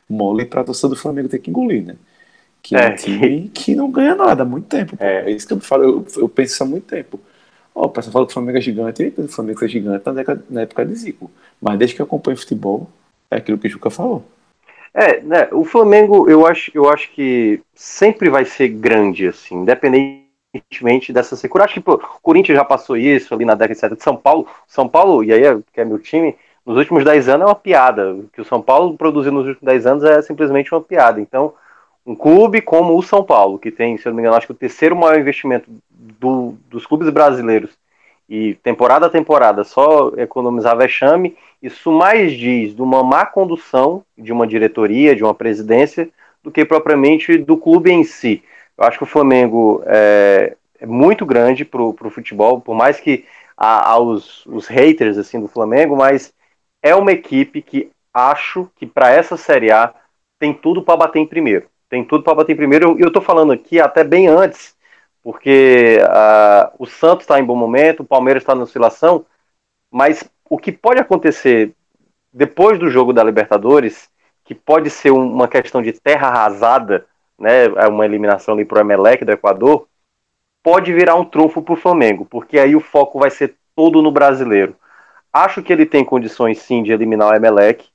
[0.09, 1.97] mole para a torcida do Flamengo ter que engolir, né?
[2.63, 4.97] Que é, é um time que não ganha nada há muito tempo.
[4.99, 5.31] É.
[5.31, 7.21] é isso que eu falo, eu, eu penso há muito tempo.
[7.75, 10.21] Ó, o pessoal fala que o Flamengo é gigante, e o Flamengo é gigante na
[10.21, 11.31] época, na época de Zico.
[11.61, 12.89] Mas desde que eu acompanho futebol,
[13.31, 14.25] é aquilo que o Juca falou.
[14.97, 20.25] É, né, o Flamengo, eu acho, eu acho que sempre vai ser grande, assim, independente
[20.55, 21.65] independentemente dessa secura.
[21.65, 24.17] Acho que pô, o Corinthians já passou isso ali na década de 70 de São
[24.17, 24.47] Paulo.
[24.67, 27.55] São Paulo, e aí é, que é meu time, nos últimos 10 anos é uma
[27.55, 28.15] piada.
[28.15, 31.21] O que o São Paulo produziu nos últimos 10 anos é simplesmente uma piada.
[31.21, 31.55] Então,
[32.07, 34.53] um clube como o São Paulo, que tem, se eu não me engano, acho que
[34.53, 37.71] o terceiro maior investimento do, dos clubes brasileiros,
[38.29, 44.33] e temporada a temporada só economizar vexame, isso mais diz de uma má condução de
[44.33, 46.09] uma diretoria, de uma presidência,
[46.43, 48.43] do que propriamente do clube em si.
[48.77, 53.25] Eu acho que o Flamengo é, é muito grande para o futebol, por mais que
[53.57, 56.33] a, aos os haters assim do Flamengo, mas
[56.83, 59.95] é uma equipe que acho que para essa Série A
[60.39, 61.67] tem tudo para bater em primeiro.
[61.89, 62.99] Tem tudo para bater em primeiro.
[62.99, 64.74] E eu estou falando aqui até bem antes,
[65.25, 69.25] porque uh, o Santos está em bom momento, o Palmeiras está na oscilação,
[69.91, 71.73] mas o que pode acontecer
[72.31, 74.11] depois do jogo da Libertadores,
[74.45, 77.07] que pode ser uma questão de terra arrasada,
[77.39, 79.89] né, é uma eliminação ali para o Emelec do Equador,
[80.63, 84.13] pode virar um trunfo para o Flamengo, porque aí o foco vai ser todo no
[84.13, 84.77] brasileiro.
[85.33, 87.87] Acho que ele tem condições sim de eliminar o Emelec,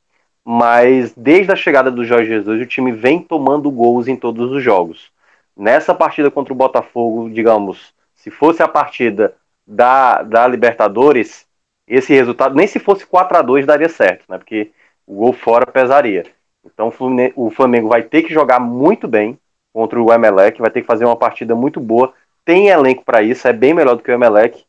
[0.43, 4.63] mas desde a chegada do Jorge Jesus o time vem tomando gols em todos os
[4.63, 5.11] jogos.
[5.59, 9.35] Nessa partida contra o Botafogo, digamos, se fosse a partida
[9.67, 11.45] da, da Libertadores,
[11.85, 14.37] esse resultado, nem se fosse 4 a 2 daria certo, né?
[14.37, 14.71] Porque
[15.05, 16.23] o gol fora pesaria.
[16.63, 16.93] Então
[17.35, 19.37] o Flamengo vai ter que jogar muito bem
[19.73, 22.13] contra o Emelec, vai ter que fazer uma partida muito boa.
[22.45, 24.63] Tem elenco para isso, é bem melhor do que o Emelec,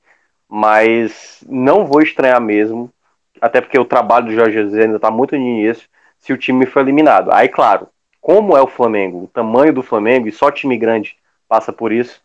[0.48, 2.92] mas não vou estranhar mesmo,
[3.40, 5.88] até porque o trabalho do Jorge Jesus ainda está muito no início,
[6.18, 7.30] se o time for eliminado.
[7.32, 7.86] Aí, claro,
[8.20, 11.16] como é o Flamengo, o tamanho do Flamengo, e só time grande
[11.48, 12.22] passa por isso,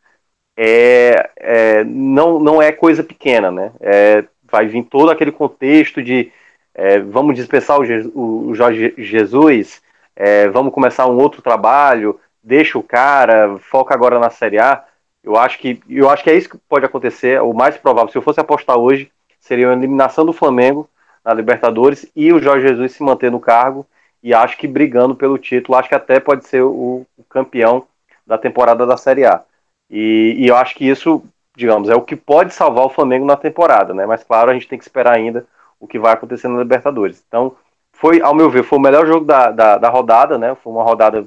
[0.57, 3.71] é, é não, não é coisa pequena, né?
[3.79, 6.31] É, vai vir todo aquele contexto de
[6.73, 9.81] é, vamos dispensar o, Je o Jorge Jesus,
[10.15, 14.83] é, vamos começar um outro trabalho, deixa o cara, foca agora na Série A.
[15.23, 17.41] Eu acho que eu acho que é isso que pode acontecer.
[17.41, 20.89] O mais provável, se eu fosse apostar hoje, seria a eliminação do Flamengo
[21.23, 23.87] na Libertadores e o Jorge Jesus se manter no cargo
[24.25, 27.85] e acho que brigando pelo título, acho que até pode ser o, o campeão
[28.25, 29.43] da temporada da Série A.
[29.87, 31.23] E, e, eu acho que isso,
[31.55, 34.03] digamos, é o que pode salvar o Flamengo na temporada, né?
[34.07, 35.45] Mas claro, a gente tem que esperar ainda
[35.79, 37.23] o que vai acontecer na Libertadores.
[37.27, 37.55] Então,
[37.93, 40.55] foi, ao meu ver, foi o melhor jogo da, da, da rodada, né?
[40.55, 41.23] Foi uma rodada,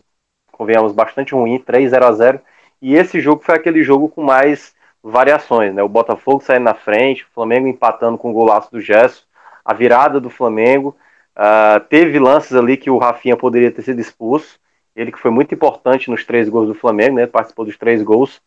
[0.51, 2.41] convenhamos, bastante ruim, 3 0 a 0
[2.83, 5.85] E esse jogo foi aquele jogo com mais variações, né?
[5.85, 9.25] O Botafogo saindo na frente, o Flamengo empatando com o golaço do Gesso,
[9.65, 10.97] a virada do Flamengo.
[11.39, 14.59] Uh, teve lances ali que o Rafinha poderia ter sido expulso.
[14.97, 17.27] Ele que foi muito importante nos três gols do Flamengo, né?
[17.27, 18.41] Participou dos três gols.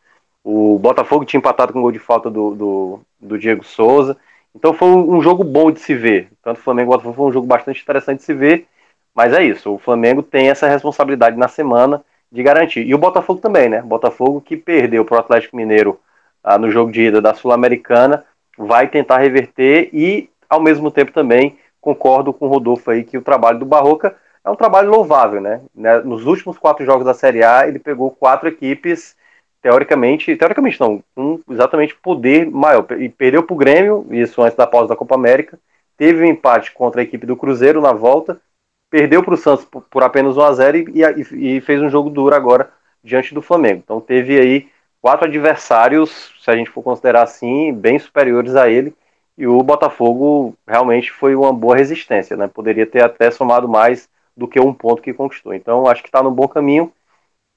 [0.43, 4.17] O Botafogo tinha empatado com o gol de falta do, do, do Diego Souza.
[4.53, 6.29] Então foi um jogo bom de se ver.
[6.43, 8.67] Tanto o Flamengo e o Botafogo foi um jogo bastante interessante de se ver.
[9.15, 12.81] Mas é isso, o Flamengo tem essa responsabilidade na semana de garantir.
[12.85, 13.81] E o Botafogo também, né?
[13.81, 15.99] O Botafogo que perdeu para o Atlético Mineiro
[16.43, 18.25] ah, no jogo de ida da Sul-Americana,
[18.57, 23.21] vai tentar reverter e, ao mesmo tempo, também concordo com o Rodolfo aí que o
[23.21, 25.61] trabalho do Barroca é um trabalho louvável, né?
[25.73, 25.99] né?
[25.99, 29.15] Nos últimos quatro jogos da Série A, ele pegou quatro equipes
[29.61, 32.85] teoricamente, teoricamente não, com exatamente poder maior.
[32.99, 35.59] E perdeu para o Grêmio, isso antes da pausa da Copa América,
[35.95, 38.41] teve um empate contra a equipe do Cruzeiro na volta,
[38.89, 41.89] perdeu para o Santos por, por, apenas 1 a 0 e, e, e, fez um
[41.89, 42.71] jogo duro agora
[43.03, 43.81] diante do Flamengo.
[43.83, 44.67] Então teve aí
[44.99, 48.95] quatro adversários, se a gente for considerar assim, bem superiores a ele,
[49.37, 52.47] e o Botafogo realmente foi uma boa resistência, né?
[52.47, 55.53] Poderia ter até somado mais do que um ponto que conquistou.
[55.53, 56.91] Então acho que está no bom caminho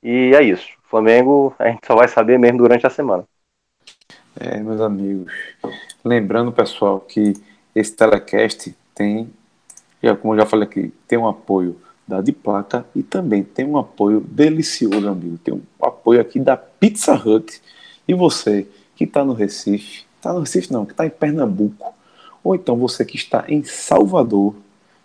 [0.02, 0.68] e é isso.
[0.84, 3.24] Flamengo, a gente só vai saber mesmo durante a semana.
[4.38, 5.32] É, meus amigos.
[6.04, 7.34] Lembrando, pessoal, que
[7.74, 9.30] esse telecast tem,
[10.02, 13.64] já, como eu já falei aqui, tem um apoio da de placa e também tem
[13.64, 15.38] um apoio delicioso, amigo.
[15.38, 17.60] Tem um apoio aqui da Pizza Hut.
[18.06, 21.94] E você que está no Recife, está no Recife não, que está em Pernambuco,
[22.42, 24.54] ou então você que está em Salvador,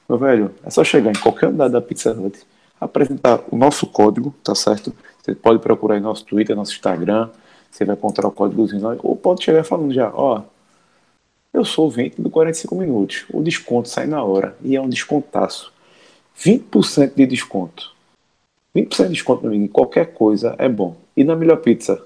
[0.08, 2.40] meu velho, é só chegar em qualquer lugar da Pizza Hut,
[2.80, 4.94] apresentar o nosso código, tá certo?
[5.22, 7.30] Você pode procurar aí nosso Twitter, nosso Instagram,
[7.70, 10.42] você vai encontrar o códigozinho ou pode chegar falando já, ó,
[11.54, 14.90] eu sou o 20 do 45 minutos, o desconto sai na hora e é um
[14.90, 15.74] descontaço.
[16.38, 17.94] 20% de desconto.
[18.74, 20.96] 20% de desconto, meu amigo, em qualquer coisa é bom.
[21.18, 22.02] E na melhor pizza?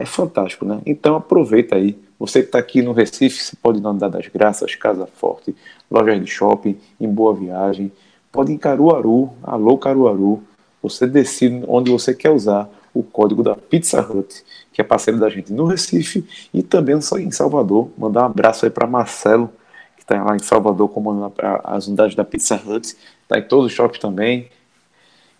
[0.00, 0.80] É fantástico, né?
[0.86, 1.94] Então aproveita aí.
[2.18, 5.54] Você que está aqui no Recife, você pode ir na Andar das Graças, Casa Forte,
[5.90, 7.92] lojas de shopping, em Boa Viagem.
[8.32, 10.42] Pode ir em Caruaru, alô Caruaru.
[10.82, 15.28] Você decide onde você quer usar o código da Pizza Hut, que é parceiro da
[15.28, 17.90] gente no Recife e também em Salvador.
[17.98, 19.52] Mandar um abraço aí para Marcelo,
[19.98, 22.96] que está lá em Salvador comandando as unidades da Pizza Hut.
[23.22, 24.48] Está em todos os shoppings também.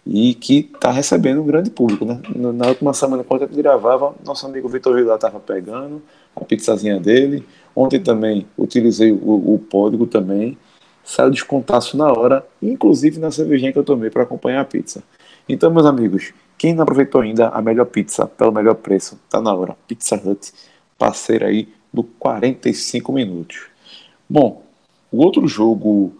[0.06, 2.20] E que está recebendo um grande público, né?
[2.34, 6.02] Na última semana, quando ele gravava, nosso amigo Vitor Vilar estava pegando
[6.34, 7.46] a pizzazinha dele.
[7.76, 10.56] Ontem também utilizei o, o código também.
[11.04, 15.02] Saiu descontaço na hora, inclusive na cervejinha que eu tomei para acompanhar a pizza.
[15.48, 19.52] Então, meus amigos, quem não aproveitou ainda a melhor pizza pelo melhor preço, tá na
[19.52, 19.76] hora.
[19.88, 20.52] Pizza Hut,
[20.98, 23.62] parceira aí do 45 minutos.
[24.28, 24.62] Bom,
[25.10, 26.12] o outro jogo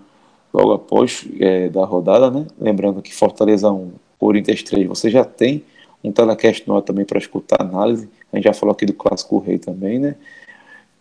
[0.53, 2.47] logo após é, da rodada, né?
[2.59, 5.65] Lembrando que Fortaleza 1, Corinthians 3, você já tem
[6.03, 8.09] um telecast no ar também para escutar a análise.
[8.33, 10.17] A gente já falou aqui do Clássico Rei também, né?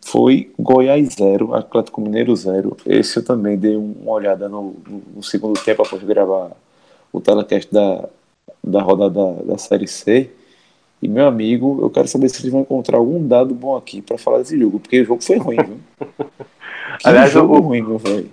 [0.02, 2.76] foi Goiás 0, Atlético Mineiro 0.
[2.86, 4.76] Esse eu também dei uma olhada no,
[5.16, 6.52] no, segundo tempo após gravar
[7.12, 8.08] o telecast da,
[8.64, 10.32] da rodada da, da Série C.
[11.02, 14.18] E meu amigo, eu quero saber se eles vão encontrar algum dado bom aqui para
[14.18, 15.80] falar desse jogo, porque o jogo foi ruim, viu?
[17.04, 17.82] Aliás, o, ruim,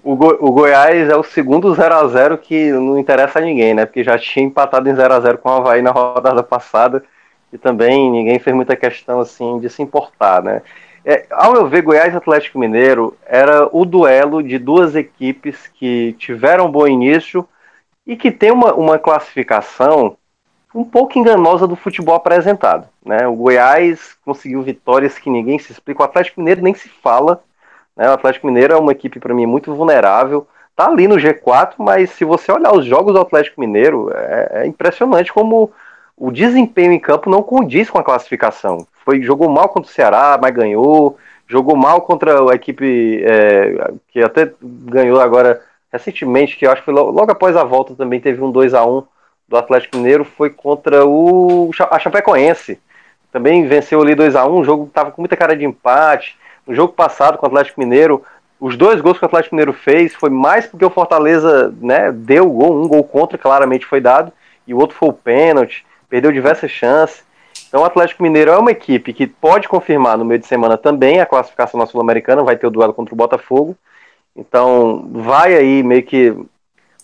[0.03, 3.87] o, Go, o, Goiás é o segundo 0x0 que não interessa a ninguém, né?
[3.87, 7.05] Porque já tinha empatado em 0x0 com o Havaí na rodada passada
[7.53, 10.63] e também ninguém fez muita questão assim de se importar, né?
[11.05, 16.15] É, ao meu ver, Goiás e Atlético Mineiro era o duelo de duas equipes que
[16.19, 17.49] tiveram um bom início
[18.05, 20.17] e que tem uma, uma classificação
[20.75, 22.89] um pouco enganosa do futebol apresentado.
[23.05, 23.27] Né?
[23.27, 26.03] O Goiás conseguiu vitórias que ninguém se explica.
[26.03, 27.43] O Atlético Mineiro nem se fala.
[27.97, 28.09] Né?
[28.09, 30.47] O Atlético Mineiro é uma equipe, para mim, muito vulnerável.
[30.75, 34.67] Tá ali no G4, mas se você olhar os jogos do Atlético Mineiro, é, é
[34.67, 35.73] impressionante como
[36.17, 38.87] o desempenho em campo não condiz com a classificação.
[39.05, 41.19] Foi jogou mal contra o Ceará, mas ganhou.
[41.49, 45.63] Jogou mal contra a equipe é, que até ganhou agora
[45.93, 48.85] recentemente, que eu acho que logo, logo após a volta também teve um 2 a
[48.85, 49.05] 1
[49.49, 52.81] do Atlético Mineiro foi contra o a Chapecoense.
[53.31, 56.37] Também venceu ali 2 a 1 o jogo estava com muita cara de empate.
[56.67, 58.23] No jogo passado com o Atlético Mineiro,
[58.59, 62.51] os dois gols que o Atlético Mineiro fez foi mais porque o Fortaleza né, deu
[62.51, 64.33] gol, um gol contra, claramente foi dado,
[64.67, 67.25] e o outro foi o pênalti, perdeu diversas chances.
[67.69, 71.21] Então o Atlético Mineiro é uma equipe que pode confirmar no meio de semana também
[71.21, 73.77] a classificação na Sul-Americana, vai ter o duelo contra o Botafogo.
[74.35, 76.35] Então vai aí meio que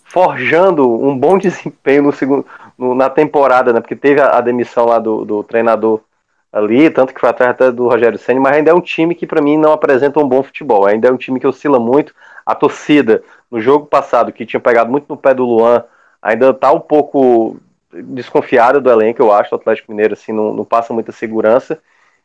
[0.03, 2.45] forjando um bom desempenho no segundo,
[2.77, 3.81] no, na temporada, né?
[3.81, 6.01] Porque teve a, a demissão lá do, do, treinador
[6.53, 9.41] ali, tanto que foi atrás do Rogério Senna, mas ainda é um time que para
[9.41, 10.85] mim não apresenta um bom futebol.
[10.85, 12.13] Ainda é um time que oscila muito.
[12.45, 15.83] A torcida, no jogo passado, que tinha pegado muito no pé do Luan,
[16.21, 17.57] ainda está um pouco
[17.91, 19.53] desconfiada do elenco, eu acho.
[19.53, 21.79] O Atlético Mineiro assim, não, não passa muita segurança.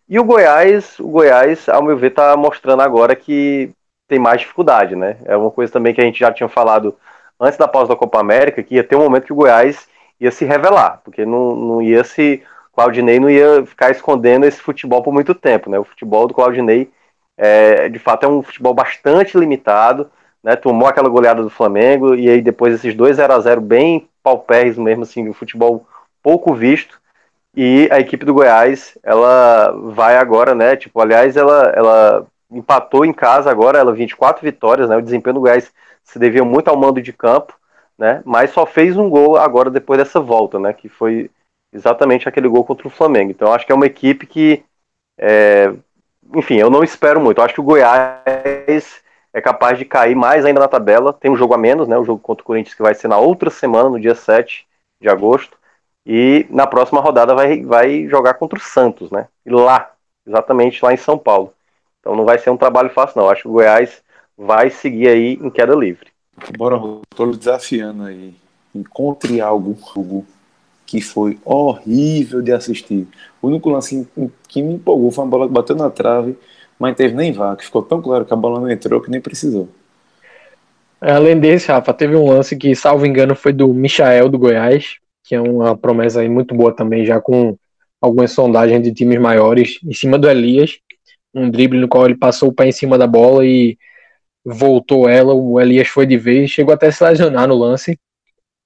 [0.09, 3.71] E o Goiás, o Goiás, ao meu ver, está mostrando agora que
[4.07, 5.19] tem mais dificuldade, né?
[5.25, 6.97] É uma coisa também que a gente já tinha falado
[7.39, 9.87] antes da pausa da Copa América, que ia ter um momento que o Goiás
[10.21, 12.43] ia se revelar, porque não, não ia se.
[12.79, 15.81] Claudinei não ia ficar escondendo esse futebol por muito tempo, né?
[15.81, 16.89] O futebol do Claudinei,
[17.37, 20.09] é, de fato, é um futebol bastante limitado,
[20.45, 20.55] né?
[20.55, 24.79] Tomou aquela goleada do Flamengo, e aí depois esses dois 0 a 0 bem paupérrimos
[24.79, 25.89] mesmo, assim, um futebol
[26.23, 27.01] pouco visto,
[27.53, 30.77] e a equipe do Goiás, ela vai agora, né?
[30.77, 34.97] Tipo, aliás, ela, ela empatou em casa agora, ela 24 vitórias, né?
[34.97, 35.73] O desempenho do Goiás
[36.05, 37.55] se devia muito ao mando de campo,
[37.99, 38.23] né?
[38.25, 40.73] Mas só fez um gol agora depois dessa volta, né?
[40.73, 41.29] Que foi
[41.73, 43.31] exatamente aquele gol contra o Flamengo.
[43.31, 44.63] Então acho que é uma equipe que,
[45.19, 45.73] é...
[46.35, 47.39] enfim, eu não espero muito.
[47.39, 51.13] Eu acho que o Goiás é capaz de cair mais ainda na tabela.
[51.13, 51.97] Tem um jogo a menos, né?
[51.97, 54.67] O jogo contra o Corinthians que vai ser na outra semana, no dia 7
[55.01, 55.57] de agosto.
[56.07, 59.29] E na próxima rodada vai, vai jogar contra o Santos, né?
[59.47, 59.93] Lá,
[60.27, 61.53] exatamente lá em São Paulo.
[62.01, 63.27] Então não vai ser um trabalho fácil, não.
[63.27, 64.03] Eu acho que o Goiás
[64.37, 66.09] vai seguir aí em queda livre.
[66.57, 66.77] Bora,
[67.11, 68.35] estou desafiando aí.
[68.75, 70.25] Encontre algo, algo
[70.89, 73.07] que foi horrível de assistir.
[73.43, 74.09] O único lance
[74.49, 76.35] que me empolgou foi uma bola que bateu na trave,
[76.79, 79.69] mas teve nem que ficou tão claro que a bola não entrou que nem precisou.
[80.99, 85.35] Além desse, Rafa, teve um lance que, salvo engano, foi do Michael do Goiás, que
[85.35, 87.55] é uma promessa aí muito boa também, já com
[88.01, 90.79] algumas sondagens de times maiores, em cima do Elias,
[91.35, 93.77] um drible no qual ele passou o pé em cima da bola e
[94.43, 97.99] voltou ela, o Elias foi de vez, chegou até a se lesionar no lance,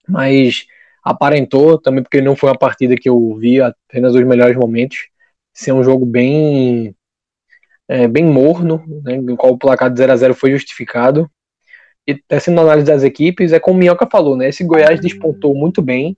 [0.08, 0.66] mas
[1.02, 5.08] aparentou também porque não foi uma partida que eu vi apenas os melhores momentos,
[5.52, 6.94] ser um jogo bem
[7.88, 11.30] é, bem morno, né, no qual o placar de 0 a 0 foi justificado.
[12.06, 14.48] E tecendo análise das equipes, é como o Minhoca falou, né?
[14.48, 16.16] Esse Goiás despontou muito bem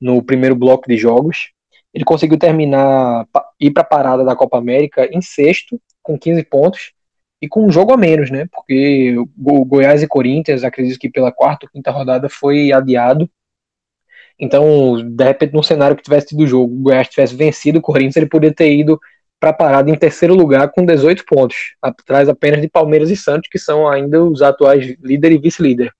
[0.00, 1.50] no primeiro bloco de jogos.
[1.92, 3.26] Ele conseguiu terminar,
[3.60, 6.92] ir para a parada da Copa América em sexto, com 15 pontos,
[7.40, 8.46] e com um jogo a menos, né?
[8.50, 13.28] Porque o Goiás e Corinthians, acredito que pela quarta ou quinta rodada foi adiado.
[14.38, 18.16] Então, de repente, num cenário que tivesse tido jogo, o Goiás tivesse vencido o Corinthians,
[18.16, 19.00] ele poderia ter ido
[19.40, 23.48] para a parada em terceiro lugar com 18 pontos, atrás apenas de Palmeiras e Santos,
[23.50, 25.92] que são ainda os atuais líder e vice-líder.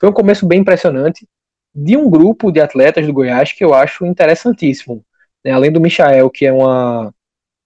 [0.00, 1.26] Foi um começo bem impressionante
[1.74, 5.04] de um grupo de atletas do Goiás que eu acho interessantíssimo.
[5.44, 5.52] Né?
[5.52, 7.12] Além do Michael, que é uma,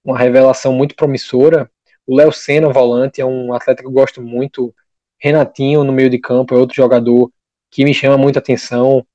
[0.05, 1.71] uma revelação muito promissora,
[2.07, 4.75] o Léo Senna, volante, é um atleta que eu gosto muito.
[5.19, 7.31] Renatinho, no meio de campo, é outro jogador
[7.71, 9.07] que me chama muita atenção.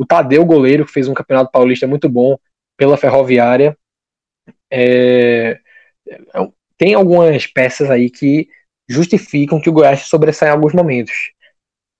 [0.00, 2.38] O Tadeu, goleiro, que fez um campeonato paulista muito bom
[2.74, 3.76] pela Ferroviária.
[4.70, 5.60] É...
[6.08, 6.48] é
[6.78, 8.48] tem algumas peças aí que
[8.88, 11.32] justificam que o Goiás sobressaia em alguns momentos.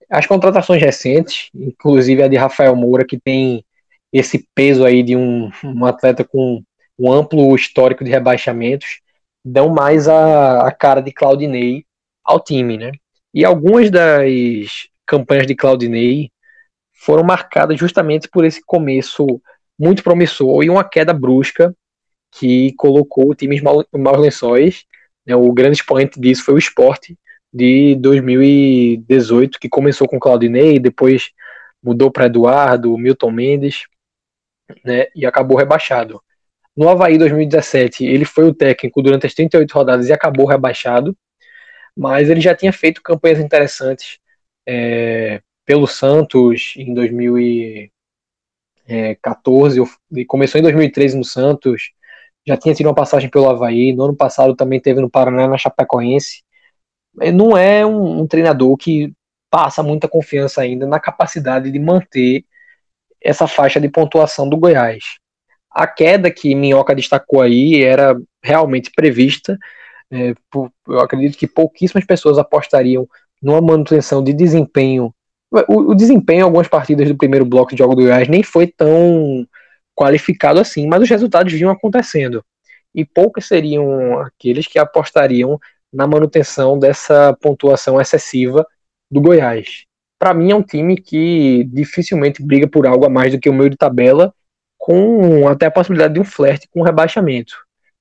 [0.09, 3.63] As contratações recentes, inclusive a de Rafael Moura, que tem
[4.11, 6.63] esse peso aí de um, um atleta com
[6.99, 9.03] um amplo histórico de rebaixamentos,
[9.45, 11.85] dão mais a, a cara de Claudinei
[12.25, 12.93] ao time, né?
[13.35, 16.31] E algumas das campanhas de Claudinei
[17.01, 19.41] foram marcadas justamente por esse começo
[19.79, 21.75] muito promissor e uma queda brusca
[22.31, 23.63] que colocou o time em
[23.99, 24.85] maus lençóis.
[25.27, 25.35] Né?
[25.35, 27.19] O grande expoente disso foi o esporte
[27.53, 31.31] de 2018, que começou com Claudinei, depois
[31.83, 33.87] mudou para Eduardo, Milton Mendes,
[34.85, 35.07] né?
[35.17, 36.23] e acabou rebaixado.
[36.77, 41.17] No Havaí 2017, ele foi o técnico durante as 38 rodadas e acabou rebaixado,
[41.97, 44.19] mas ele já tinha feito campanhas interessantes
[44.69, 49.81] é, pelo Santos em 2014,
[50.17, 51.93] e começou em 2013 no Santos,
[52.47, 55.59] já tinha tido uma passagem pelo Havaí, no ano passado também teve no Paraná, na
[55.59, 56.43] Chapecoense.
[57.35, 59.13] Não é um, um treinador que
[59.51, 62.45] passa muita confiança ainda na capacidade de manter
[63.21, 65.19] essa faixa de pontuação do Goiás.
[65.71, 69.59] A queda que Minhoca destacou aí era realmente prevista.
[70.11, 70.35] É,
[70.89, 73.09] eu acredito que pouquíssimas pessoas apostariam
[73.43, 75.15] numa manutenção de desempenho.
[75.69, 78.69] O, o, desempenho em algumas partidas do primeiro bloco de jogo do Goiás nem foi
[78.69, 79.47] tão
[79.95, 82.45] qualificado assim, mas os resultados vinham acontecendo.
[82.95, 85.59] E poucos seriam aqueles que apostariam
[85.93, 88.65] na manutenção dessa pontuação excessiva
[89.11, 89.85] do Goiás.
[90.19, 93.55] Para mim é um time que dificilmente briga por algo a mais do que o
[93.55, 94.33] meio de tabela
[94.79, 97.55] com até a possibilidade de um flerte com rebaixamento.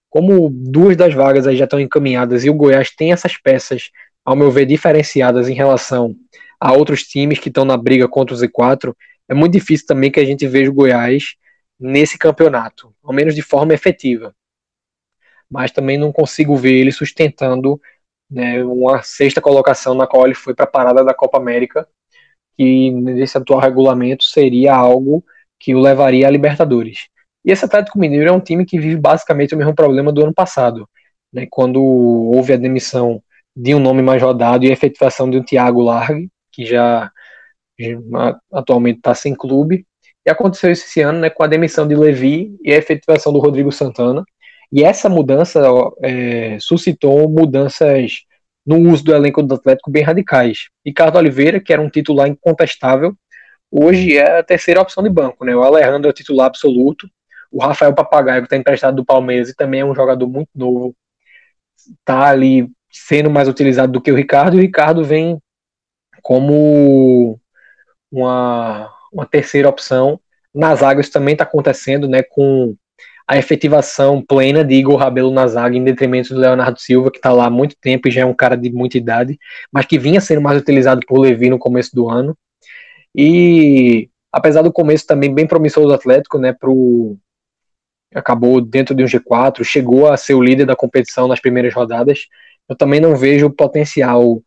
[0.09, 3.89] Como duas das vagas aí já estão encaminhadas e o Goiás tem essas peças,
[4.23, 6.15] ao meu ver, diferenciadas em relação
[6.60, 8.94] a outros times que estão na briga contra o Z4,
[9.27, 11.36] é muito difícil também que a gente veja o Goiás
[11.80, 14.36] nesse campeonato, ao menos de forma efetiva.
[15.49, 17.80] Mas também não consigo ver ele sustentando
[18.30, 21.88] né, uma sexta colocação na qual ele foi para a parada da Copa América,
[22.57, 25.23] que nesse atual regulamento seria algo
[25.60, 27.07] que o levaria à Libertadores.
[27.44, 30.34] E esse Atlético Mineiro é um time que vive basicamente o mesmo problema do ano
[30.34, 30.88] passado,
[31.31, 33.23] né, quando houve a demissão
[33.56, 37.11] de um nome mais rodado e a efetivação de um Thiago Largue, que já,
[38.51, 39.85] atualmente está sem clube.
[40.26, 43.39] E aconteceu isso esse ano né, com a demissão de Levi e a efetivação do
[43.39, 44.23] Rodrigo Santana.
[44.71, 45.61] E essa mudança
[46.03, 48.23] é, suscitou mudanças
[48.65, 50.69] no uso do elenco do Atlético bem radicais.
[50.85, 53.15] Ricardo Oliveira, que era um titular incontestável,
[53.71, 55.55] hoje é a terceira opção de banco, né?
[55.55, 57.09] O Alejandro é o titular absoluto.
[57.51, 60.95] O Rafael Papagaio, que está emprestado do Palmeiras e também é um jogador muito novo,
[61.99, 65.39] está ali sendo mais utilizado do que o Ricardo, e o Ricardo vem
[66.22, 67.40] como
[68.12, 70.20] uma, uma terceira opção.
[70.54, 72.24] Nas zaga também está acontecendo, né?
[72.24, 72.76] Com
[73.28, 77.32] a efetivação plena de Igor Rabelo na zaga em detrimento do Leonardo Silva, que está
[77.32, 79.38] lá há muito tempo e já é um cara de muita idade,
[79.72, 82.36] mas que vinha sendo mais utilizado por Levi no começo do ano.
[83.16, 87.18] E apesar do começo também bem promissor do Atlético, né, pro
[88.16, 92.26] acabou dentro de um G4, chegou a ser o líder da competição nas primeiras rodadas.
[92.68, 94.41] Eu também não vejo o potencial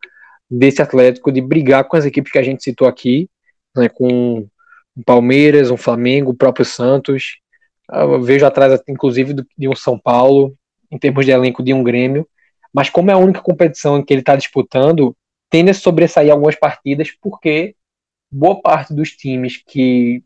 [0.49, 3.29] desse Atlético de brigar com as equipes que a gente citou aqui,
[3.75, 4.47] né, com
[4.95, 7.39] um Palmeiras, um Flamengo, o próprio Santos.
[7.91, 10.55] Eu vejo atrás, inclusive, de um São Paulo,
[10.91, 12.27] em termos de elenco de um Grêmio.
[12.71, 15.15] Mas como é a única competição em que ele está disputando,
[15.49, 17.75] tende a sobressair algumas partidas, porque
[18.31, 20.23] boa parte dos times que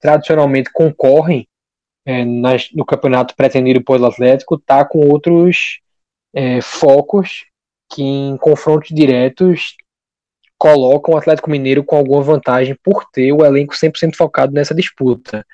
[0.00, 1.48] tradicionalmente concorrem
[2.06, 5.80] é, nas, no campeonato pretendido pelo Atlético está com outros
[6.32, 7.44] é, focos
[7.90, 9.76] que em confrontos diretos
[10.56, 15.44] colocam o Atlético Mineiro com alguma vantagem por ter o elenco 100% focado nessa disputa.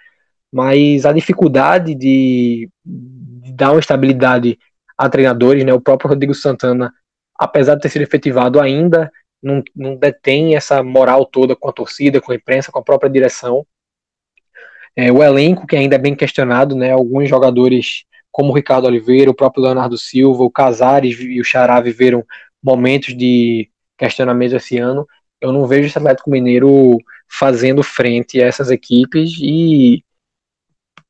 [0.52, 4.58] Mas a dificuldade de, de dar uma estabilidade
[4.98, 6.92] a treinadores, né, o próprio Rodrigo Santana,
[7.38, 9.10] apesar de ter sido efetivado ainda,
[9.42, 13.10] não, não detém essa moral toda com a torcida, com a imprensa, com a própria
[13.10, 13.66] direção.
[14.96, 18.04] É, o elenco, que ainda é bem questionado, né, alguns jogadores
[18.36, 22.22] como o Ricardo Oliveira, o próprio Leonardo Silva, o Casares e o Xará viveram
[22.62, 25.08] momentos de questionamento esse ano.
[25.40, 30.04] Eu não vejo esse Atlético Mineiro fazendo frente a essas equipes e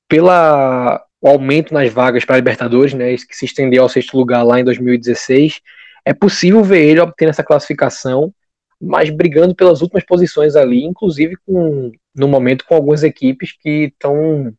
[0.09, 4.45] pela o aumento nas vagas para a Libertadores, né, que se estendeu ao sexto lugar
[4.45, 5.61] lá em 2016,
[6.05, 8.33] é possível ver ele obtendo essa classificação,
[8.81, 14.55] mas brigando pelas últimas posições ali, inclusive com, no momento com algumas equipes que estão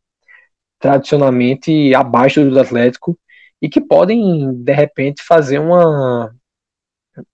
[0.79, 3.17] tradicionalmente abaixo do Atlético
[3.61, 6.33] e que podem, de repente, fazer uma,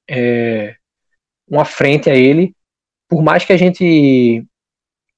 [0.09, 0.75] é,
[1.47, 2.55] uma frente a ele,
[3.07, 4.45] por mais que a gente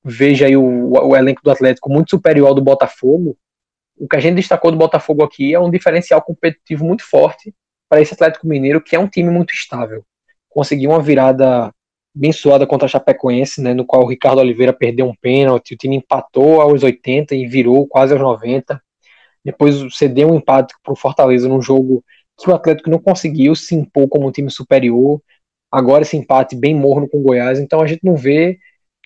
[0.04, 3.38] veja aí o, o elenco do Atlético muito superior ao do Botafogo,
[3.98, 7.54] o que a gente destacou do Botafogo aqui é um diferencial competitivo muito forte
[7.88, 10.06] para esse Atlético Mineiro, que é um time muito estável.
[10.50, 11.74] Conseguiu uma virada
[12.16, 15.78] bem suada contra a Chapecoense, né, no qual o Ricardo Oliveira perdeu um pênalti, o
[15.78, 18.82] time empatou aos 80 e virou quase aos 90.
[19.44, 22.04] Depois cedeu um empate para o Fortaleza num jogo
[22.38, 25.22] que o Atlético não conseguiu se impor como um time superior.
[25.72, 28.58] Agora esse empate bem morno com o Goiás, então a gente não vê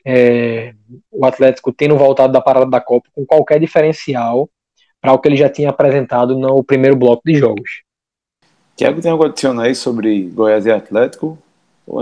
[0.06, 0.73] é,
[1.11, 4.49] o Atlético tendo voltado da parada da Copa com qualquer diferencial
[5.02, 7.84] para o que ele já tinha apresentado no primeiro bloco de jogos.
[8.76, 11.38] Tiago, tem algo a adicionar aí sobre Goiás e Atlético?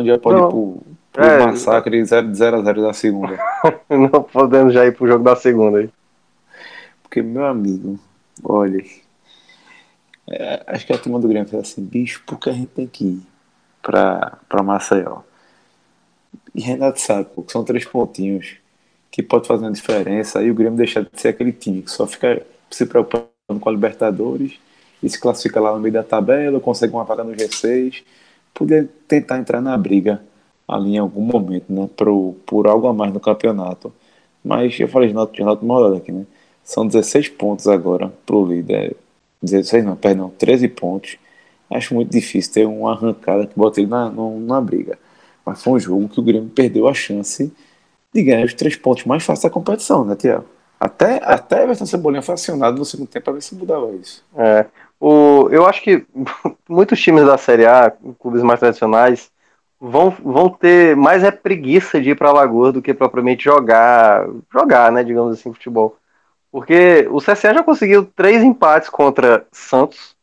[0.05, 0.47] Já pode não.
[0.47, 0.84] ir pro,
[1.14, 3.39] pro é, massacre 0 a 0 da segunda?
[3.89, 5.89] não podemos já ir pro jogo da segunda aí.
[7.01, 7.97] Porque, meu amigo,
[8.43, 8.84] olha,
[10.30, 12.85] é, acho que a turma do Grêmio fala assim, bicho, por que a gente tem
[12.85, 13.22] que ir
[13.81, 15.19] pra, pra Maceió?
[16.53, 18.57] E Renato sabe, pô, que são três pontinhos
[19.09, 22.05] que pode fazer uma diferença e o Grêmio deixar de ser aquele time que só
[22.05, 24.59] fica se preocupando com a Libertadores
[25.01, 28.03] e se classifica lá no meio da tabela, consegue uma vaga no G6,
[28.58, 30.22] poder tentar entrar na briga
[30.68, 33.94] ali em algum momento, né, por, por algo a mais no campeonato.
[34.44, 36.26] Mas eu falei de Renato, Renato Morada aqui, né?
[36.64, 38.96] São 16 pontos agora pro líder
[39.42, 41.18] 16 não, perdão, 13 pontos.
[41.70, 44.98] Acho muito difícil ter uma arrancada que bota ele na, na, na briga.
[45.46, 47.52] Mas foi um jogo que o Grêmio perdeu a chance
[48.14, 50.46] de ganhar os três pontos mais fáceis da competição, né, Tiago?
[50.80, 54.24] Até, até Everton Cebolinha foi acionado no segundo tempo para ver se mudava isso.
[54.36, 54.66] É.
[54.99, 56.06] O, eu acho que
[56.68, 59.32] muitos times da Série A, clubes mais tradicionais,
[59.80, 64.91] vão, vão ter mais é preguiça de ir para Lagoa do que propriamente jogar, jogar,
[64.91, 65.98] né, digamos assim, futebol.
[66.52, 70.15] Porque o CSA já conseguiu três empates contra Santos,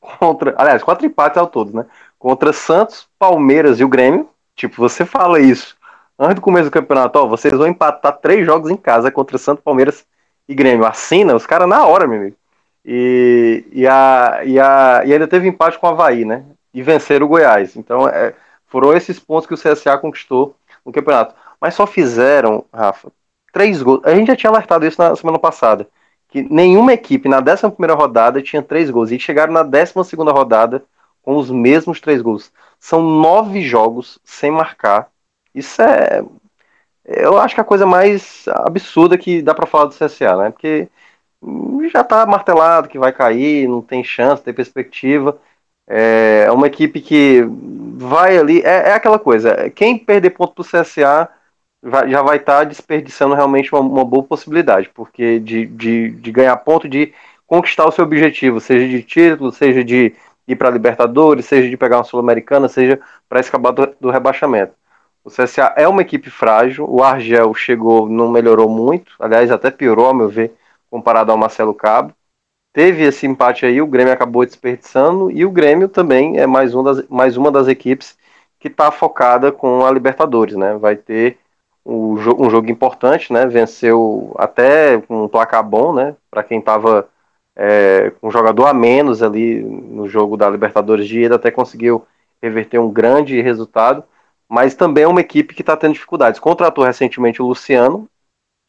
[0.00, 1.86] contra, aliás, quatro empates ao todo, né?
[2.18, 4.28] Contra Santos, Palmeiras e o Grêmio.
[4.56, 5.78] Tipo, você fala isso
[6.20, 9.64] antes do começo do campeonato, ó, vocês vão empatar três jogos em casa contra Santos,
[9.64, 10.06] Palmeiras
[10.46, 10.86] e Grêmio.
[10.86, 12.36] Assina os caras na hora, meu amigo.
[12.84, 16.44] E, e, a, e, a, e ainda teve empate com o Havaí, né?
[16.72, 17.76] E vencer o Goiás.
[17.76, 18.34] Então, é,
[18.66, 21.34] foram esses pontos que o CSA conquistou no campeonato.
[21.60, 23.12] Mas só fizeram, Rafa,
[23.52, 24.00] três gols.
[24.04, 25.86] A gente já tinha alertado isso na semana passada.
[26.28, 29.10] Que nenhuma equipe na 11 rodada tinha três gols.
[29.10, 30.84] E chegaram na 12 rodada
[31.22, 32.52] com os mesmos três gols.
[32.78, 35.10] São nove jogos sem marcar.
[35.54, 36.24] Isso é.
[37.04, 40.50] Eu acho que é a coisa mais absurda que dá para falar do CSA, né?
[40.50, 40.88] Porque
[41.90, 45.38] já tá martelado que vai cair, não tem chance, tem perspectiva.
[45.86, 47.44] É uma equipe que
[47.96, 48.60] vai ali.
[48.62, 49.70] É, é aquela coisa.
[49.70, 51.28] Quem perder ponto pro CSA
[51.82, 56.32] vai, já vai estar tá desperdiçando realmente uma, uma, boa possibilidade, porque de, de, de
[56.32, 57.12] ganhar ponto, de
[57.46, 60.14] conquistar o seu objetivo, seja de título, seja de
[60.46, 64.72] ir para Libertadores, seja de pegar uma Sul-Americana, seja para escapar do, do, rebaixamento.
[65.24, 70.06] O CSA é uma equipe frágil, o Argel chegou, não melhorou muito, aliás, até piorou,
[70.06, 70.54] ao meu ver,
[70.90, 72.12] comparado ao Marcelo Cabo.
[72.72, 76.82] Teve esse empate aí, o Grêmio acabou desperdiçando, e o Grêmio também é mais, um
[76.82, 78.16] das, mais uma das equipes
[78.60, 80.76] que está focada com a Libertadores, né?
[80.76, 81.38] Vai ter
[81.84, 83.46] um, um jogo importante, né?
[83.46, 86.14] Venceu até com um placar bom, né?
[86.30, 87.08] Para quem estava
[87.56, 92.06] é, com um jogador a menos ali no jogo da Libertadores de ida, até conseguiu
[92.42, 94.04] reverter um grande resultado.
[94.48, 96.40] Mas também é uma equipe que está tendo dificuldades.
[96.40, 98.08] Contratou recentemente o Luciano,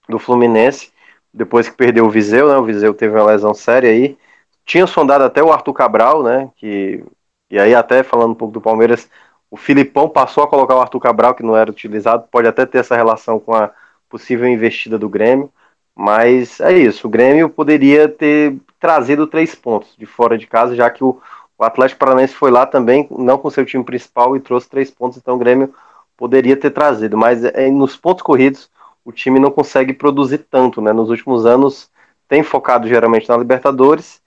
[0.08, 0.91] do Fluminense,
[1.34, 2.58] depois que perdeu o Viseu, né?
[2.58, 4.18] O Viseu teve uma lesão séria aí.
[4.66, 6.50] Tinha sondado até o Arthur Cabral, né?
[6.56, 7.04] Que,
[7.50, 9.10] e aí, até falando um pouco do Palmeiras,
[9.50, 12.80] o Filipão passou a colocar o Arthur Cabral, que não era utilizado, pode até ter
[12.80, 13.72] essa relação com a
[14.10, 15.52] possível investida do Grêmio,
[15.96, 17.08] mas é isso.
[17.08, 21.20] O Grêmio poderia ter trazido três pontos de fora de casa, já que o,
[21.58, 25.18] o Atlético Paranaense foi lá também, não com seu time principal, e trouxe três pontos,
[25.18, 25.74] então o Grêmio
[26.16, 28.70] poderia ter trazido, mas é, nos pontos corridos
[29.04, 30.94] o time não consegue produzir tanto, né?
[30.94, 31.90] Nos últimos anos
[32.28, 34.22] tem focado geralmente na Libertadores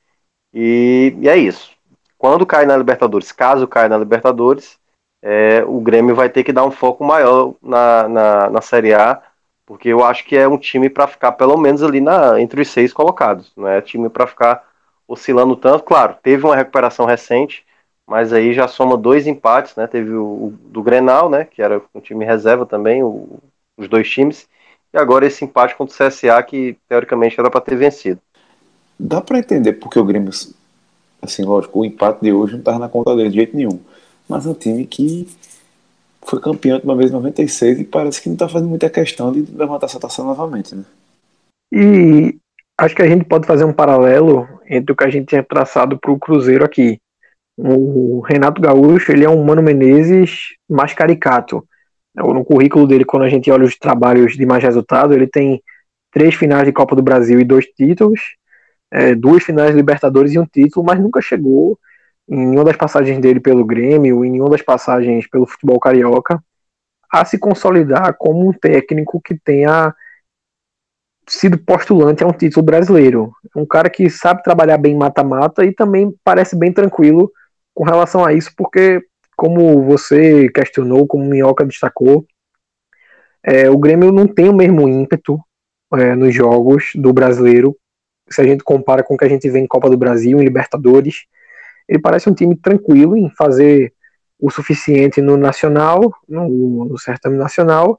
[0.52, 1.72] e, e é isso.
[2.18, 4.78] Quando cai na Libertadores, caso caia na Libertadores,
[5.22, 9.22] é, o Grêmio vai ter que dar um foco maior na, na, na Série A,
[9.66, 12.68] porque eu acho que é um time para ficar pelo menos ali na, entre os
[12.68, 13.52] seis colocados.
[13.56, 14.62] Não é time para ficar
[15.08, 15.84] oscilando tanto.
[15.84, 17.64] Claro, teve uma recuperação recente,
[18.06, 19.86] mas aí já soma dois empates, né?
[19.86, 21.44] Teve o, o do Grenal, né?
[21.44, 23.38] Que era um time reserva também, o,
[23.78, 24.48] os dois times,
[24.94, 28.20] e agora esse empate contra o CSA, que teoricamente era para ter vencido.
[28.98, 30.30] Dá para entender porque o Grêmio,
[31.20, 33.80] assim, lógico, o empate de hoje não estava na conta dele de jeito nenhum
[34.28, 35.28] mas é um time que
[36.22, 39.30] foi campeão de uma vez em 96 e parece que não está fazendo muita questão
[39.30, 40.84] de levantar essa taça novamente, né?
[41.72, 42.38] E
[42.78, 45.98] acho que a gente pode fazer um paralelo entre o que a gente tinha traçado
[45.98, 46.98] para o Cruzeiro aqui.
[47.56, 51.66] O Renato Gaúcho, ele é um Mano Menezes mais caricato.
[52.14, 55.62] No currículo dele, quando a gente olha os trabalhos de mais resultado, ele tem
[56.12, 58.20] três finais de Copa do Brasil e dois títulos,
[58.90, 61.78] é, duas finais de Libertadores e um título, mas nunca chegou
[62.28, 66.42] em nenhuma das passagens dele pelo Grêmio, em nenhuma das passagens pelo futebol carioca,
[67.10, 69.94] a se consolidar como um técnico que tenha
[71.28, 73.32] sido postulante a um título brasileiro.
[73.56, 77.30] Um cara que sabe trabalhar bem mata-mata e também parece bem tranquilo
[77.74, 79.02] com relação a isso, porque,
[79.36, 82.26] como você questionou, como o Minhoca destacou,
[83.42, 85.38] é, o Grêmio não tem o mesmo ímpeto
[85.92, 87.76] é, nos jogos do brasileiro,
[88.28, 90.44] se a gente compara com o que a gente vê em Copa do Brasil, em
[90.44, 91.26] Libertadores.
[91.86, 93.92] Ele parece um time tranquilo em fazer
[94.40, 97.98] o suficiente no nacional, no, no certame nacional,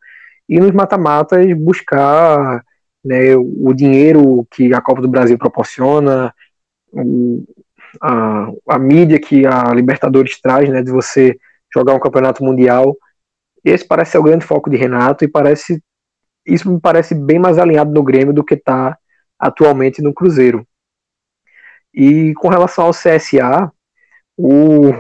[0.49, 2.63] e nos mata-matas buscar
[3.03, 6.33] né, o dinheiro que a Copa do Brasil proporciona,
[6.91, 7.43] o,
[8.01, 11.37] a, a mídia que a Libertadores traz, né, de você
[11.73, 12.95] jogar um campeonato mundial.
[13.63, 15.81] Esse parece ser o grande foco de Renato e parece
[16.45, 18.97] isso me parece bem mais alinhado no Grêmio do que está
[19.39, 20.65] atualmente no Cruzeiro.
[21.93, 23.71] E com relação ao CSA,
[24.37, 24.91] o,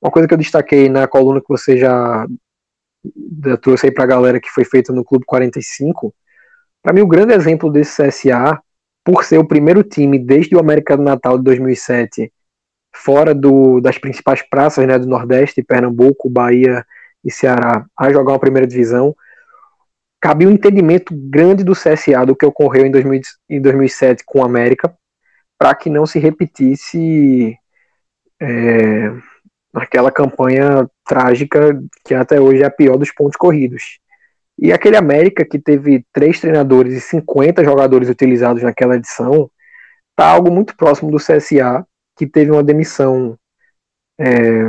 [0.00, 2.26] uma coisa que eu destaquei na coluna que você já
[3.62, 6.12] trouxe aí para a galera que foi feita no Clube 45,
[6.82, 8.60] para mim o grande exemplo desse CSA,
[9.06, 12.32] por ser o primeiro time desde o América do Natal de 2007,
[12.92, 16.84] fora do, das principais praças né, do Nordeste, Pernambuco, Bahia
[17.24, 19.14] e Ceará, a jogar uma primeira divisão,
[20.20, 24.44] cabia um entendimento grande do CSA do que ocorreu em, 2000, em 2007 com o
[24.44, 24.92] América,
[25.56, 27.56] para que não se repetisse
[28.42, 29.12] é,
[29.72, 34.00] aquela campanha trágica que até hoje é a pior dos pontos corridos.
[34.58, 39.50] E aquele América que teve três treinadores e 50 jogadores utilizados naquela edição,
[40.14, 43.38] tá algo muito próximo do CSA, que teve uma demissão
[44.18, 44.62] é,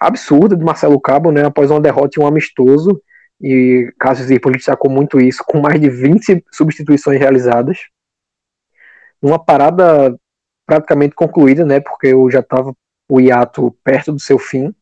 [0.00, 3.00] absurda de Marcelo Cabo, né, após uma derrota em um amistoso,
[3.40, 7.78] e Cássio Zirpoli destacou muito isso, com mais de 20 substituições realizadas.
[9.20, 10.18] Uma parada
[10.66, 12.74] praticamente concluída, né, porque eu já estava
[13.08, 14.74] o hiato perto do seu fim.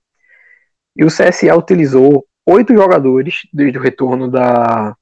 [0.97, 4.97] E o CSA utilizou oito jogadores desde o retorno da,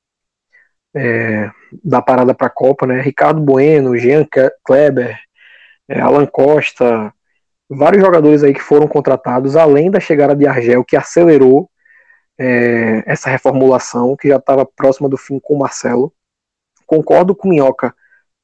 [0.94, 1.50] é,
[1.82, 3.00] da parada para a Copa, né?
[3.00, 4.26] Ricardo Bueno, Jean
[4.64, 5.18] Kleber,
[5.88, 7.12] é, Alan Costa,
[7.68, 11.70] vários jogadores aí que foram contratados, além da chegada de Argel, que acelerou
[12.38, 16.12] é, essa reformulação que já estava próxima do fim com o Marcelo.
[16.86, 17.94] Concordo com o Minhoca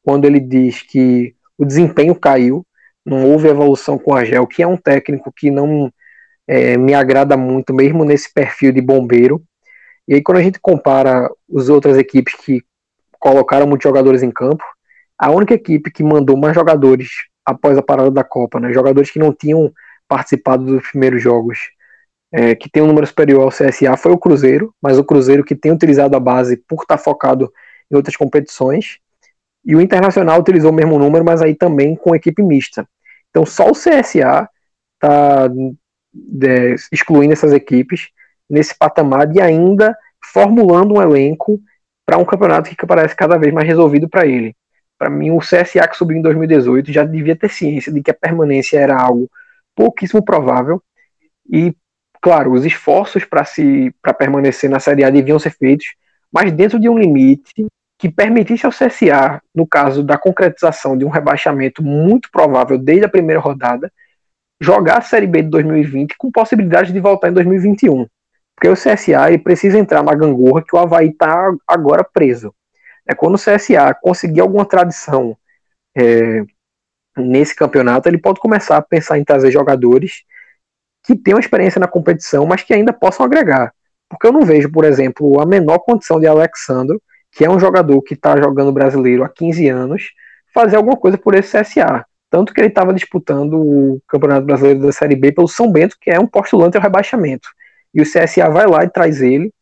[0.03, 2.65] quando ele diz que o desempenho caiu,
[3.05, 5.93] não houve evolução com o Argel, que é um técnico que não
[6.47, 9.43] é, me agrada muito, mesmo nesse perfil de bombeiro.
[10.07, 12.63] E aí, quando a gente compara as outras equipes que
[13.19, 14.65] colocaram muitos jogadores em campo,
[15.19, 17.09] a única equipe que mandou mais jogadores
[17.45, 19.73] após a parada da Copa, né, jogadores que não tinham
[20.09, 21.59] participado dos primeiros jogos,
[22.33, 25.55] é, que tem um número superior ao CSA foi o Cruzeiro, mas o Cruzeiro que
[25.55, 27.53] tem utilizado a base por estar focado
[27.91, 28.99] em outras competições.
[29.65, 32.87] E o Internacional utilizou o mesmo número, mas aí também com equipe mista.
[33.31, 34.49] Então só o CSA
[34.95, 35.49] está
[36.43, 38.09] é, excluindo essas equipes
[38.49, 39.97] nesse patamar e ainda
[40.33, 41.61] formulando um elenco
[42.05, 44.55] para um campeonato que parece cada vez mais resolvido para ele.
[44.99, 48.15] Para mim, o CSA que subiu em 2018 já devia ter ciência de que a
[48.15, 49.29] permanência era algo
[49.75, 50.83] pouquíssimo provável
[51.51, 51.75] e
[52.27, 55.95] Claro, os esforços para se para permanecer na Série A deviam ser feitos,
[56.33, 57.67] mas dentro de um limite
[57.97, 63.09] que permitisse ao CSA, no caso da concretização de um rebaixamento muito provável desde a
[63.09, 63.93] primeira rodada,
[64.61, 68.07] jogar a Série B de 2020 com possibilidade de voltar em 2021.
[68.55, 72.55] Porque o CSA precisa entrar na gangorra que o Havaí está agora preso.
[73.07, 75.37] É quando o CSA conseguir alguma tradição
[75.97, 76.43] é,
[77.17, 80.25] nesse campeonato, ele pode começar a pensar em trazer jogadores
[81.05, 83.73] que tenham experiência na competição, mas que ainda possam agregar.
[84.09, 86.99] Porque eu não vejo, por exemplo, a menor condição de Alexandre,
[87.31, 90.11] que é um jogador que está jogando brasileiro há 15 anos,
[90.55, 92.06] fazer alguma coisa por esse CSA.
[92.31, 96.11] Tanto que ele estava disputando o Campeonato Brasileiro da Série B pelo São Bento, que
[96.11, 97.49] é um postulante ao rebaixamento.
[97.95, 99.53] E o CSA vai lá e traz ele.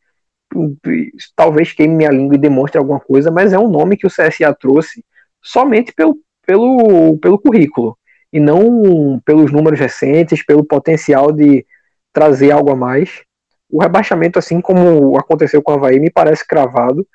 [1.37, 4.55] Talvez queime minha língua e demonstre alguma coisa, mas é um nome que o CSA
[4.59, 5.05] trouxe
[5.43, 6.17] somente pelo,
[6.47, 7.97] pelo, pelo currículo
[8.33, 11.65] e não pelos números recentes, pelo potencial de
[12.13, 13.23] trazer algo a mais.
[13.71, 17.07] O rebaixamento, assim como aconteceu com o Havaí, me parece cravado.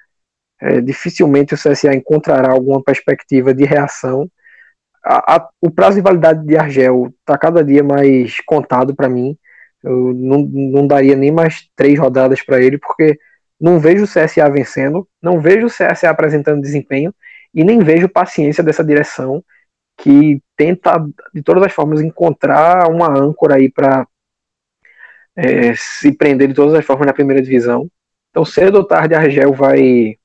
[0.61, 4.29] É, dificilmente o CSA encontrará alguma perspectiva de reação.
[5.03, 9.37] A, a, o prazo de validade de Argel está cada dia mais contado para mim.
[9.83, 13.17] Eu não, não daria nem mais três rodadas para ele, porque
[13.59, 17.13] não vejo o CSA vencendo, não vejo o CSA apresentando desempenho
[17.53, 19.43] e nem vejo paciência dessa direção
[19.97, 20.97] que tenta
[21.33, 24.07] de todas as formas encontrar uma âncora aí para
[25.35, 27.89] é, se prender de todas as formas na primeira divisão.
[28.29, 30.17] Então, cedo ou tarde, Argel vai,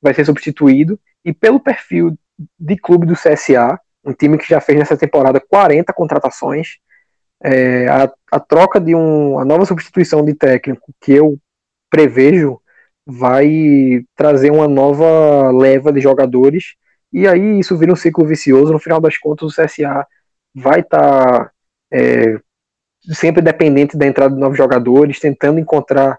[0.00, 0.98] vai ser substituído.
[1.24, 2.16] E pelo perfil
[2.58, 6.78] de clube do CSA, um time que já fez nessa temporada 40 contratações,
[7.42, 11.38] é, a, a, troca de um, a nova substituição de técnico que eu
[11.90, 12.60] prevejo
[13.04, 16.74] vai trazer uma nova leva de jogadores.
[17.12, 18.72] E aí isso vira um ciclo vicioso.
[18.72, 20.06] No final das contas, o CSA
[20.54, 21.50] vai estar tá
[21.92, 22.38] é,
[23.10, 26.18] sempre dependente da entrada de novos jogadores, tentando encontrar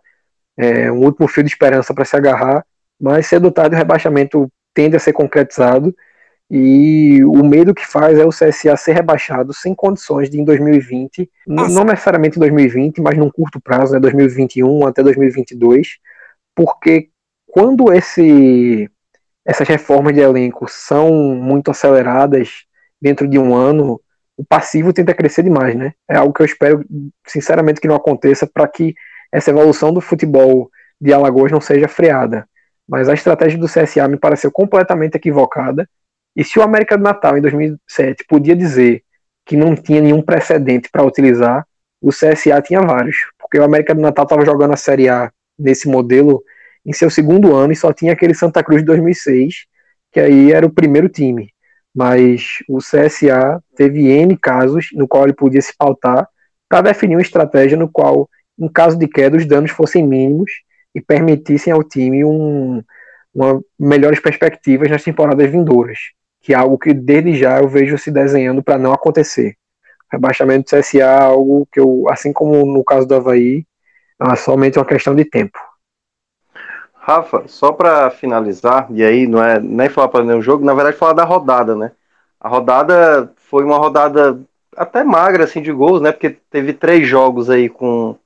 [0.57, 2.65] é, um último fio de esperança para se agarrar,
[2.99, 5.95] mas cedo ou tarde o rebaixamento tende a ser concretizado
[6.49, 11.29] e o medo que faz é o CSA ser rebaixado sem condições de em 2020,
[11.47, 15.97] não necessariamente em 2020, mas num curto prazo, né, 2021 até 2022,
[16.55, 17.09] porque
[17.47, 18.89] quando esse,
[19.45, 22.65] essas reformas de elenco são muito aceleradas
[23.01, 23.99] dentro de um ano,
[24.37, 25.93] o passivo tenta crescer demais, né?
[26.09, 26.83] É algo que eu espero,
[27.27, 28.95] sinceramente, que não aconteça para que
[29.31, 32.47] essa evolução do futebol de Alagoas não seja freada.
[32.87, 35.87] Mas a estratégia do CSA me pareceu completamente equivocada.
[36.35, 39.03] E se o América do Natal, em 2007, podia dizer
[39.45, 41.65] que não tinha nenhum precedente para utilizar,
[42.01, 43.17] o CSA tinha vários.
[43.39, 46.43] Porque o América do Natal estava jogando a Série A nesse modelo
[46.85, 49.65] em seu segundo ano e só tinha aquele Santa Cruz de 2006,
[50.11, 51.53] que aí era o primeiro time
[51.93, 56.27] mas o CSA teve N casos no qual ele podia se pautar
[56.67, 58.27] para definir uma estratégia no qual,
[58.57, 60.51] em caso de queda, os danos fossem mínimos
[60.95, 62.83] e permitissem ao time um,
[63.33, 65.99] uma melhores perspectivas nas temporadas vindouras,
[66.43, 69.55] que é algo que desde já eu vejo se desenhando para não acontecer.
[70.11, 73.65] Rebaixamento do CSA é algo que eu, assim como no caso do Havaí,
[74.21, 75.57] é somente uma questão de tempo.
[76.93, 80.97] Rafa, só para finalizar, e aí não é nem falar para nenhum jogo, na verdade
[80.97, 81.91] falar da rodada, né?
[82.39, 84.39] A rodada foi uma rodada
[84.75, 86.11] até magra assim de gols, né?
[86.11, 88.17] Porque teve três jogos aí com,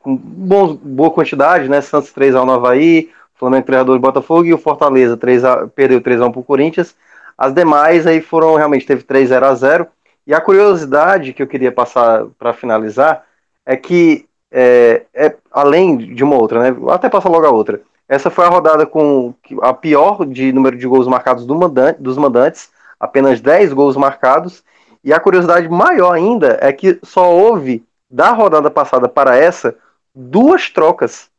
[0.00, 1.82] com boa quantidade, né?
[1.82, 5.66] Santos 3 x no Havaí, Flamengo 3 x 2 Botafogo e o Fortaleza 3 a,
[5.66, 6.94] perdeu 3 x 1 pro Corinthians.
[7.40, 9.86] As demais aí foram realmente teve 3 0 a 0.
[10.26, 13.24] E a curiosidade que eu queria passar para finalizar
[13.64, 16.76] é que é, é, além de uma outra, né?
[16.90, 17.80] Até passar logo a outra.
[18.06, 22.18] Essa foi a rodada com a pior de número de gols marcados do mandante, dos
[22.18, 22.68] mandantes,
[22.98, 24.62] apenas 10 gols marcados.
[25.02, 29.74] E a curiosidade maior ainda é que só houve, da rodada passada para essa,
[30.14, 31.30] duas trocas.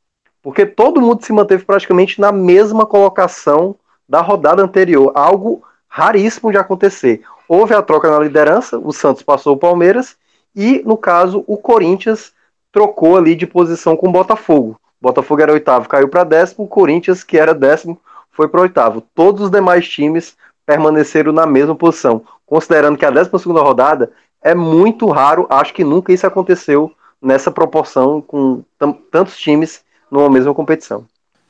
[0.41, 3.75] Porque todo mundo se manteve praticamente na mesma colocação
[4.09, 5.11] da rodada anterior.
[5.13, 5.61] Algo
[5.91, 7.21] raríssimo de acontecer.
[7.49, 10.15] Houve a troca na liderança, o Santos passou o Palmeiras,
[10.55, 12.31] e, no caso, o Corinthians
[12.71, 14.79] trocou ali de posição com o Botafogo.
[15.01, 16.67] Botafogo era oitavo, caiu para décimo.
[16.67, 17.99] Corinthians, que era décimo,
[18.31, 19.03] foi para oitavo.
[19.13, 22.23] Todos os demais times permaneceram na mesma posição.
[22.45, 24.11] Considerando que a décima segunda rodada
[24.41, 26.91] é muito raro, acho que nunca isso aconteceu
[27.21, 28.63] nessa proporção com
[29.11, 31.05] tantos times numa mesma competição.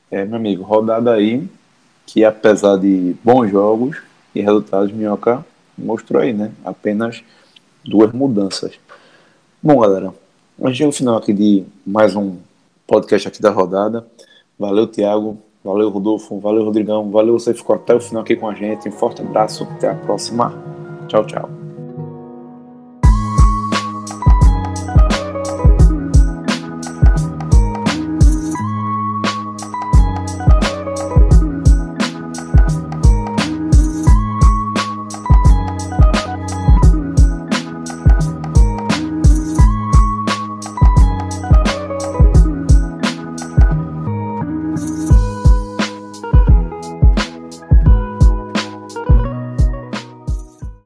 [0.09, 1.47] É, meu amigo, rodada aí
[2.05, 3.97] que apesar de bons jogos
[4.33, 5.45] e resultados, Minhoca
[5.77, 6.51] mostrou aí, né?
[6.63, 7.23] Apenas
[7.83, 8.79] duas mudanças.
[9.61, 10.13] Bom, galera,
[10.61, 12.37] a gente o final aqui de mais um
[12.85, 14.05] podcast aqui da rodada.
[14.57, 15.37] Valeu, Tiago.
[15.63, 16.39] Valeu, Rodolfo.
[16.39, 17.09] Valeu, Rodrigão.
[17.09, 18.89] Valeu, você ficou até o final aqui com a gente.
[18.89, 19.63] Um forte abraço.
[19.63, 20.53] Até a próxima.
[21.07, 21.60] Tchau, tchau.